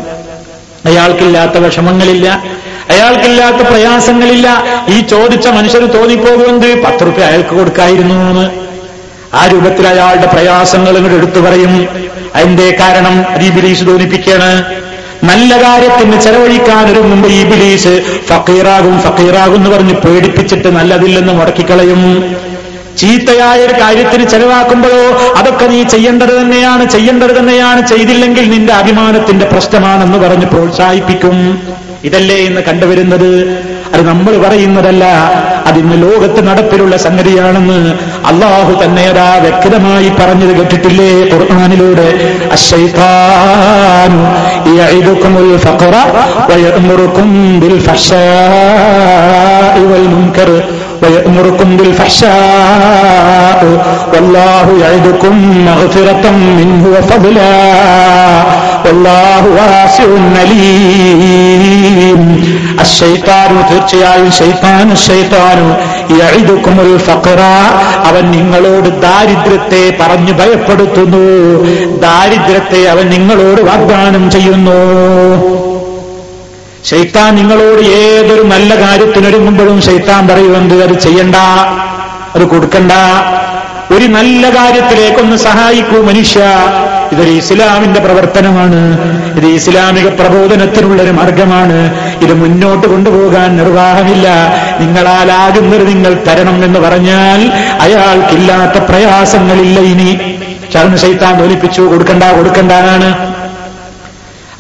അയാൾക്കില്ലാത്ത 0.86 1.52
വിഷമങ്ങളില്ല. 1.52 2.42
അയാൾക്കില്ലാത്ത 2.90 3.56
പ്രയാസങ്ങളില്ല. 3.56 4.64
ഈ 4.88 5.00
ചോദിച്ച 5.00 5.48
മനുഷ്യർ 5.48 5.84
തോന്നിപ്പോകുന്നത് 5.84 6.82
പത്ത് 6.84 7.06
റുപ്യ 7.06 7.22
അയാൾക്ക് 7.22 7.48
കൊടുക്കായിരുന്നു 7.48 8.14
എന്ന്. 8.14 8.67
ആ 9.34 9.46
രൂപത്തിൽ 9.52 9.86
അയാളുടെ 9.86 10.26
പ്രയാസങ്ങൾ 10.26 10.94
ഇങ്ങോട്ട് 10.98 11.18
എടുത്തു 11.20 11.40
പറയും. 11.46 11.72
അതിന്റെ 12.36 12.66
കാരണം 12.80 13.14
അത് 13.34 13.86
തോന്നിപ്പിക്കാണ് 13.88 14.50
നല്ല 15.30 15.50
കാര്യത്തിന് 15.62 16.16
ചെലവഴിക്കാൻ 16.24 16.84
ഒരുങ്ങുമ്പോ 16.90 17.28
ഈ 17.28 17.40
ബിലീസ് 17.52 17.92
ഫക്കീറാകും 18.28 19.00
ഫക്കീറാകും 19.06 19.56
എന്ന് 19.56 19.70
പറഞ്ഞ് 19.70 19.94
പേടിപ്പിച്ചിട്ട് 20.04 20.68
നല്ലതില്ലെന്ന് 20.76 21.32
മുടക്കിക്കളയും. 21.38 22.02
ചീത്തയായ 23.00 23.58
ഒരു 23.66 23.74
കാര്യത്തിന് 23.80 24.24
ചെലവാക്കുമ്പോഴോ 24.24 25.02
അതൊക്കെ 25.38 25.66
നീ 25.66 25.80
ചെയ്യേണ്ടത് 25.94 26.32
തന്നെയാണ് 26.40 26.84
ചെയ്യേണ്ടത് 26.94 27.36
തന്നെയാണ് 27.38 27.86
ചെയ്തില്ലെങ്കിൽ 27.86 28.50
നിന്റെ 28.54 28.72
അഭിമാനത്തിന്റെ 28.72 29.46
പ്രശ്നമാണെന്ന് 29.52 30.18
പറഞ്ഞ് 30.18 30.46
പ്രോത്സാഹിപ്പിക്കും. 30.46 31.36
ഇതല്ലേ 32.04 32.36
ഇന്ന് 32.36 32.60
കണ്ടുവരുന്നത്? 32.60 33.30
അത് 33.94 34.06
നമ്മൾ 34.06 34.38
പറയുന്നതല്ല. 34.38 35.04
അതിന്ന് 35.68 36.02
ലോകത്ത് 36.02 36.46
നടപ്പിലുള്ള 36.46 36.96
സംഗതിയാണെന്ന് 36.96 37.94
അള്ളാഹു 38.26 38.84
തന്നെ 38.84 39.08
അതാ 39.08 39.36
വ്യക്തമായി 39.36 40.08
പറഞ്ഞത് 40.08 40.56
കേട്ടിട്ടില്ലേ 40.56 41.30
ഖുർആാനിലൂടെ? 41.32 42.08
അശ്ശൈത്താനു 42.52 44.22
യഇദുകുമുൽ 50.97 51.03
ഫഖറ 51.03 51.03
വയഅ്മുറുകും 51.03 51.69
ബിൽ 51.77 51.93
ഫഹ്ശാഇ 51.99 52.33
വൽ 52.43 52.63
മുൻകർ 52.63 52.63
ويأمركم 52.63 52.89
بالفحشاء 53.53 53.61
والله 54.13 54.65
يعدكم 54.83 55.33
مغفرة 55.65 56.25
منه 56.59 56.83
وفضلا 56.95 57.57
والله 58.85 59.43
واسع 59.57 60.07
عليم 60.37 62.21
الشيطان 62.81 63.51
തീർച്ചയായും 63.69 64.29
ഷൈത്താനു 64.39 64.93
ഷൈത്താനു 65.05 65.67
യഇദുകുമുൽ 66.19 66.93
ഫഖറ 67.07 67.41
അവൻ 68.09 68.23
നിങ്ങളോട് 68.35 68.89
ദാരിദ്ര്യത്തെ 69.05 69.83
പറഞ്ഞു 69.99 70.33
ഭയപ്പെടുത്തുന്നു 70.39 71.25
ദാരിദ്ര്യത്തെ 72.05 72.81
അവൻ 72.93 73.05
നിങ്ങളോട് 73.15 73.61
വാഗ്ദാനം 73.69 74.23
ചെയ്യുന്നു 74.29 74.79
ശൈത്താൻ 76.90 77.34
നിങ്ങളോട് 77.34 77.80
ഏതൊരു 77.80 78.42
നല്ല 78.42 78.80
കാര്യത്തിനൊരുങ്ങുമ്പോഴും 78.80 79.82
ശൈത്താൻ 79.82 80.28
പറയുമെന്ത് 80.28 80.84
അത് 80.84 81.00
ചെയ്യണ്ട? 81.00 81.36
അത് 82.34 82.44
കൊടുക്കണ്ട? 82.44 82.92
ഒരു 83.94 84.04
നല്ല 84.04 84.50
കാര്യത്തിലേക്കൊന്ന് 84.50 85.36
സഹായിക്കൂ 85.36 86.02
മനുഷ്യ. 86.02 86.40
ഇതൊരു 87.12 87.30
ഇസ്ലാമിന്റെ 87.30 88.00
പ്രവർത്തനമാണ്. 88.00 88.98
ഇത് 89.36 89.46
ഇസ്ലാമിക 89.46 90.08
പ്രബോധനത്തിനുള്ളൊരു 90.08 91.10
മാർഗമാണ്. 91.10 91.94
ഇത് 92.22 92.34
മുന്നോട്ട് 92.34 92.86
കൊണ്ടുപോകാൻ 92.86 93.56
നിർവാഹമില്ല. 93.56 94.28
നിങ്ങളാലാകുന്നത് 94.80 95.88
നിങ്ങൾ 95.88 96.14
തരണം 96.28 96.64
എന്ന് 96.64 96.80
പറഞ്ഞാൽ 96.80 97.52
അയാൾക്കില്ലാത്ത 97.80 98.84
പ്രയാസങ്ങളില്ല 98.84 99.80
ഇനി. 99.80 100.34
ചർമ്മ 100.72 100.96
ശൈത്താൻ 100.96 101.38
തോന്നിപ്പിച്ചു 101.38 101.82
കൊടുക്കണ്ട 101.82 102.22
കൊടുക്കണ്ടാണ് 102.22 103.27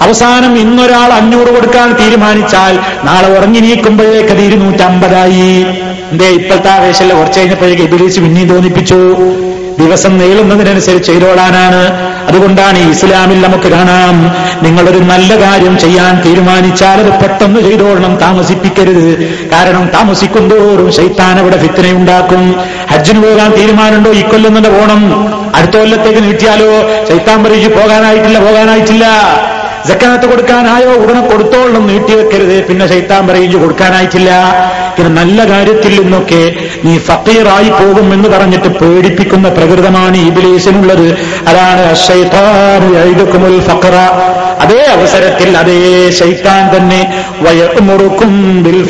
അവസാനം 0.00 0.58
ഇന്നൊരാൾ 0.58 1.12
അഞ്ഞൂറ് 1.12 1.48
കൊടുക്കാൻ 1.48 1.96
തീരുമാനിച്ചാൽ 2.00 2.78
നാളെ 3.04 3.38
ഉറങ്ങി 3.38 3.60
നീക്കുമ്പോഴേക്ക് 3.60 4.30
അത് 4.30 4.40
ഇരുന്നൂറ്റമ്പതായി. 4.40 5.66
എന്തേ 6.12 6.28
ഇപ്പോഴത്തെ 6.28 6.70
ആവേശമല്ല? 6.70 7.14
കുറച്ച് 7.14 7.38
കഴിഞ്ഞപ്പോഴേക്ക് 7.38 7.82
ഇബിലീസ് 7.82 8.20
പിന്നെയും 8.20 8.48
തോന്നിപ്പിച്ചു. 8.48 9.00
ദിവസം 9.78 10.18
നീളുന്നതിനനുസരിച്ച് 10.18 11.12
ചെയ്തോളാനാണ്. 11.12 11.82
അതുകൊണ്ടാണ് 12.28 12.78
ഇസ്ലാമിൽ 12.78 13.40
നമുക്ക് 13.40 13.68
കാണാം 13.68 14.16
നിങ്ങളൊരു 14.62 14.98
നല്ല 14.98 15.40
കാര്യം 15.42 15.78
ചെയ്യാൻ 15.78 16.22
തീരുമാനിച്ചാൽ 16.24 17.00
അത് 17.00 17.20
പെട്ടെന്ന് 17.22 17.60
ചെയ്തോളണം 17.60 18.16
താമസിപ്പിക്കരുത്. 18.16 19.38
കാരണം 19.52 19.90
താമസിക്കുന്തോറും 19.94 20.92
ശൈത്താൻ 20.92 21.38
അവിടെ 21.38 21.58
ഫിത്തനയുണ്ടാക്കും. 21.58 22.54
ഹജ്ജിന് 22.90 23.22
പോകാൻ 23.22 23.50
തീരുമാനമുണ്ടോ? 23.50 24.10
ഇക്കൊല്ലം 24.10 24.56
തന്നെ 24.56 24.70
പോകണം. 24.70 25.02
അടുത്ത 25.54 25.76
കൊല്ലത്തേക്ക് 25.76 26.22
നീട്ടിയാലോ? 26.22 26.70
ശൈത്താൻ 27.08 27.44
പറയിച്ച് 27.44 27.70
പോകാനായിട്ടില്ല 27.70 28.38
പോകാനായിട്ടില്ല. 28.38 29.06
ജക്കാത്ത് 29.86 30.26
കൊടുക്കാനായോ? 30.26 30.90
ഉടനെ 30.92 31.20
കൊടുത്തോളും 31.20 31.86
നീട്ടിവെക്കരുത് 31.86 32.64
പിന്നെ 32.68 32.86
ശൈത്താൻ 32.86 33.26
പറയിച്ചു 33.28 33.58
കൊടുക്കാനായിട്ടില്ല. 33.58 34.30
പിന്നെ 34.96 35.10
നല്ല 35.22 35.44
കാര്യത്തിൽ 35.50 36.02
നിന്നൊക്കെ 36.02 36.52
നീ 36.84 36.98
ഫക്കീറായി 36.98 37.68
പോകും 37.68 38.14
എന്ന് 38.14 38.28
പറഞ്ഞിട്ട് 38.28 38.68
പേടിപ്പിക്കുന്ന 38.68 39.48
പ്രകൃതമാണ് 39.48 40.16
ഇബിലീസിനുള്ളത്. 40.16 41.18
അതാണ് 41.48 41.84
അശ്ശൈത്താനു 41.90 43.60
ഫക്കറ 43.68 43.96
അതേ 44.64 44.84
അവസരത്തിൽ 44.96 45.56
അതേ 45.56 46.10
ശൈത്താൻ 46.10 46.76
തന്നെ 46.76 47.00
വയമുറുക്കും 47.40 48.62
ബിൽ 48.62 48.84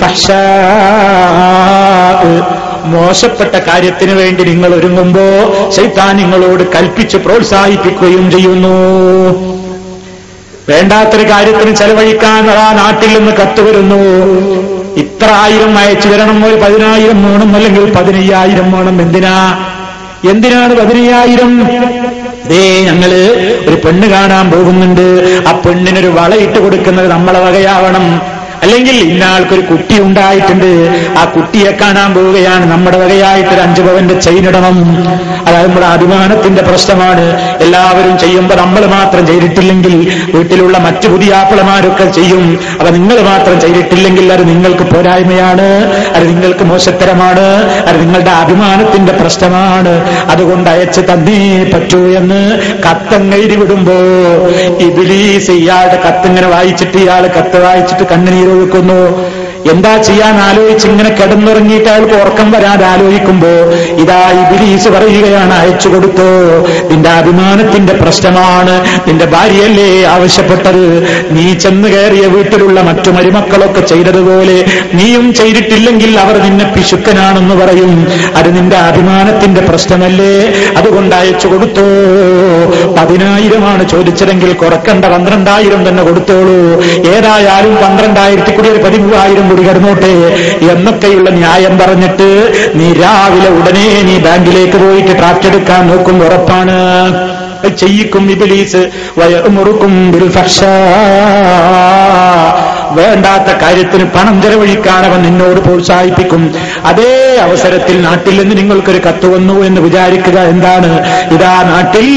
മോശപ്പെട്ട 2.85 3.57
കാര്യത്തിന് 3.69 4.13
വേണ്ടി 4.13 4.45
നിങ്ങൾ 4.45 4.75
ഒരുങ്ങുമ്പോ 4.75 5.25
ശൈത്താൻ 5.77 6.17
നിങ്ങളോട് 6.17 6.63
കൽപ്പിച്ച് 6.75 7.17
പ്രോത്സാഹിപ്പിക്കുകയും 7.17 8.31
ചെയ്യുന്നു. 8.31 8.77
വേണ്ടാത്തൊരു 10.69 11.31
കാര്യത്തിന് 11.31 11.77
ചെലവഴിക്കാൻ 11.77 12.51
ആ 12.51 12.73
നാട്ടിൽ 12.73 13.19
നിന്ന് 13.19 13.33
കത്ത് 13.33 13.61
വരുന്നു. 13.61 14.01
ഇത്ര 14.97 15.29
ആയിരം 15.31 15.79
അയച്ചു 15.79 16.09
തരണം 16.09 16.47
ഒരു 16.47 16.55
പതിനായിരം 16.55 17.19
വേണം 17.25 17.57
അല്ലെങ്കിൽ 17.57 17.95
പതിനയ്യായിരം 17.95 18.73
വേണം. 18.73 19.03
എന്തിനാ? 19.03 19.59
എന്തിനാണ് 20.31 20.75
പതിനയ്യായിരം? 20.75 21.53
ദേ 22.51 22.85
ഞങ്ങൾ 22.85 23.11
ഒരു 23.69 23.77
പെണ്ണ് 23.85 24.07
കാണാൻ 24.11 24.51
പോകുന്നുണ്ട്. 24.51 25.07
ആ 25.49 25.53
പെണ്ണിനൊരു 25.67 26.07
വളയിട്ട് 26.07 26.59
കൊടുക്കുന്നത് 26.59 27.09
നമ്മളെ 27.11 27.41
വകയാവണം. 27.41 28.38
അല്ലെങ്കിൽ 28.63 28.97
ഇന്നാൾക്കൊരു 28.97 29.61
കുട്ടി 29.61 30.01
ഉണ്ടായിട്ടുണ്ട്. 30.01 30.71
ആ 31.19 31.25
കുട്ടിയെ 31.25 31.71
കാണാൻ 31.81 32.15
പോവുകയാണ്. 32.15 32.71
നമ്മുടെ 32.71 32.99
വകയായിട്ട് 32.99 33.51
ഒരു 33.51 33.61
അഞ്ചു 33.61 33.83
പവന്റെ 33.83 34.21
ചെയിനിടണം 34.21 34.77
അതായത് 35.47 35.69
നമ്മുടെ 35.69 35.87
അഭിമാനത്തിന്റെ 35.87 36.63
പ്രശ്നമാണ്. 36.63 37.27
എല്ലാവരും 37.61 38.19
ചെയ്യുമ്പോൾ 38.19 38.55
നമ്മൾ 38.55 38.87
മാത്രം 38.87 39.27
ചെയ്തിട്ടില്ലെങ്കിൽ 39.27 39.95
വീട്ടിലുള്ള 40.35 40.79
മറ്റു 40.79 41.09
പുതിയ 41.09 41.35
ആപ്പിളമാരൊക്കെ 41.35 42.11
ചെയ്യും. 42.11 42.59
അപ്പൊ 42.73 42.91
നിങ്ങൾ 42.91 43.21
മാത്രം 43.21 43.61
ചെയ്തിട്ടില്ലെങ്കിൽ 43.61 44.33
അത് 44.33 44.49
നിങ്ങൾക്ക് 44.49 44.83
പോരായ്മയാണ്. 44.83 45.69
അത് 46.15 46.29
നിങ്ങൾക്ക് 46.29 46.65
മോശത്തരമാണ്. 46.65 47.47
അത് 47.89 48.01
നിങ്ങളുടെ 48.01 48.31
അഭിമാനത്തിന്റെ 48.31 49.13
പ്രശ്നമാണ്. 49.13 49.95
അതുകൊണ്ട് 50.31 50.71
അയച്ച് 50.71 51.01
തന്നേ 51.01 51.71
പറ്റൂ 51.75 52.01
എന്ന് 52.09 52.59
കത്തങ്ങെഴുതി 52.89 53.57
വിടുമ്പോ 53.57 53.95
ഇബിലീസ് 54.81 55.51
ഇയാളുടെ 55.51 55.99
കത്തിങ്ങനെ 56.07 56.49
വായിച്ചിട്ട് 56.49 56.99
ഇയാൾ 56.99 57.27
കത്ത് 57.27 57.65
വായിച്ചിട്ട് 57.65 58.05
കണ്ണുനീർ 58.05 58.48
ഒഴുക്കുന്നു 58.48 59.00
എന്താ 59.71 60.03
ചെയ്യാൻ 60.03 60.35
ആലോചിച്ച് 60.35 60.89
ഇങ്ങനെ 60.89 61.09
കിടന്നുറങ്ങിയിട്ട് 61.09 61.89
അയാൾക്ക് 61.89 62.15
ഉറക്കം 62.15 62.51
വരാതെ 62.51 62.87
ആലോചിക്കുമ്പോ 62.87 63.49
ഇതാ 63.97 64.21
ഇബിലീസ് 64.31 64.89
പറയുകയാണ് 64.89 65.55
അയച്ചു 65.55 65.89
കൊടുത്തോ. 65.89 66.29
നിന്റെ 66.91 67.09
അഭിമാനത്തിന്റെ 67.09 67.93
പ്രശ്നമാണ്. 67.93 68.87
നിന്റെ 69.09 69.25
ഭാര്യയല്ലേ 69.25 70.05
ആവശ്യപ്പെട്ടത്. 70.05 71.03
നീ 71.31 71.55
ചെന്ന് 71.55 71.89
കയറിയ 71.89 72.27
വീട്ടിലുള്ള 72.27 72.81
മറ്റു 72.81 73.11
മരുമക്കളൊക്കെ 73.11 73.81
ചെയ്തതുപോലെ 73.81 74.65
നീയും 74.95 75.35
ചെയ്തിട്ടില്ലെങ്കിൽ 75.35 76.19
അവർ 76.19 76.43
നിന്നെ 76.43 76.73
പിശുക്കനാണെന്ന് 76.77 77.55
പറയും. 77.55 78.07
അത് 78.37 78.57
നിന്റെ 78.57 78.77
അഭിമാനത്തിന്റെ 78.77 79.61
പ്രശ്നമല്ലേ? 79.61 80.53
അതുകൊണ്ട് 80.77 81.17
അയച്ചു 81.17 81.49
കൊടുത്തോ. 81.49 81.87
പതിനായിരമാണ് 82.99 83.89
ചോദിച്ചതെങ്കിൽ 83.89 84.53
കുറക്കണ്ട 84.53 85.05
പന്ത്രണ്ടായിരം 85.05 85.89
തന്നെ 85.89 86.03
കൊടുത്തോളൂ. 86.03 86.83
ഏതായാലും 87.11 87.77
പന്ത്രണ്ടായിരത്തി 87.77 88.57
കൂടി 88.57 88.69
ഒരു 88.69 88.83
പതിമൂവായിരം 88.83 89.48
കൂടി 89.51 89.63
കിടന്നോട്ടെ 89.69 90.13
എന്നൊക്കെയുള്ള 90.73 91.31
ന്യായം 91.41 91.75
പറഞ്ഞിട്ട് 91.83 92.29
നീ 92.79 92.89
രാവിലെ 93.03 93.51
ഉടനെ 93.59 93.87
നീ 94.09 94.17
ബാങ്കിലേക്ക് 94.27 94.79
പോയിട്ട് 94.85 95.13
ട്രാക്ട് 95.21 95.49
എടുക്കാൻ 95.51 95.83
നോക്കും 95.91 96.19
ഉറപ്പാണ് 96.27 96.77
ചെയ്യിക്കും 97.83 98.25
ഇബിലീസ് 98.35 98.83
വയറുമുറുക്കും 99.21 99.95
ബിൽ. 100.13 100.27
വേണ്ടാത്ത 102.91 103.57
കാര്യത്തിന് 103.63 104.05
പണം 104.05 104.43
ചെലവഴിക്കാൻ 104.43 105.05
അവൻ 105.05 105.23
നിന്നോട് 105.23 105.61
പ്രോത്സാഹിപ്പിക്കും. 105.61 106.55
അതേ 106.85 107.39
അവസരത്തിൽ 107.43 108.01
നാട്ടിൽ 108.01 108.41
നിന്ന് 108.41 108.57
നിങ്ങൾക്കൊരു 108.57 108.99
കത്ത് 108.99 109.27
വന്നു 109.27 109.65
എന്ന് 109.65 109.81
വിചാരിക്കുക 109.81 110.39
എന്താണ്? 110.41 110.91
ഇതാ 111.35 111.63
നാട്ടിൽ 111.63 112.09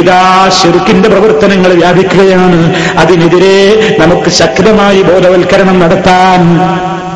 ഇതാ 0.00 0.50
ശെരുക്കിന്റെ 0.62 1.08
പ്രവർത്തനങ്ങൾ 1.08 1.72
വ്യാപിക്കുകയാണ്. 1.72 2.74
അതിനെതിരെ 2.98 3.96
നമുക്ക് 4.00 4.30
ശക്തമായി 4.30 5.02
ബോധവൽക്കരണം 5.02 5.80
നടത്താൻ 5.80 6.42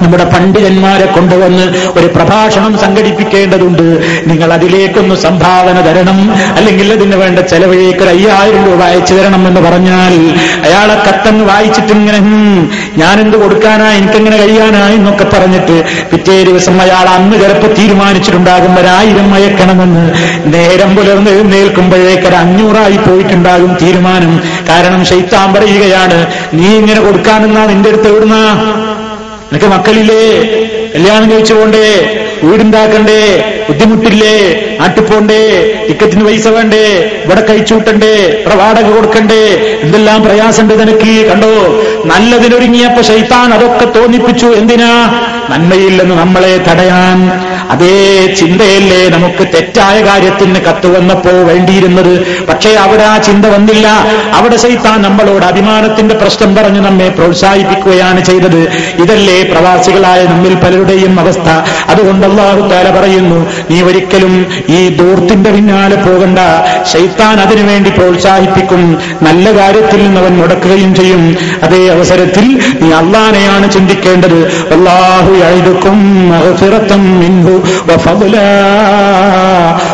നമ്മുടെ 0.02 0.24
പണ്ഡിതന്മാരെ 0.24 1.06
കൊണ്ടുവന്ന് 1.06 1.62
ഒരു 1.98 2.06
പ്രഭാഷണം 2.06 2.78
സംഘടിപ്പിക്കേണ്ടതുണ്ട്. 2.78 3.82
നിങ്ങൾ 4.26 4.52
അതിലേക്കൊന്ന് 4.52 5.14
സംഭാവന 5.14 5.80
തരണം. 5.80 6.34
അല്ലെങ്കിൽ 6.56 6.92
അതിന് 6.92 7.16
വേണ്ട 7.16 7.38
ചെലവിലേക്ക് 7.38 7.98
ഒരു 7.98 8.08
അയ്യായിരം 8.08 8.64
രൂപ 8.66 8.82
അയച്ചു 8.82 9.14
തരണം 9.14 9.48
എന്ന് 9.48 9.60
പറഞ്ഞാൽ 9.60 10.14
അയാളെ 10.64 10.94
കത്തങ്ങ് 10.94 11.44
വായിച്ചിട്ടിങ്ങനെ 11.44 12.18
"ഹും, 12.18 12.70
ഞാനെന്ത് 12.96 13.36
കൊടുക്കാനാ? 13.36 13.88
എനിക്കെങ്ങനെ 13.88 14.36
കഴിയാനാ? 14.36 14.88
എന്നൊക്കെ 14.88 15.24
പറഞ്ഞിട്ട് 15.24 15.84
പിറ്റേ 16.10 16.44
ദിവസം 16.44 16.82
അയാൾ 16.82 17.08
അന്ന് 17.08 17.40
ചിലപ്പോൾ 17.40 17.74
തീരുമാനിച്ചിട്ടുണ്ടാകും. 17.74 18.80
ഒരായിരം 18.80 19.34
അയക്കണമെന്ന്. 19.34 20.12
നേരം 20.54 20.96
പുലർന്ന് 20.96 21.30
എഴുന്നേൽക്കുമ്പോഴേക്ക് 21.30 22.28
ഒരു 22.28 22.34
അഞ്ഞൂറായി 22.34 22.96
പോയിട്ടുണ്ടാകും 22.96 23.76
തീരുമാനം. 23.82 24.40
കാരണം 24.68 25.04
ശൈത്താൻ 25.04 25.54
പറയുകയാണ് 25.54 26.26
നീ 26.54 26.66
ഇങ്ങനെ 26.66 27.00
കൊടുക്കാനെന്നാ 27.00 27.66
നിന്റെ 27.66 27.88
അടുത്ത് 27.88 28.08
എവിടുന്നാ? 28.08 28.44
നിനക്ക് 29.52 29.66
മക്കളില്ലേ? 29.66 30.42
കല്യാണം 30.94 31.30
കഴിച്ചു 31.30 31.54
പോണ്ടേ? 31.54 32.16
വീടുണ്ടാക്കണ്ടേ? 32.42 33.44
ബുദ്ധിമുട്ടില്ലേ? 33.68 34.36
നാട്ടിൽ 34.80 35.02
പോണ്ടേ? 35.02 35.40
ടിക്കറ്റിന് 35.88 36.24
പൈസ 36.24 36.48
വേണ്ടേ? 36.48 37.10
ഇവിടെ 37.24 37.46
കഴിച്ചുവിട്ടണ്ടേ 37.48 38.14
ഇവിടെ 38.40 38.54
വാടക 38.54 38.90
കൊടുക്കണ്ടേ? 38.90 39.42
എന്തെല്ലാം 39.82 40.22
പ്രയാസമുണ്ട് 40.22 40.80
നിനക്ക്? 40.80 41.26
കണ്ടോ? 41.26 41.82
നല്ലതിനൊരുങ്ങിയപ്പോ 42.04 43.02
ശൈത്താൻ 43.02 43.54
അതൊക്കെ 43.54 43.98
തോന്നിപ്പിച്ചു. 43.98 44.46
എന്തിനാ? 44.46 44.90
നന്മയിൽ 45.50 46.02
നിന്ന് 46.02 46.14
നമ്മളെ 46.14 46.56
തടയാൻ 46.68 47.30
അതേ 47.70 48.34
ചിന്തയല്ലേ 48.38 49.08
നമുക്ക് 49.08 49.48
തെറ്റായ 49.54 50.00
കാര്യത്തിന് 50.00 50.54
കത്ത് 50.54 50.98
വന്നപ്പോ 50.98 51.30
വേണ്ടിയിരുന്നത്. 51.30 52.46
പക്ഷേ 52.46 52.70
അവിടെ 52.70 53.02
ആ 53.02 53.18
ചിന്ത 53.18 53.46
വന്നില്ല. 53.46 53.86
അവിടെ 54.34 54.56
സൈത്താൻ 54.56 55.02
നമ്മളോട് 55.02 55.44
അഭിമാനത്തിന്റെ 55.44 56.14
പ്രശ്നം 56.14 56.54
പറഞ്ഞ് 56.56 56.80
നമ്മെ 56.80 57.08
പ്രോത്സാഹിപ്പിക്കുകയാണ് 57.08 58.24
ചെയ്തത്. 58.24 58.60
ഇതല്ലേ 59.02 59.42
പ്രവാസികളായ 59.42 60.24
നമ്മിൽ 60.24 60.54
പലരുടെയും 60.54 61.20
അവസ്ഥ. 61.20 61.48
അതുകൊണ്ട് 61.88 62.26
താല 62.70 63.00
പറയുന്നു 63.00 63.38
നീ 63.70 63.82
ഒരിക്കലും 63.82 64.46
ഈ 64.68 64.88
ദൂർത്തിന്റെ 64.88 65.50
പിന്നാലെ 65.50 65.96
പോകണ്ട. 65.96 66.38
ശൈത്താൻ 66.92 67.40
അതിനുവേണ്ടി 67.40 67.90
പ്രോത്സാഹിപ്പിക്കും. 67.90 68.98
നല്ല 69.22 69.58
കാര്യത്തിൽ 69.58 70.02
നിന്ന് 70.02 70.20
അവൻ 70.20 70.36
മുടക്കുകയും 70.36 70.94
ചെയ്യും. 70.94 71.36
അതേ 71.62 71.88
അവസരത്തിൽ 71.88 72.60
നീ 72.80 72.92
അള്ളാനെയാണ് 72.92 73.72
ചിന്തിക്കേണ്ടത്. 73.72 74.38
അള്ളാഹു 74.74 75.39
يعدكم 75.40 75.96
مغفرة 76.32 76.90
منه 77.22 77.48
وفضلا. 77.88 78.54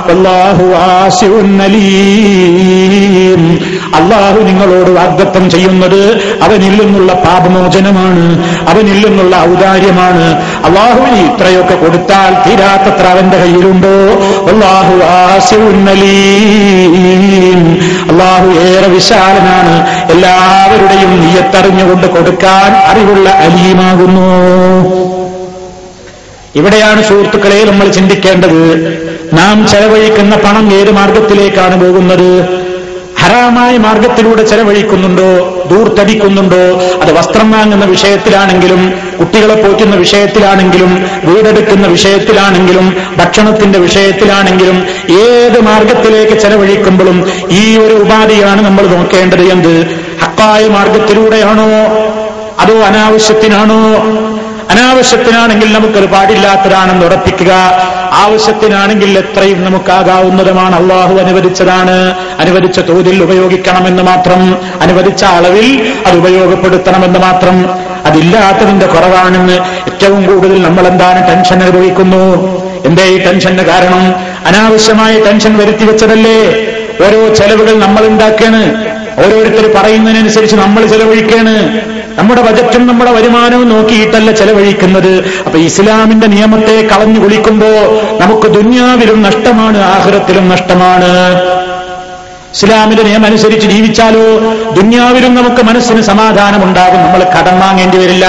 والله 0.08 0.56
واسع 0.74 1.30
النليم 1.46 3.42
അള്ളാഹു 3.94 4.42
നിങ്ങളോട് 4.42 4.90
വാഗ്ദത്തം 4.90 5.50
ചെയ്യുന്നത് 5.50 6.20
അവനിൽ 6.42 6.82
നിന്നുള്ള 6.82 7.12
പാപമോചനമാണ് 7.12 8.44
അവനിൽ 8.68 9.06
നിന്നുള്ള 9.06 9.36
ഔദാര്യമാണ്. 9.36 10.44
അള്ളാഹുവിന് 10.66 11.26
ഇത്രയൊക്കെ 11.26 11.74
കൊടുത്താൽ 11.74 12.36
തീരാത്തത്ര 12.46 13.06
അവന്റെ 13.06 13.36
കയ്യിലുണ്ടോ? 13.36 13.98
അള്ളാഹു 14.52 15.12
ആസിഉന്നലീം 15.12 17.78
അള്ളാഹു 18.10 18.46
ഏറെ 18.46 18.86
വിശാലനാണ്. 18.86 19.86
എല്ലാവരുടെയും 20.10 21.20
നീയത്തറിഞ്ഞുകൊണ്ട് 21.20 22.06
കൊടുക്കാൻ 22.06 22.90
അറിവുള്ള 22.90 23.30
അലീമാകുന്നു. 23.30 25.05
ഇവിടെയാണ് 26.56 27.04
സുഹൃത്തുക്കളെ 27.04 27.64
നമ്മൾ 27.64 27.88
ചിന്തിക്കേണ്ടത്. 27.88 28.60
നാം 29.32 29.66
ചെലവഴിക്കുന്ന 29.66 30.36
പണം 30.36 30.72
ഏത് 30.72 30.90
മാർഗത്തിലേക്കാണ് 30.90 31.80
പോകുന്നത്? 31.80 32.56
ഹറാമായ 33.18 33.76
മാർഗത്തിലൂടെ 33.76 34.42
ചെലവഴിക്കുന്നുണ്ടോ? 34.42 35.62
ദൂർത്തടിക്കുന്നുണ്ടോ? 35.70 36.80
അത് 37.02 37.12
വസ്ത്രം 37.12 37.50
വാങ്ങുന്ന 37.50 37.84
വിഷയത്തിലാണെങ്കിലും 37.84 38.92
കുട്ടികളെ 39.20 39.54
പോറ്റുന്ന 39.54 39.96
വിഷയത്തിലാണെങ്കിലും 39.96 41.04
വീടെടുക്കുന്ന 41.24 41.86
വിഷയത്തിലാണെങ്കിലും 41.86 42.96
ഭക്ഷണത്തിന്റെ 43.16 43.78
വിഷയത്തിലാണെങ്കിലും 43.78 44.86
ഏത് 45.10 45.60
മാർഗത്തിലേക്ക് 45.60 46.38
ചെലവഴിക്കുമ്പോഴും 46.38 47.26
ഈ 47.50 47.78
ഒരു 47.78 47.94
ഉപാധിയാണ് 47.94 48.64
നമ്മൾ 48.64 48.86
നോക്കേണ്ടത് 48.86 49.42
എന്ത്? 49.42 49.86
ഹക്കായ 50.22 50.68
മാർഗത്തിലൂടെയാണോ? 50.68 51.68
അതോ 52.58 52.80
അനാവശ്യത്തിനാണോ? 52.80 54.25
അനാവശ്യത്തിനാണെങ്കിൽ 54.70 55.72
നമുക്കത് 55.72 56.08
പാടില്ലാത്തതാണെന്ന് 56.08 57.06
ഉറപ്പിക്കുക. 57.06 57.52
ആവശ്യത്തിനാണെങ്കിൽ 58.12 59.18
എത്രയും 59.18 59.64
നമുക്കാകാവുന്നതുമാണ്. 59.64 60.76
അള്ളാഹു 60.76 61.14
അനുവദിച്ചതാണ്. 61.14 62.14
അനുവദിച്ച 62.38 62.78
തോതിൽ 62.78 63.22
ഉപയോഗിക്കണമെന്ന് 63.22 64.02
മാത്രം 64.02 64.56
അനുവദിച്ച 64.80 65.24
അളവിൽ 65.24 65.94
അത് 66.06 66.16
ഉപയോഗപ്പെടുത്തണമെന്ന് 66.16 67.18
മാത്രം. 67.18 67.86
അതില്ലാത്തതിന്റെ 68.06 68.86
കുറവാണെന്ന് 68.86 69.52
ഏറ്റവും 69.86 70.26
കൂടുതൽ 70.26 70.62
നമ്മൾ 70.62 70.86
എന്താണ് 70.86 71.28
ടെൻഷൻ 71.28 71.62
അനുഭവിക്കുന്നു? 71.62 72.24
എന്തേ 72.86 73.04
ഈ 73.04 73.18
ടെൻഷന്റെ 73.18 73.62
കാരണം? 73.62 74.14
അനാവശ്യമായ 74.46 75.20
ടെൻഷൻ 75.20 75.58
വരുത്തി 75.58 75.84
വെച്ചതല്ലേ 75.84 76.38
ഓരോ 77.06 77.34
ചെലവുകൾ 77.34 77.78
നമ്മൾ 77.78 78.06
ഉണ്ടാക്കാണ്. 78.06 78.86
ഓരോരുത്തർ 79.18 79.72
പറയുന്നതിനനുസരിച്ച് 79.76 80.56
നമ്മൾ 80.56 80.86
ചെലവഴിക്കാണ്. 80.86 81.95
നമ്മുടെ 82.18 82.42
ബജറ്റും 82.42 82.86
നമ്മുടെ 82.86 83.12
വരുമാനവും 83.12 83.68
നോക്കിയിട്ടല്ല 83.68 84.32
ചെലവഴിക്കുന്നത്. 84.32 85.42
അപ്പൊ 85.46 85.58
ഇസ്ലാമിന്റെ 85.58 86.26
നിയമത്തെ 86.26 86.88
കളഞ്ഞു 86.92 87.20
കുളിക്കുമ്പോ 87.20 87.68
നമുക്ക് 88.20 88.46
ദുന്യാവിലും 88.46 89.22
നഷ്ടമാണ് 89.22 89.78
ആഹ്റത്തിലും 89.78 90.48
നഷ്ടമാണ്. 90.48 91.40
ഇസ്ലാമിന്റെ 92.54 93.02
നിയമം 93.02 93.26
അനുസരിച്ച് 93.26 93.68
ജീവിച്ചാലോ 93.68 94.38
ദുന്യാവിലും 94.70 95.34
നമുക്ക് 95.34 95.62
മനസ്സിന് 95.62 96.00
സമാധാനമുണ്ടാകും 96.00 97.02
നമ്മൾ 97.02 97.24
കടം 97.24 97.60
വാങ്ങേണ്ടി 97.60 97.98
വരില്ല. 97.98 98.26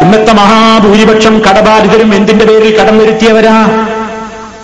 ഇന്നത്തെ 0.00 0.32
മഹാഭൂരിപക്ഷം 0.32 1.42
കടബാധിതരും 1.50 2.14
എന്തിന്റെ 2.14 2.44
പേരിൽ 2.44 2.78
കടം 2.78 2.98
വരുത്തിയവരാ? 2.98 3.86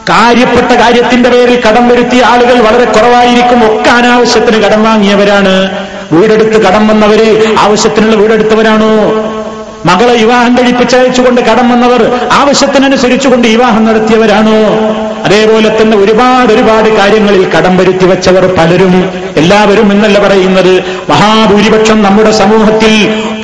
കാര്യപ്പെട്ട 0.08 0.72
കാര്യത്തിന്റെ 0.72 1.30
പേരിൽ 1.30 1.62
കടം 1.68 1.88
വരുത്തിയ 1.88 2.22
ആളുകൾ 2.22 2.60
വളരെ 2.60 2.84
കുറവായിരിക്കും. 2.84 3.74
ഒക്കെ 3.74 3.90
അനാവശ്യത്തിന് 3.90 4.62
കടം 4.62 4.84
വാങ്ങിയവരാണ്. 4.84 5.86
വീടെടുത്ത് 6.12 6.66
കടം 6.66 6.88
വന്നവര് 6.88 7.56
ആവശ്യത്തിനുള്ള 7.58 8.16
വീടെടുത്തവരാണോ? 8.16 8.92
മകളെ 9.86 10.12
വിവാഹം 10.12 10.58
കഴിപ്പിച്ചയച്ചുകൊണ്ട് 10.58 11.40
കടം 11.40 11.70
വന്നവർ 11.70 12.02
ആവശ്യത്തിനനുസരിച്ചുകൊണ്ട് 12.32 13.48
വിവാഹം 13.48 13.84
നടത്തിയവരാണോ? 13.84 14.58
അതേപോലെ 15.24 15.82
തന്നെ 15.82 15.96
ഒരുപാട് 15.96 16.52
ഒരുപാട് 16.52 16.88
കാര്യങ്ങളിൽ 16.88 17.50
കടം 17.50 17.76
വരുത്തി 17.76 18.04
വെച്ചവർ 18.04 18.54
പലരും. 18.58 19.10
എല്ലാവരും 19.36 19.92
എന്നല്ല 19.92 20.18
പറയുന്നത് 20.18 20.84
മഹാഭൂരിപക്ഷം 21.10 22.02
നമ്മുടെ 22.02 22.30
സമൂഹത്തിൽ 22.30 22.94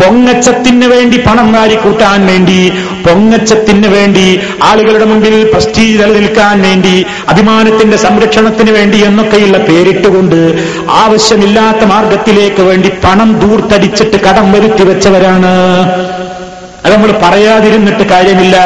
പൊങ്ങച്ചത്തിന് 0.01 0.87
വേണ്ടി 0.87 1.19
പണം 1.19 1.53
വാരിക്കൂട്ടാൻ 1.53 2.27
വേണ്ടി 2.27 2.73
പൊങ്ങച്ചത്തിന് 3.09 3.89
വേണ്ടി 3.89 4.41
ആളുകളുടെ 4.63 5.05
മുമ്പിൽ 5.05 5.51
പ്രസ്റ്റീജ് 5.53 6.03
നിലനിൽക്കാൻ 6.03 6.63
വേണ്ടി 6.63 7.07
അഭിമാനത്തിന്റെ 7.29 7.97
സംരക്ഷണത്തിന് 7.97 8.71
വേണ്ടി 8.71 9.05
എന്നൊക്കെയുള്ള 9.05 9.59
പേരിട്ടുകൊണ്ട് 9.59 10.67
ആവശ്യമില്ലാത്ത 10.91 11.85
മാർഗത്തിലേക്ക് 11.85 12.63
വേണ്ടി 12.63 12.89
പണം 12.89 13.41
ദൂർത്തടിച്ചിട്ട് 13.41 14.17
കടം 14.17 14.53
വരുത്തി 14.53 14.83
വെച്ചവരാണ്. 14.83 15.53
അത് 16.85 16.95
നമ്മൾ 16.95 17.13
പറയാതിരുന്നിട്ട് 17.23 18.03
കാര്യമില്ല. 18.03 18.57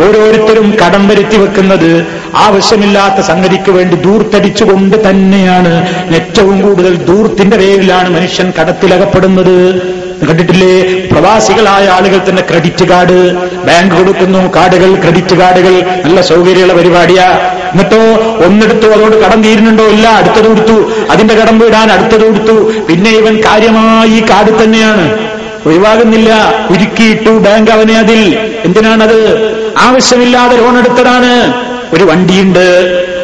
ഓരോരുത്തരും 0.00 0.76
കടം 0.86 1.08
വരുത്തി 1.08 1.36
വെക്കുന്നത് 1.36 2.06
ആവശ്യമില്ലാത്ത 2.34 3.26
സംഗതിക്ക് 3.26 3.70
വേണ്ടി 3.70 3.96
ദൂർത്തടിച്ചുകൊണ്ട് 3.96 5.10
തന്നെയാണ്. 5.10 5.86
ഏറ്റവും 6.14 6.60
കൂടുതൽ 6.62 6.94
ദൂർത്തിന്റെ 6.96 7.56
പേരിലാണ് 7.56 8.10
മനുഷ്യൻ 8.10 8.52
കടത്തിലകപ്പെടുന്നത്. 8.60 9.94
കണ്ടിട്ടില്ലേ? 10.22 11.06
പ്രവാസികളായ 11.06 11.88
ആളുകൾ 11.88 12.20
തന്നെ 12.28 12.42
ക്രെഡിറ്റ് 12.42 12.84
കാർഡ് 12.84 13.32
ബാങ്ക് 13.66 13.94
കൊടുക്കുന്നു 13.94 14.54
കാർഡുകൾ 14.56 14.94
ക്രെഡിറ്റ് 14.94 15.34
കാർഡുകൾ 15.34 15.82
നല്ല 16.04 16.20
സൗകര്യമുള്ള 16.20 16.72
പരിപാടിയാ. 16.72 17.30
എന്നിട്ടോ 17.72 17.98
ഒന്നെടുത്തു 18.46 18.86
അതോട് 18.86 19.24
കടം 19.24 19.42
തീരുന്നുണ്ടോ? 19.42 19.84
ഇല്ല 19.84 20.08
അടുത്തത് 20.08 20.48
കൊടുത്തു. 20.48 20.92
അതിന്റെ 21.10 21.34
കടം 21.34 21.58
വീടാൻ 21.58 21.90
അടുത്തത് 21.90 22.26
കൊടുത്തു. 22.26 22.86
പിന്നെ 22.88 23.10
ഇവൻ 23.10 23.40
കാര്യമായി 23.44 24.20
കാർഡ് 24.30 24.64
തന്നെയാണ്. 24.64 25.18
ഒഴിവാകുന്നില്ല. 25.66 26.54
ഉരുക്കിയിട്ടു 26.70 27.30
ബാങ്ക് 27.30 27.70
അവനെ 27.70 27.98
അതിൽ. 27.98 28.38
എന്തിനാണത്? 28.64 29.48
ആവശ്യമില്ലാതെ 29.78 30.56
ലോൺ 30.56 30.78
എടുത്തതാണ്. 30.78 31.54
ഒരു 31.94 32.04
വണ്ടിയുണ്ട്. 32.04 32.66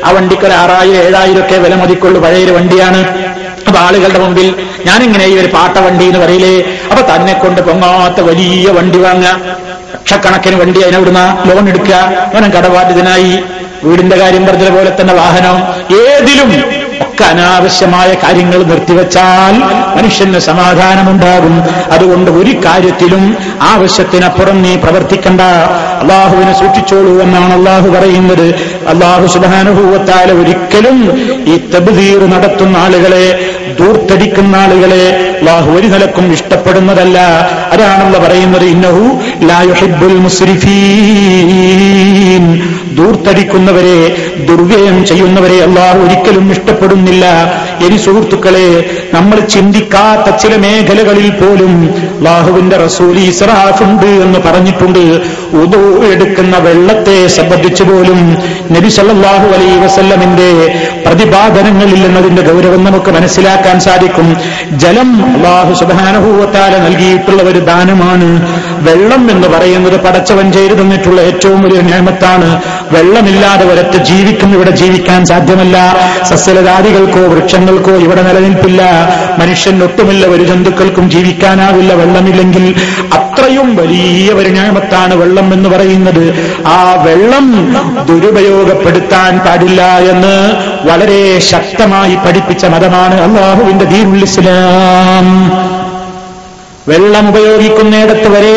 ആ 0.05 0.11
വണ്ടിക്കൊരു 0.11 0.53
ആറായിരം 0.53 1.03
ഏഴായിരം 1.03 1.39
ഒക്കെ 1.39 1.57
വില 1.57 1.75
മതിക്കുള്ളൂ. 1.75 2.23
പഴയൊരു 2.23 2.53
വണ്ടിയാണ്. 2.53 3.30
അപ്പൊ 3.71 3.81
ആളുകളുടെ 3.87 4.19
മുമ്പിൽ 4.19 4.47
ഞാനിങ്ങനെ 4.87 5.25
ഈ 5.33 5.35
ഒരു 5.39 5.49
പാട്ട 5.57 5.79
വണ്ടി 5.79 6.05
എന്ന് 6.05 6.19
പറയില്ലേ? 6.19 6.55
അപ്പൊ 6.91 7.03
തന്നെ 7.11 7.33
കൊണ്ട് 7.33 7.61
പൊങ്ങാത്ത 7.61 8.21
വലിയ 8.29 8.69
വണ്ടി 8.79 8.99
വാങ്ങുക 8.99 9.33
ലക്ഷക്കണക്കിന് 9.93 10.57
വണ്ടി 10.63 10.81
അതിനവിടുന്ന് 10.83 11.25
ലോൺ 11.49 11.69
എടുക്കുക 11.69 11.97
അവനും 12.33 12.51
കടബാധ്യതനായി. 12.57 13.33
വീടിന്റെ 13.85 14.17
കാര്യം 14.17 14.47
പറഞ്ഞതുപോലെ 14.47 14.91
തന്നെ 15.01 15.15
വാഹനം. 15.15 15.57
ഏതിലും 16.01 16.51
ഒക്കെ 17.21 17.29
അനാവശ്യമായ 17.29 18.15
കാര്യങ്ങൾ 18.23 18.63
നിർത്തിവെച്ചാൽ 18.63 19.63
മനുഷ്യന് 19.97 20.39
സമാധാനമുണ്ടാകും. 20.39 21.63
അതുകൊണ്ട് 21.93 22.31
ഒരു 22.31 22.55
കാര്യത്തിലും 22.65 23.37
ആവശ്യത്തിനപ്പുറം 23.63 24.63
നീ 24.63 24.77
പ്രവർത്തിക്കണ്ട. 24.77 25.41
അള്ളാഹുവിനെ 26.03 26.59
സൂക്ഷിച്ചോളൂ 26.59 27.23
എന്നാണ് 27.23 27.53
അള്ളാഹു 27.53 27.89
പറയുന്നത്. 27.89 28.55
അള്ളാഹു 28.89 29.27
സുബാനുഭൂവത്താല 29.27 30.33
ഒരിക്കലും 30.33 31.21
ഈ 31.47 31.61
തബ്ദീർ 31.75 32.31
നടത്തുന്ന 32.31 32.77
ആളുകളെ 32.77 33.57
ദൂർത്തടിക്കുന്ന 33.81 34.57
ആളുകളെ 34.57 35.37
അള്ളാഹു 35.39 35.71
ഒരു 35.71 35.87
നിലക്കും 35.87 36.33
ഇഷ്ടപ്പെടുന്നതല്ല. 36.33 37.19
അതാണല്ലോ 37.73 38.21
പറയുന്നത്. 38.21 38.65
ഇന്നഹു 38.65 39.21
ലായുഹിബുൽ 39.45 40.19
മുസ്രിഫീൻ. 40.19 40.71
ദൂർത്തടിക്കുന്നവരെ 42.97 44.17
ദുർവ്യയം 44.49 45.07
ചെയ്യുന്നവരെ 45.07 45.63
അള്ളാഹു 45.63 45.99
ഒരിക്കലും 45.99 46.51
ഇഷ്ടപ്പെടുന്നില്ല. 46.51 47.10
ಕಾಣುವುದಿಲ್ಲ 47.11 47.87
ಎನಿಸುಹುರ್ತು 47.87 48.39
ಕಲೆ 48.39 48.65
നമ്മൾ 49.15 49.41
ചിന്തിക്കാത്ത 49.41 50.37
ചില 50.37 50.57
മേഖലകളിൽ 50.57 51.31
പോലും 51.31 51.73
ലാഹുവിന്റെ 52.27 52.77
റസൂൽ 52.77 53.19
ഇസ്രാഫുണ്ട് 53.19 54.07
എന്ന് 54.07 54.39
പറഞ്ഞിട്ടുണ്ട്. 54.39 55.05
ഉദു 55.63 56.03
എടുക്കുന്ന 56.13 56.59
വെള്ളത്തെ 56.59 57.27
സംബന്ധിച്ചു 57.27 57.85
പോലും 57.85 58.21
നബി 58.77 58.89
സല്ലല്ലാഹു 58.89 59.47
അലൈ 59.57 59.71
വസല്ലമിന്റെ 59.85 60.49
പ്രതിപാദനങ്ങളിൽ 61.07 62.05
എന്നതിന്റെ 62.05 62.43
ഗൗരവം 62.43 62.85
നമുക്ക് 62.85 63.11
മനസ്സിലാക്കാൻ 63.11 63.81
സാധിക്കും. 63.81 64.37
ജലം 64.73 65.11
അള്ളാഹു 65.35 65.75
സുബാനുഭൂവത്താല 65.75 66.77
നൽകിയിട്ടുള്ള 66.77 67.43
ഒരു 67.43 67.59
ദാനമാണ്. 67.59 68.29
വെള്ളം 68.89 69.31
എന്ന് 69.31 69.49
പറയുന്നത് 69.49 70.01
പടച്ചവൻ 70.01 70.53
ചെയ്തു 70.53 70.75
തന്നിട്ടുള്ള 70.75 71.21
ഏറ്റവും 71.21 71.63
വലിയ 71.63 71.81
നിയമത്താണ് 71.81 72.61
വെള്ളമില്ലാതെ 72.93 73.65
ഒരത്ത് 73.73 73.99
ജീവിക്കും 74.05 74.53
ഇവിടെ 74.55 74.71
ജീവിക്കാൻ 74.71 75.25
സാധ്യമല്ല. 75.25 75.77
സസ്യലതാദികൾക്കോ 76.31 77.25
വൃക്ഷങ്ങൾക്കോ 77.35 77.97
ഇവിടെ 77.97 78.23
നിലനിൽപ്പില്ല. 78.23 78.83
മനുഷ്യൻ 79.39 79.85
ഒട്ടുമില്ല 79.85 80.27
ഒരു 80.27 80.45
ജന്തുക്കൾക്കും 80.45 81.11
ജീവിക്കാനാവില്ല 81.11 81.93
വെള്ളമില്ലെങ്കിൽ 81.93 82.75
അത്രയും 83.13 83.77
വലിയ 83.77 84.33
പരിണാമത്താണ് 84.33 85.15
വെള്ളം 85.15 85.55
എന്ന് 85.55 85.69
പറയുന്നത്. 85.69 86.25
ആ 86.67 86.95
വെള്ളം 87.07 87.47
ദുരുപയോഗപ്പെടുത്താൻ 88.09 89.39
പാടില്ല 89.39 89.83
എന്ന് 89.99 90.35
വളരെ 90.91 91.39
ശക്തമായി 91.39 92.15
പഠിപ്പിച്ച 92.15 92.65
മതമാണ് 92.67 93.21
അള്ളാഹുവിന്റെ 93.21 93.85
ദീനുൽ 93.85 94.23
ഇസ്ലാം. 94.23 95.27
വെള്ളം 96.89 97.29
ഉപയോഗിക്കുന്നിടത്ത് 97.29 98.29
വരെ 98.29 98.57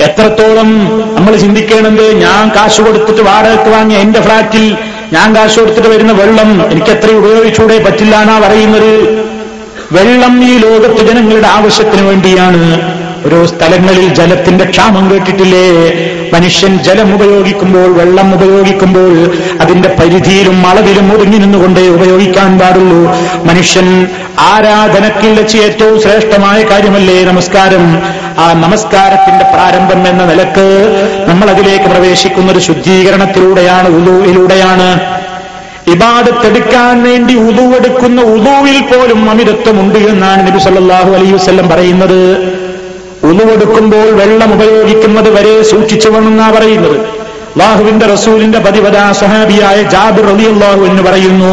എത്രത്തോളം 0.00 0.68
നമ്മൾ 1.16 1.36
ചിന്തിക്കേണ്ടത്? 1.36 2.16
ഞാൻ 2.16 2.50
കാശ് 2.56 2.80
കൊടുത്തിട്ട് 2.80 3.22
വാടകയ്ക്ക് 3.22 3.70
വാങ്ങിയ 3.70 3.98
എന്റെ 3.98 4.20
ഫ്ളാറ്റിൽ 4.20 4.76
ഞാൻ 5.12 5.36
കാശ് 5.36 5.58
കൊടുത്തിട്ട് 5.60 5.88
വരുന്ന 5.88 6.12
വെള്ളം 6.12 6.48
എനിക്ക് 6.72 6.90
എത്ര 6.90 7.10
ഉപയോഗിച്ചൂടെ 7.10 7.78
പറ്റില്ല 7.84 8.16
എന്നാ 8.16 8.38
പറയുന്നത്? 8.38 8.92
വെള്ളം 9.92 10.44
ഈ 10.44 10.58
ലോകത്ത് 10.58 11.00
ജനങ്ങളുടെ 11.06 11.48
ആവശ്യത്തിന് 11.48 12.02
വേണ്ടിയാണ്. 12.02 12.62
ഓരോ 13.26 13.46
സ്ഥലങ്ങളിൽ 13.46 14.14
ജലത്തിന്റെ 14.14 14.64
ക്ഷാമം 14.64 15.10
കേട്ടിട്ടില്ലേ? 15.10 15.66
മനുഷ്യൻ 16.34 16.78
ജലം 16.78 17.14
ഉപയോഗിക്കുമ്പോൾ 17.14 17.98
വെള്ളം 17.98 18.34
ഉപയോഗിക്കുമ്പോൾ 18.34 19.34
അതിന്റെ 19.60 19.88
പരിധിയിലും 20.00 20.66
അളവിലും 20.66 21.12
ഒതുങ്ങി 21.12 21.38
നിന്നുകൊണ്ടേ 21.38 21.88
ഉപയോഗിക്കാൻ 21.88 22.58
പാടുള്ളൂ. 22.58 23.00
മനുഷ്യൻ 23.44 24.06
ആരാധനക്കിൽ 24.38 25.34
വെച്ച് 25.34 25.58
ഏറ്റവും 25.58 26.02
ശ്രേഷ്ഠമായ 26.02 26.62
കാര്യമല്ലേ? 26.62 27.24
നമസ്കാരം. 27.24 28.02
ആ 28.38 28.52
നമസ്കാരത്തിന്റെ 28.52 29.44
പ്രാരംഭം 29.44 30.08
എന്ന 30.08 30.24
നിലയ്ക്ക് 30.24 30.66
നമ്മൾ 31.28 31.50
അതിലേക്ക് 31.50 31.84
പ്രവേശിക്കുന്ന 31.84 32.52
ഒരു 32.52 32.58
ശുദ്ധീകരണത്തിലൂടെയാണ് 32.58 33.88
ഉലൂയിലൂടെയാണ് 33.88 34.88
ഇബാദത്തെടുക്കാൻ 35.90 37.02
വേണ്ടി 37.02 37.34
ഉദു 37.34 37.62
എടുക്കുന്ന 37.62 38.20
ഉദുവിൽ 38.20 38.80
പോലും 38.80 39.30
അമിതത്വമുണ്ട് 39.30 39.98
എന്നാണ് 39.98 40.46
നബി 40.46 40.58
സല്ലല്ലാഹു 40.58 41.10
അലൈഹി 41.12 41.32
വസല്ലം 41.32 41.68
പറയുന്നത്. 41.68 42.55
ഉതുവെടുക്കുമ്പോൾ 43.30 44.08
വെള്ളം 44.20 44.50
ഉപയോഗിക്കുന്നത് 44.54 45.30
വരെ 45.36 45.54
സൂക്ഷിച്ചു 45.70 46.08
വേണമെന്നാ 46.08 46.48
പറയുന്നത്. 46.56 46.98
അള്ളാഹുവിന്റെ 47.52 48.06
റസൂലിന്റെ 48.06 48.58
പതിവത 48.58 48.98
സഹാബിയായ 49.20 49.78
ജാബിർ 49.94 50.26
അലി 50.32 50.46
അള്ളാഹു 50.46 50.82
എന്ന് 50.90 51.02
പറയുന്നു 51.02 51.52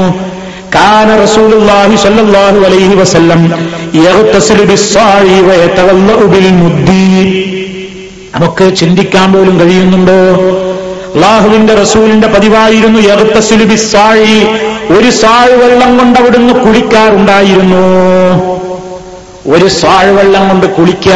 കാന 0.75 1.09
റസൂലുള്ളാഹി 1.21 1.95
സ്വല്ലല്ലാഹു 1.95 2.59
അലൈഹി 2.67 2.95
വസല്ലം 2.95 3.41
യഗ്തസിലു 3.99 4.63
ബിസ്സാഴി 4.63 5.37
വയതവല്ലഉ 5.47 6.25
ബിൽ 6.33 6.47
മുദ്ദി 6.61 7.03
നമുക്ക് 8.33 8.65
ചിന്തിക്കാൻ 8.79 9.27
പോലും 9.33 9.55
കഴിയുന്നുണ്ടോ? 9.59 10.19
അള്ളാഹുവിന്റെ 11.15 11.73
റസൂലിന്റെ 11.73 12.27
പതിവായിരുന്നു 12.27 12.99
യഗ്തസിലു 13.09 13.65
ബിസ്സാഴി 13.71 14.37
ഒരു 14.95 15.09
സാഴ് 15.19 15.55
വെള്ളം 15.61 15.91
കൊണ്ട് 15.97 16.19
അവിടുന്ന് 16.19 16.53
കുളിക്കാറുണ്ടായിരുന്നു 16.63 17.83
ഒരു 19.51 19.67
സാഴ് 19.79 20.11
വെള്ളം 20.17 20.43
കൊണ്ട് 20.49 20.67
കുളിക്ക 20.75 21.09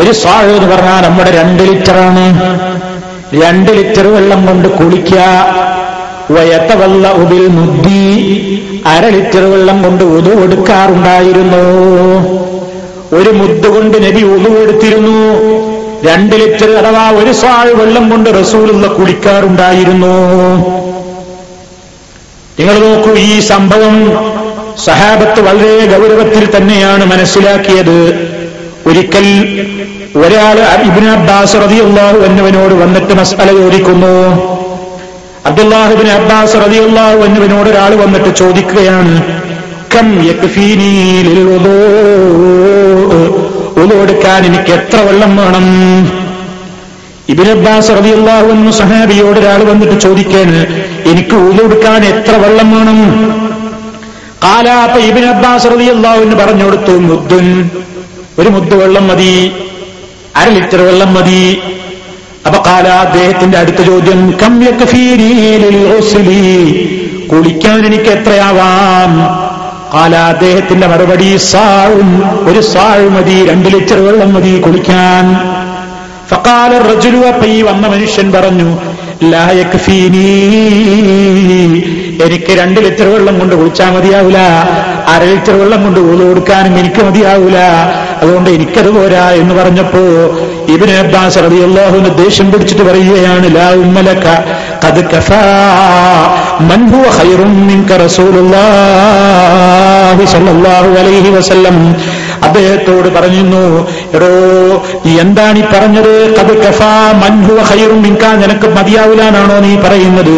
ഒരു 0.00 0.12
സ്വാഴ് 0.20 0.48
എന്ന് 0.56 0.68
പറഞ്ഞാൽ 0.72 1.02
നമ്മുടെ 1.06 1.30
രണ്ട് 1.40 1.62
ലിറ്ററാണ് 1.68 2.24
രണ്ട് 3.42 3.70
ലിറ്റർ 3.78 4.06
വെള്ളം 4.14 4.40
കൊണ്ട് 4.48 4.68
കുളിക്ക 4.78 5.14
വയത്ത 6.34 6.72
വെള്ള 6.80 7.08
ഉപിൽ 7.22 7.44
മുദ്ദി 7.58 8.02
അര 8.92 9.04
ലിറ്റർ 9.16 9.44
വെള്ളം 9.52 9.78
കൊണ്ട് 9.84 10.04
ഉതു 10.16 10.32
എടുക്കാറുണ്ടായിരുന്നു. 10.44 11.64
ഒരു 13.18 13.30
മുദ്ദ 13.40 13.66
കൊണ്ട് 13.74 13.96
നബി 14.06 14.22
ഉതു 14.36 14.50
എടുത്തിരുന്നു. 14.62 15.20
രണ്ട് 16.08 16.34
ലിറ്റർ 16.42 16.70
അഥവാ 16.80 17.04
ഒരു 17.20 17.32
സ്വാഴ് 17.40 17.72
വെള്ളം 17.80 18.04
കൊണ്ട് 18.12 18.28
റസൂലുള്ള 18.40 18.86
കുളിക്കാറുണ്ടായിരുന്നു. 18.96 20.14
നിങ്ങൾ 22.58 22.76
നോക്കൂ 22.86 23.12
ഈ 23.30 23.32
സംഭവം 23.52 23.96
സഹാബത്ത് 24.84 25.40
വളരെ 25.40 25.86
ഗൗരവത്തിൽ 25.92 26.56
തന്നെയാണ് 26.56 27.04
മനസ്സിലാക്കിയത്. 27.12 27.98
ഒരിക്കൽ 28.88 29.26
ഒരാൾ 30.24 30.58
ഇബിൻ 30.88 31.08
അബ്ബാസ് 31.10 31.56
റതിയുള്ളാഹു 31.62 32.18
എന്നവനോട് 32.18 32.74
വന്നിട്ട് 32.82 33.14
മസാല 33.20 33.48
ചോദിക്കുന്നു. 33.52 34.14
അബ്ദുല്ലാഹുബിൻ 35.48 36.08
അബ്ബാസ് 36.18 36.54
റതിയുള്ളാഹു 36.64 37.18
എന്നവനോട് 37.26 37.68
ഒരാൾ 37.68 37.94
വന്നിട്ട് 37.94 38.30
ചോദിക്കുകയാണ് 38.36 39.14
കം 39.94 40.08
എടുക്കാൻ 44.02 44.44
എനിക്ക് 44.48 44.72
എത്ര 44.78 44.98
വെള്ളം 45.08 45.36
വേണം? 45.36 45.66
ഇബിൻ 47.32 47.48
അബ്ബാസ് 47.50 47.90
റതിയുള്ളാഹു 47.98 48.46
എന്ന 48.46 48.70
സഹാബിയോട് 48.70 49.38
ഒരാൾ 49.40 49.62
വന്നിട്ട് 49.70 50.00
ചോദിക്കാണ് 50.00 50.58
എനിക്ക് 51.12 51.36
ഉളു 51.48 51.64
എത്ര 52.14 52.34
വെള്ളം 52.44 52.70
വേണം? 52.76 53.00
കാലാപ്പ 54.46 54.98
ഇബിൻ 55.08 55.24
അബ്ബാസ് 55.28 55.66
അൻഹു 55.66 56.36
പറഞ്ഞു 56.36 56.64
കൊടുത്തു 56.64 56.92
മുദ്ദുൻ 57.10 57.46
ഒരു 58.38 58.48
മുദ്ദ് 58.48 58.74
വെള്ളം 58.74 59.06
മതി 59.08 59.32
അര 60.38 60.48
ലിറ്റർ 60.48 60.80
വെള്ളം 60.88 61.14
മതി. 61.14 61.42
അപ്പൊ 62.46 62.58
കാല 62.66 62.88
അദ്ദേഹത്തിന്റെ 63.04 63.58
അടുത്ത 63.58 63.80
ചോദ്യം 63.82 64.20
കം 64.42 64.62
യക്ഫീനീ 64.64 65.28
ലിൽ 65.62 65.78
ഗുസ്ലി 65.92 66.42
കുളിക്കാൻ 67.30 67.86
എനിക്ക് 67.86 68.10
എത്രയാവാം? 68.10 69.12
കാല 69.94 70.14
അദ്ദേഹത്തിന്റെ 70.32 70.86
മറുപടി 70.86 71.36
സാഴും 71.50 72.10
ഒരു 72.48 72.60
സാഴ് 72.72 73.08
മതി 73.16 73.46
രണ്ട് 73.50 73.68
ലിറ്റർ 73.74 73.98
വെള്ളം 74.06 74.34
മതി 74.34 74.60
കുളിക്കാൻ. 74.66 75.24
ഫക്കാല 76.30 76.78
റജുലു 76.90 77.20
അപ്പ 77.26 77.46
ഈ 77.46 77.62
വന്ന 77.62 77.86
മനുഷ്യൻ 77.86 78.32
പറഞ്ഞു 78.32 78.68
ലാ 79.32 79.44
യക്ഫീനീ 79.62 80.28
എനിക്ക് 82.24 82.52
രണ്ട് 82.60 82.78
ലിറ്റർ 82.86 83.06
വെള്ളം 83.14 83.34
കൊണ്ട് 83.40 83.54
കുളിച്ചാൽ 83.60 83.90
മതിയാവൂല. 83.96 84.38
അര 85.12 85.22
ലിറ്റർ 85.32 85.54
വെള്ളം 85.60 85.80
കൊണ്ട് 85.84 86.00
ഊത് 86.10 86.22
കൊടുക്കാനും 86.28 86.74
എനിക്ക് 86.82 87.00
മതിയാവില്ല 87.08 87.58
അതുകൊണ്ട് 88.22 88.48
എനിക്കത് 88.56 88.90
പോരാ 88.96 89.24
എന്ന് 89.40 89.54
പറഞ്ഞപ്പോ 89.58 90.02
ഇബിന് 90.74 90.94
അബ്ബാസ് 91.02 91.38
റളിയല്ലാഹുവിന് 91.46 92.10
ദേഷ്യം 92.22 92.46
പിടിച്ചിട്ട് 92.52 92.84
പറയുകയാണ് 92.88 93.46
ലാ 93.56 93.66
ഉമ്മലക്ക 93.84 94.26
ഖദ് 94.84 95.02
കഫാ 95.12 95.42
മൻ 96.70 96.80
ഹുവ 96.92 97.04
ഖൈറും 97.18 97.52
മിൻക 97.68 97.90
റസൂലുള്ളാഹി 98.04 98.64
അലൈഹി 101.02 101.30
വസല്ലം. 101.36 101.76
അദ്ദേഹത്തോട് 102.46 103.08
പറഞ്ഞിരുന്നു 103.16 103.64
എടോ 104.16 104.30
നീ 105.04 105.12
എന്താണ് 105.24 105.58
ഈ 105.62 105.64
പറഞ്ഞത്? 105.74 106.12
കത് 106.38 106.52
കഫാ 106.62 106.92
മൻഹുവ 107.22 107.60
ഹൈറും 107.70 108.00
മിൻക 108.06 108.24
നിനക്ക് 108.42 108.68
മതിയാവില്ലാനാണോ 108.78 109.56
നീ 109.66 109.72
പറയുന്നത്? 109.86 110.34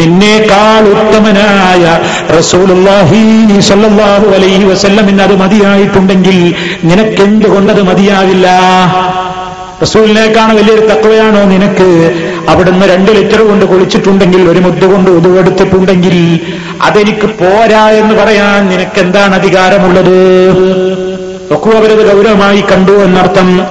നിന്നേക്കാൾ 0.00 0.82
ഉത്തമനായ 0.94 1.84
റസൂലുള്ളാഹി 2.38 3.22
സല്ലാഹു 3.70 4.28
അലൈഹി 4.38 4.64
വസല്ലമിന് 4.72 5.22
അത് 5.28 5.34
മതിയായിട്ടുണ്ടെങ്കിൽ 5.44 6.38
നിനക്കെന്തുകൊണ്ടത് 6.90 7.82
മതിയാവില്ല? 7.90 8.46
റസൂലിനേക്കാണ് 9.84 10.52
വലിയൊരു 10.58 10.82
തക്കവയാണോ 10.90 11.40
നിനക്ക്? 11.52 11.88
അവിടുന്ന് 12.50 12.84
രണ്ട് 12.92 13.10
ലിറ്റർ 13.16 13.40
കൊണ്ട് 13.48 13.64
കുളിച്ചിട്ടുണ്ടെങ്കിൽ 13.70 14.42
ഒരു 14.52 14.60
മുദ്ദ 14.66 14.84
കൊണ്ട് 14.92 15.10
ഉതുവെടുത്തിട്ടുണ്ടെങ്കിൽ 15.18 16.16
അതെനിക്ക് 16.86 17.28
പോരാ 17.40 17.82
എന്ന് 18.00 18.14
പറയാൻ 18.20 18.60
നിനക്കെന്താണ് 18.72 19.34
അധികാരമുള്ളത്? 19.40 20.16
ഒക്കെ 21.54 21.76
അവരത് 21.76 22.14
ഗൗരവമായി 22.14 22.60
കണ്ടു 22.60 22.92
എന്നർത്ഥം. 22.92 23.66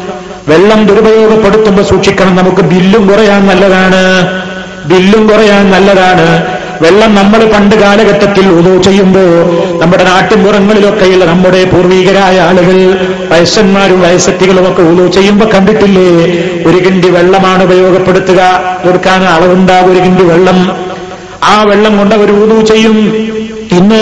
വെള്ളം 0.47 0.85
ദുരുപയോഗപ്പെടുത്തുമ്പോൾ 0.85 1.83
സൂക്ഷിക്കണം 1.83 2.35
നമുക്ക് 2.35 2.61
ബില്ലും 2.61 3.07
കുറയാൻ 3.07 3.47
നല്ലതാണ്. 3.47 4.01
ബില്ലും 4.87 5.27
കുറയാൻ 5.27 5.71
നല്ലതാണ്. 5.71 6.45
വെള്ളം 6.81 7.15
നമ്മൾ 7.15 7.45
പണ്ട് 7.45 7.75
കാലഘട്ടത്തിൽ 7.75 8.47
ഉദോ 8.47 8.81
ചെയ്യുമ്പോൾ 8.81 9.43
നമ്മുടെ 9.81 10.03
നാട്ടിൻപുറങ്ങളിലൊക്കെയുള്ള 10.03 11.25
നമ്മുടെ 11.25 11.63
പൂർവീകരായ 11.63 12.39
ആളുകൾ 12.39 12.97
വയസ്സന്മാരും 13.31 14.01
വയസ്സറ്റികളും 14.01 14.71
ഒക്കെ 14.71 14.81
ഉദോ 14.81 15.07
ചെയ്യുമ്പോൾ 15.07 15.45
കണ്ടിട്ടില്ലേ? 15.45 16.09
ഒരു 16.69 16.77
കിണ്ടി 16.85 17.09
വെള്ളമാണ് 17.09 17.63
ഉപയോഗപ്പെടുത്തുക 17.63 18.41
കൊടുക്കാൻ 18.85 19.23
അളവുണ്ടാകും 19.23 19.91
ഒരു 19.91 19.99
കിണ്ടി 19.99 20.23
വെള്ളം. 20.23 20.77
ആ 21.43 21.63
വെള്ളം 21.63 21.97
കൊണ്ട് 21.97 22.15
അവർ 22.15 22.31
ഊതു 22.31 22.65
ചെയ്യും. 22.65 22.97
ഇന്ന് 23.71 24.01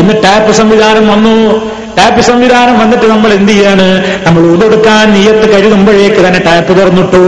ഇന്ന് 0.00 0.14
ടാപ്പ് 0.24 0.52
സംവിധാനം 0.52 1.08
വന്നു. 1.08 1.60
ടാപ്പ് 1.98 2.20
സംവിധാനം 2.20 2.78
വന്നിട്ട് 2.78 3.06
നമ്മൾ 3.06 3.32
എന്ത് 3.32 3.52
ചെയ്യാണ്? 3.52 4.04
നമ്മൾ 4.26 4.42
ഉതെടുക്കാൻ 4.46 5.12
നീയത്ത് 5.12 5.46
കഴുകുമ്പോഴേക്ക് 5.52 6.20
തന്നെ 6.26 6.40
ടാപ്പ് 6.46 6.80
തുറന്നിട്ടു. 6.80 7.22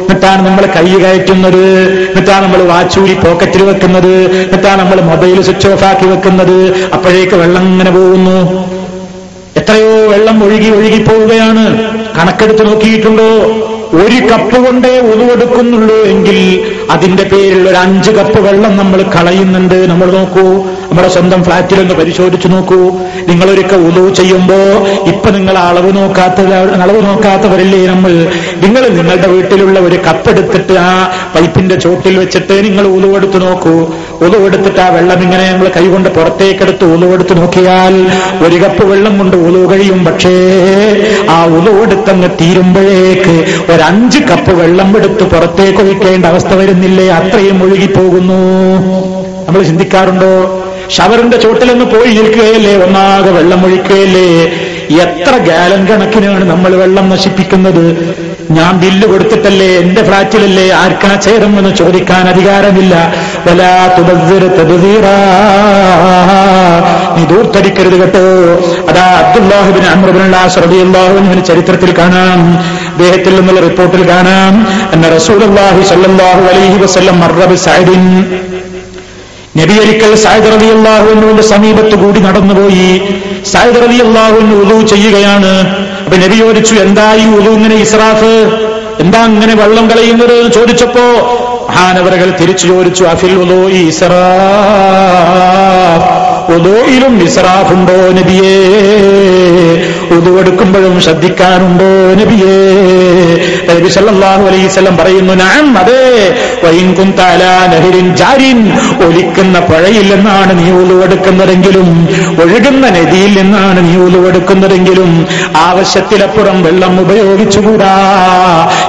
എന്നിട്ടാണ് 0.00 0.46
നമ്മൾ 0.46 0.64
കൈ 0.76 0.88
കയറ്റുന്നത്. 1.04 1.64
എന്നിട്ടാണ് 2.08 2.42
നമ്മൾ 2.44 2.62
വാച്ചൂരി 2.62 3.14
പോക്കറ്റിൽ 3.14 3.62
വെക്കുന്നത്. 3.62 4.14
എന്നിട്ടാണ് 4.42 4.80
നമ്മൾ 4.82 5.00
മൊബൈൽ 5.00 5.42
സ്വിച്ച് 5.42 5.68
ഓഫ് 5.68 5.84
ആക്കി 5.84 6.06
വെക്കുന്നത്. 6.06 6.58
അപ്പോഴേക്ക് 6.92 7.34
വെള്ളം 7.34 7.64
ഇങ്ങനെ 7.72 7.90
പോകുന്നു. 7.90 8.38
എത്രയോ 9.56 9.92
വെള്ളം 10.06 10.44
ഒഴുകി 10.44 10.68
ഒഴുകി 10.68 11.02
പോവുകയാണ്. 11.02 11.64
കണക്കെടുത്ത് 12.18 12.66
നോക്കിയിട്ടുണ്ടോ? 12.66 13.30
ഒരു 14.02 14.18
കപ്പ് 14.30 14.56
കൊണ്ടേ 14.66 14.98
ഉതുവെടുക്കുന്നുള്ളൂ 15.00 15.98
എങ്കിൽ 16.04 16.38
അതിന്റെ 16.94 17.24
പേരിൽ 17.32 17.62
ഒരു 17.68 17.76
അഞ്ച് 17.76 18.10
കപ്പ് 18.10 18.40
വെള്ളം 18.46 18.72
നമ്മൾ 18.76 19.00
കളയുന്നുണ്ട്. 19.14 19.78
നമ്മൾ 19.90 20.08
നോക്കൂ 20.16 20.44
നമ്മുടെ 20.88 21.08
സ്വന്തം 21.14 21.40
ഫ്ളാറ്റിലൊന്ന് 21.44 21.94
പരിശോധിച്ചു 21.94 22.48
നോക്കൂ. 22.48 22.78
നിങ്ങളൊരിക്കൽ 23.28 23.80
ഉദു 23.88 24.02
ചെയ്യുമ്പോ 24.18 24.58
ഇപ്പൊ 25.12 25.28
നിങ്ങൾ 25.36 25.58
അളവ് 25.58 25.90
നോക്കാത്ത 25.96 26.40
അളവ് 26.84 27.00
നോക്കാത്തവരല്ലേ 27.06 27.80
നമ്മൾ? 27.86 28.12
നിങ്ങൾ 28.64 28.82
നിങ്ങളുടെ 28.98 29.28
വീട്ടിലുള്ള 29.34 29.78
ഒരു 29.88 29.98
കപ്പെടുത്തിട്ട് 30.06 30.74
ആ 30.88 30.90
പൈപ്പിന്റെ 31.34 31.76
ചോട്ടിൽ 31.84 32.14
വെച്ചിട്ട് 32.22 32.56
നിങ്ങൾ 32.66 32.86
ഉലുവെടുത്ത് 32.96 33.40
നോക്കൂ. 33.46 33.74
ഉളുവെടുത്തിട്ട് 34.26 34.80
ആ 34.80 34.88
വെള്ളം 34.96 35.22
ഇങ്ങനെ 35.26 35.44
നമ്മൾ 35.52 35.68
കൈകൊണ്ട് 35.78 36.08
പുറത്തേക്കെടുത്ത് 36.08 36.84
ഉലുവെടുത്ത് 36.94 37.36
നോക്കിയാൽ 37.40 37.96
ഒരു 38.46 38.56
കപ്പ് 38.64 38.84
വെള്ളം 38.90 39.18
കൊണ്ട് 39.18 39.36
ഉലു 39.36 39.62
കഴിയും. 39.72 40.00
പക്ഷേ 40.08 40.34
ആ 41.34 41.38
ഉലുവെടുത്തങ്ങ് 41.58 42.30
തീരുമ്പോഴേക്ക് 42.40 43.36
ഒരു 43.72 43.82
അഞ്ച് 43.90 44.22
കപ്പ് 44.30 44.54
വെള്ളം 44.60 44.90
എടുത്ത് 45.00 45.24
പുറത്തേക്ക് 45.34 45.80
ഒഴിക്കേണ്ട 45.84 46.26
അവസ്ഥ 46.32 46.52
വരുന്നില്ലേ? 46.76 47.08
അത്രയും 47.08 47.62
ഒഴുകിപ്പോകുന്നു. 47.62 48.40
നമ്മൾ 49.46 49.62
ചിന്തിക്കാറുണ്ടോ? 49.62 50.32
ഷവറിന്റെ 50.90 51.36
ചോട്ടിലൊന്ന് 51.36 51.84
പോയി 51.84 52.10
നിൽക്കുകയല്ലേ? 52.18 52.74
ഒന്നാകെ 52.84 53.30
വെള്ളം 53.30 53.64
ഒഴിക്കുകയല്ലേ? 53.64 54.28
എത്ര 54.90 55.36
ഗാലൻ 55.36 55.84
കണക്കിനാണ് 55.86 56.50
നമ്മൾ 56.50 56.76
വെള്ളം 56.76 57.08
നശിപ്പിക്കുന്നത്? 57.08 58.14
ഞാൻ 58.50 58.78
ബില്ല് 58.78 59.08
കൊടുത്തിട്ടല്ലേ? 59.08 59.66
എന്റെ 59.66 60.02
ഫ്ളാറ്റിലല്ലേ 60.02 60.72
ആർക്കാ 60.72 61.14
ചേരുമെന്ന് 61.14 61.76
ചോദിക്കാൻ 61.76 62.28
അധികാരമില്ല. 62.28 63.14
വലാ. 63.46 63.86
നീ 67.16 67.24
ദൂർത്തടിക്കരുത് 67.24 67.94
കേട്ടോ. 67.94 68.24
അതാ 68.88 69.02
അബ്ദുല്ലാഹിബിൻ 69.02 69.82
ശ്രദ്ധയുള്ളാഹുവിന് 70.48 71.44
ചരിത്രത്തിൽ 71.44 71.94
കാണാം. 71.98 72.58
അദ്ദേഹത്തിൽ 72.92 73.36
നിന്നുള്ള 73.36 73.60
റിപ്പോർട്ടിൽ 73.60 74.08
കാണാം. 74.08 74.66
എന്ന 74.92 75.08
റസൂലുള്ളാഹി 75.08 75.82
സല്ലാഹു 75.82 76.44
അലൈഹി 76.44 76.78
വസല്ലം 76.78 77.20
മർറബ് 77.20 77.54
സഅദിൻ 77.54 78.24
നബി 79.58 79.74
ഒരിക്കൽ 79.78 80.14
റബി 80.54 80.68
അള്ളാഹുവിന്റെ 80.76 81.42
സമീപത്ത് 81.42 81.94
കൂടി 82.02 82.20
നടന്നുപോയി. 82.20 82.90
സായിദ് 83.52 83.82
റബി 83.84 83.98
അള്ളാഹുവിന് 84.06 84.54
ഉദു 84.62 84.76
ചെയ്യുകയാണ്. 84.86 85.52
അപ്പൊ 86.04 86.16
നബി 86.24 86.36
ചോദിച്ചു 86.38 86.74
എന്തായി 86.74 87.26
ഉദു 87.38 87.50
ഇങ്ങനെ 87.50 87.74
ഇസ്രാഫ്? 87.74 88.34
എന്താ 89.00 89.20
അങ്ങനെ 89.30 89.54
വെള്ളം 89.54 89.90
കളയുന്നത്? 89.90 90.52
ചോദിച്ചപ്പോ 90.52 91.06
മഹാനവരകൾ 91.68 92.28
തിരിച്ചു 92.40 92.66
ചോദിച്ചു 92.66 93.04
അഫിൽ 93.04 93.34
ഉദു 93.44 93.60
ഇസ്രാഫ്? 93.70 94.16
ഉദോയിലും 96.54 97.14
ഇസ്രാഫുണ്ടോ 97.26 97.96
നബിയേ? 98.18 98.54
ഉതുവെടുക്കുമ്പോഴും 100.16 100.94
ശ്രദ്ധിക്കാനുണ്ടോ 101.00 101.88
നബിയേ? 102.20 102.56
നബി 103.68 103.80
വസല്ലം 103.86 104.96
പറയുന്നു 104.96 105.32
ഞാൻ 105.42 105.64
അതെ 105.80 106.02
വൈൻ 106.64 106.88
കുന്ത 106.98 107.20
നഹിരിൻ 107.40 107.72
നഹരിൻ 107.72 108.08
ജാരിൻ. 108.20 108.58
ഒലിക്കുന്ന 109.06 109.56
പുഴയിൽ 109.68 110.06
നിന്നാണ് 110.12 110.52
നീ 110.60 110.66
ഉലുവെടുക്കുന്നതെങ്കിലും 110.80 111.88
ഒഴുകുന്ന 112.42 112.84
നദിയിൽ 112.96 113.32
നിന്നാണ് 113.40 113.80
നീ 113.88 113.94
ഉലുവെടുക്കുന്നതെങ്കിലും 114.06 115.10
ആവശ്യത്തിലപ്പുറം 115.66 116.58
വെള്ളം 116.66 116.94
ഉപയോഗിച്ചുകൂടാ. 117.04 117.92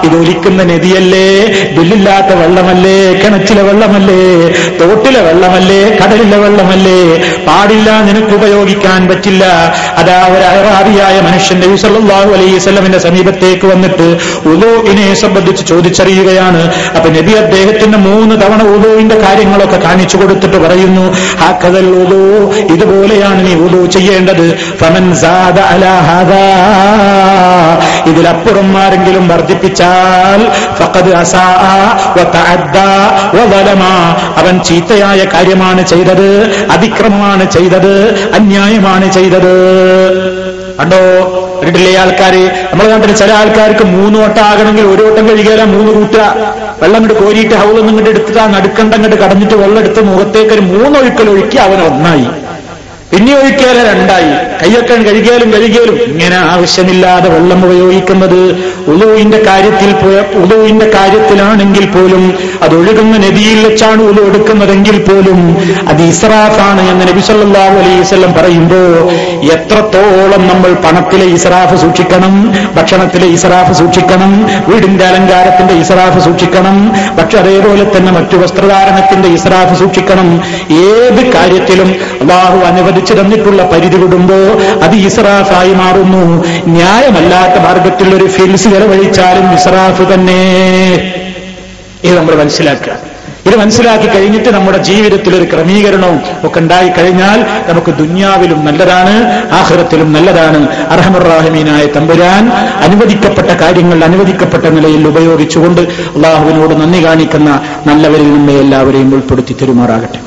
ഇത് 0.06 0.16
ഒലിക്കുന്ന 0.22 0.62
നദിയല്ലേ 0.72 1.26
ബില്ലില്ലാത്ത 1.76 2.32
വെള്ളമല്ലേ 2.42 2.98
കിണറ്റിലെ 3.22 3.62
വെള്ളമല്ലേ 3.70 4.22
തോട്ടിലെ 4.80 5.22
വെള്ളമല്ലേ 5.28 5.82
കടലിലെ 6.00 6.38
വെള്ളമല്ലേ 6.44 7.00
പാടില്ല 7.48 7.90
നിനക്ക് 8.08 8.34
ഉപയോഗിക്കാൻ 8.38 9.02
പറ്റില്ല. 9.10 9.44
അതാ 10.02 10.18
ഒരു 10.34 10.46
അറാബിയായ 10.52 11.16
മനുഷ്യന്റെ 11.28 11.68
സല്ലല്ലാഹു 11.84 12.30
അലൈഹി 12.38 12.58
സ്വലമിന്റെ 12.66 13.00
സമീപത്തേക്ക് 13.08 13.66
വന്നിട്ട് 13.74 14.08
ഉദോവിനെ 14.54 15.08
സംബന്ധിച്ച് 15.24 15.64
ചോദിച്ചറിയുകയാണ്. 15.72 16.62
അപ്പൊ 16.98 17.08
നബി 17.18 17.34
അദ്ദേഹത്തിന് 17.44 18.00
മൂന്ന് 18.08 18.36
തവണ 18.44 18.62
ഉദോവിന്റെ 18.76 19.18
കാര്യങ്ങളൊക്കെ 19.26 19.80
കാണിച്ചു 19.88 20.18
കൊടുത്തിട്ട് 20.22 20.60
പറയുന്നു 20.66 21.06
ആ 21.48 21.50
കഥൽ 21.64 21.88
ഉദോ 22.04 22.24
ഇതുപോലെയാണ് 22.76 23.40
നീ 23.48 23.54
ഉദോ 23.68 23.82
ചെയ്യേണ്ടത്. 23.98 24.48
ഫമൻ 24.82 25.06
ഇതിലപ്പുറം 28.10 28.70
ആരെങ്കിലും 28.84 29.26
വർദ്ധിപ്പിച്ചാൽ 29.32 30.42
ഫഖദ് 30.80 31.14
അവൻ 34.40 34.56
ചീത്തയായ 34.68 35.22
കാര്യമാണ് 35.34 35.82
ചെയ്തത് 35.92 36.28
അതിക്രമമാണ് 36.76 37.37
ചെയ്തത് 37.46 38.20
അന്യായമാണ് 38.34 39.12
ചെയ്തത്. 39.12 39.54
കണ്ടോ? 40.80 41.00
കണ്ടിട്ടില്ലേ 41.56 42.00
ആൾക്കാര്? 42.00 42.52
നമ്മളെ 42.72 42.90
നാട്ടിൽ 42.90 43.16
ചില 43.16 43.32
ആൾക്കാർക്ക് 43.32 43.84
മൂന്ന് 43.84 44.20
വട്ടം 44.20 44.44
ആകണമെങ്കിൽ 44.44 44.84
ഒരു 44.84 45.02
വട്ടം 45.02 45.28
കഴുകിയാലാ 45.28 45.64
മൂന്ന് 45.66 45.92
കൂട്ടുക. 45.92 46.36
വെള്ളം 46.82 47.02
ഇങ്ങോട്ട് 47.02 47.26
കോരിയിട്ട് 47.26 47.56
ഹൗലൊന്നും 47.56 47.88
ഇങ്ങോട്ട് 47.88 48.10
എടുത്തിട്ട് 48.10 48.40
ആ 48.40 48.48
നടുക്കണ്ട 48.48 48.94
അങ്ങോട്ട് 48.94 49.16
കടഞ്ഞിട്ട് 49.16 49.56
വെള്ളം 49.56 49.80
എടുത്ത് 49.80 50.02
മുഖത്തേക്ക് 50.02 50.52
ഒരു 50.52 50.62
മൂന്നൊഴുക്കൽ 50.62 51.30
ഒഴുക്കി 51.30 51.58
അവൻ 51.58 51.82
ഒന്നായി. 51.82 52.28
പിന്നെ 53.12 53.34
ഒഴിക്കാതെ 53.36 53.94
രണ്ടായി. 53.94 54.57
കൈയൊക്കെ 54.62 54.96
കഴുകിയാലും 55.08 55.50
കഴുകിയാലും 55.56 55.98
ഇങ്ങനെ 56.12 56.38
ആവശ്യമില്ലാതെ 56.54 57.30
വെള്ളം 57.36 57.60
ഉപയോഗിക്കുന്നത്. 57.66 58.42
ഉലുവിന്റെ 58.92 59.40
കാര്യത്തിൽ 59.48 59.90
ഉലുവിന്റെ 60.42 60.88
കാര്യത്തിലാണെങ്കിൽ 60.96 61.86
പോലും 61.96 62.24
അത് 62.66 62.76
ഒഴുകുന്ന 62.80 63.18
നദിയിൽ 63.26 63.60
വെച്ചാണ് 63.68 64.02
ഉലു 64.10 64.22
എടുക്കുന്നതെങ്കിൽ 64.30 64.98
പോലും 65.08 65.40
അത് 65.92 66.02
ഇസ്രാഫാണ് 66.12 66.82
എന്ന് 66.92 67.06
നബി 67.10 67.24
അലൈഹി 67.78 68.00
വസല്ലം 68.02 68.32
പറയുമ്പോ 68.34 68.80
എത്രത്തോളം 69.56 70.42
നമ്മൾ 70.48 70.72
പണത്തിലെ 70.86 71.26
ഇസ്രാഫ് 71.38 71.76
സൂക്ഷിക്കണം 71.84 72.34
ഭക്ഷണത്തിലെ 72.78 73.28
ഇസ്രാഫ് 73.28 73.74
സൂക്ഷിക്കണം 73.74 74.32
വീടിന്റെ 74.70 75.06
അലങ്കാരത്തിന്റെ 75.06 75.74
ഇസ്രാഫ് 75.84 76.20
സൂക്ഷിക്കണം 76.28 76.78
പക്ഷെ 77.20 77.38
അതേപോലെ 77.38 77.86
തന്നെ 77.96 78.12
മറ്റു 78.12 78.36
വസ്ത്രധാരണത്തിന്റെ 78.36 79.30
ഇസ്രാഫ് 79.38 79.76
സൂക്ഷിക്കണം. 79.82 80.30
ഏത് 80.88 81.22
കാര്യത്തിലും 81.36 81.90
അള്ളാഹു 82.22 82.58
അനുവദിച്ചു 82.70 83.14
തന്നിട്ടുള്ള 83.14 83.64
പരിധി 83.72 83.98
വിടുമ്പോ 83.98 84.40
അത് 84.84 84.96
ഇസ്രാഫായി 84.96 85.74
മാറുന്നു. 85.74 86.44
ന്യായമല്ലാത്ത 86.68 87.60
മാർഗത്തിൽ 87.64 88.16
ഒരു 88.16 88.28
ഫിൽസ് 88.28 88.64
ചെലവഴിച്ചാലും 88.64 89.54
ഇസ്രാഫ് 89.54 90.14
തന്നെ. 90.14 90.42
ഇത് 92.04 92.18
നമ്മൾ 92.18 92.36
മനസ്സിലാക്കുക. 92.36 93.08
ഇത് 93.46 93.56
മനസ്സിലാക്കി 93.56 94.08
കഴിഞ്ഞിട്ട് 94.08 94.50
നമ്മുടെ 94.50 94.78
ജീവിതത്തിൽ 94.78 95.36
ഒരു 95.36 95.44
ക്രമീകരണവും 95.44 96.22
ഒക്കെ 96.44 96.60
ഉണ്ടായി 96.60 96.90
കഴിഞ്ഞാൽ 96.90 97.46
നമുക്ക് 97.68 97.92
ദുന്യാവിലും 97.92 98.66
നല്ലതാണ് 98.66 99.14
ആഹ്റത്തിലും 99.52 100.14
നല്ലതാണ്. 100.14 100.88
അർഹമറാഹിമീനായ 100.88 101.86
തമ്പുരാൻ 101.86 102.50
അനുവദിക്കപ്പെട്ട 102.88 103.48
കാര്യങ്ങൾ 103.48 104.04
അനുവദിക്കപ്പെട്ട 104.04 104.64
നിലയിൽ 104.64 105.08
ഉപയോഗിച്ചുകൊണ്ട് 105.08 105.82
അള്ളാഹുവിനോട് 105.82 106.82
നന്ദി 106.82 107.06
കാണിക്കുന്ന 107.06 107.62
നല്ലവരിൽ 107.88 108.34
നമ്മെ 108.34 108.54
എല്ലാവരെയും 108.54 109.14
ഉൾപ്പെടുത്തി 109.14 109.54
തെരുമാറാകട്ടെ. 109.54 110.27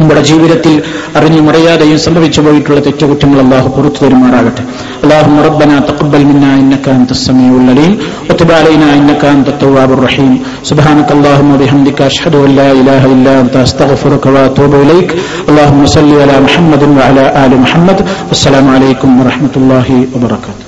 നമ്മുടെ 0.00 0.22
ജീവിതത്തിൽ 0.28 0.74
അറിഞ്ഞും 1.18 1.46
അറിയാതെയും 1.50 1.98
സംഭവിച്ചു 2.04 2.40
പോയിട്ടുള്ള 2.44 2.78
തെറ്റുകുറ്റങ്ങൾ 2.86 3.38
അള്ളാഹു 3.44 3.68
പുറത്തു 3.76 4.00
തരുമാറാകട്ടെ 4.04 4.62
اللهم 5.04 5.36
ربنا 5.48 5.76
تقبل 5.90 6.22
منا 6.30 6.50
انك 6.60 6.86
انت 6.98 7.10
السميع 7.18 7.52
العليم 7.62 7.92
وتب 8.28 8.50
علينا 8.60 8.88
انك 8.98 9.22
انت 9.34 9.46
التواب 9.54 9.90
الرحيم 9.96 10.32
سبحانك 10.70 11.08
اللهم 11.16 11.48
وبحمدك 11.54 11.98
اشهد 12.10 12.34
ان 12.46 12.50
لا 12.60 12.68
اله 12.80 13.02
الا 13.14 13.32
انت 13.42 13.54
استغفرك 13.66 14.24
واتوب 14.34 14.72
اليك 14.84 15.10
اللهم 15.50 15.82
صل 15.96 16.10
على 16.22 16.36
محمد 16.46 16.82
وعلى 16.96 17.24
ال 17.44 17.52
محمد 17.64 17.98
والسلام 18.30 18.66
عليكم 18.76 19.10
ورحمه 19.20 19.54
الله 19.60 19.88
وبركاته 20.14 20.63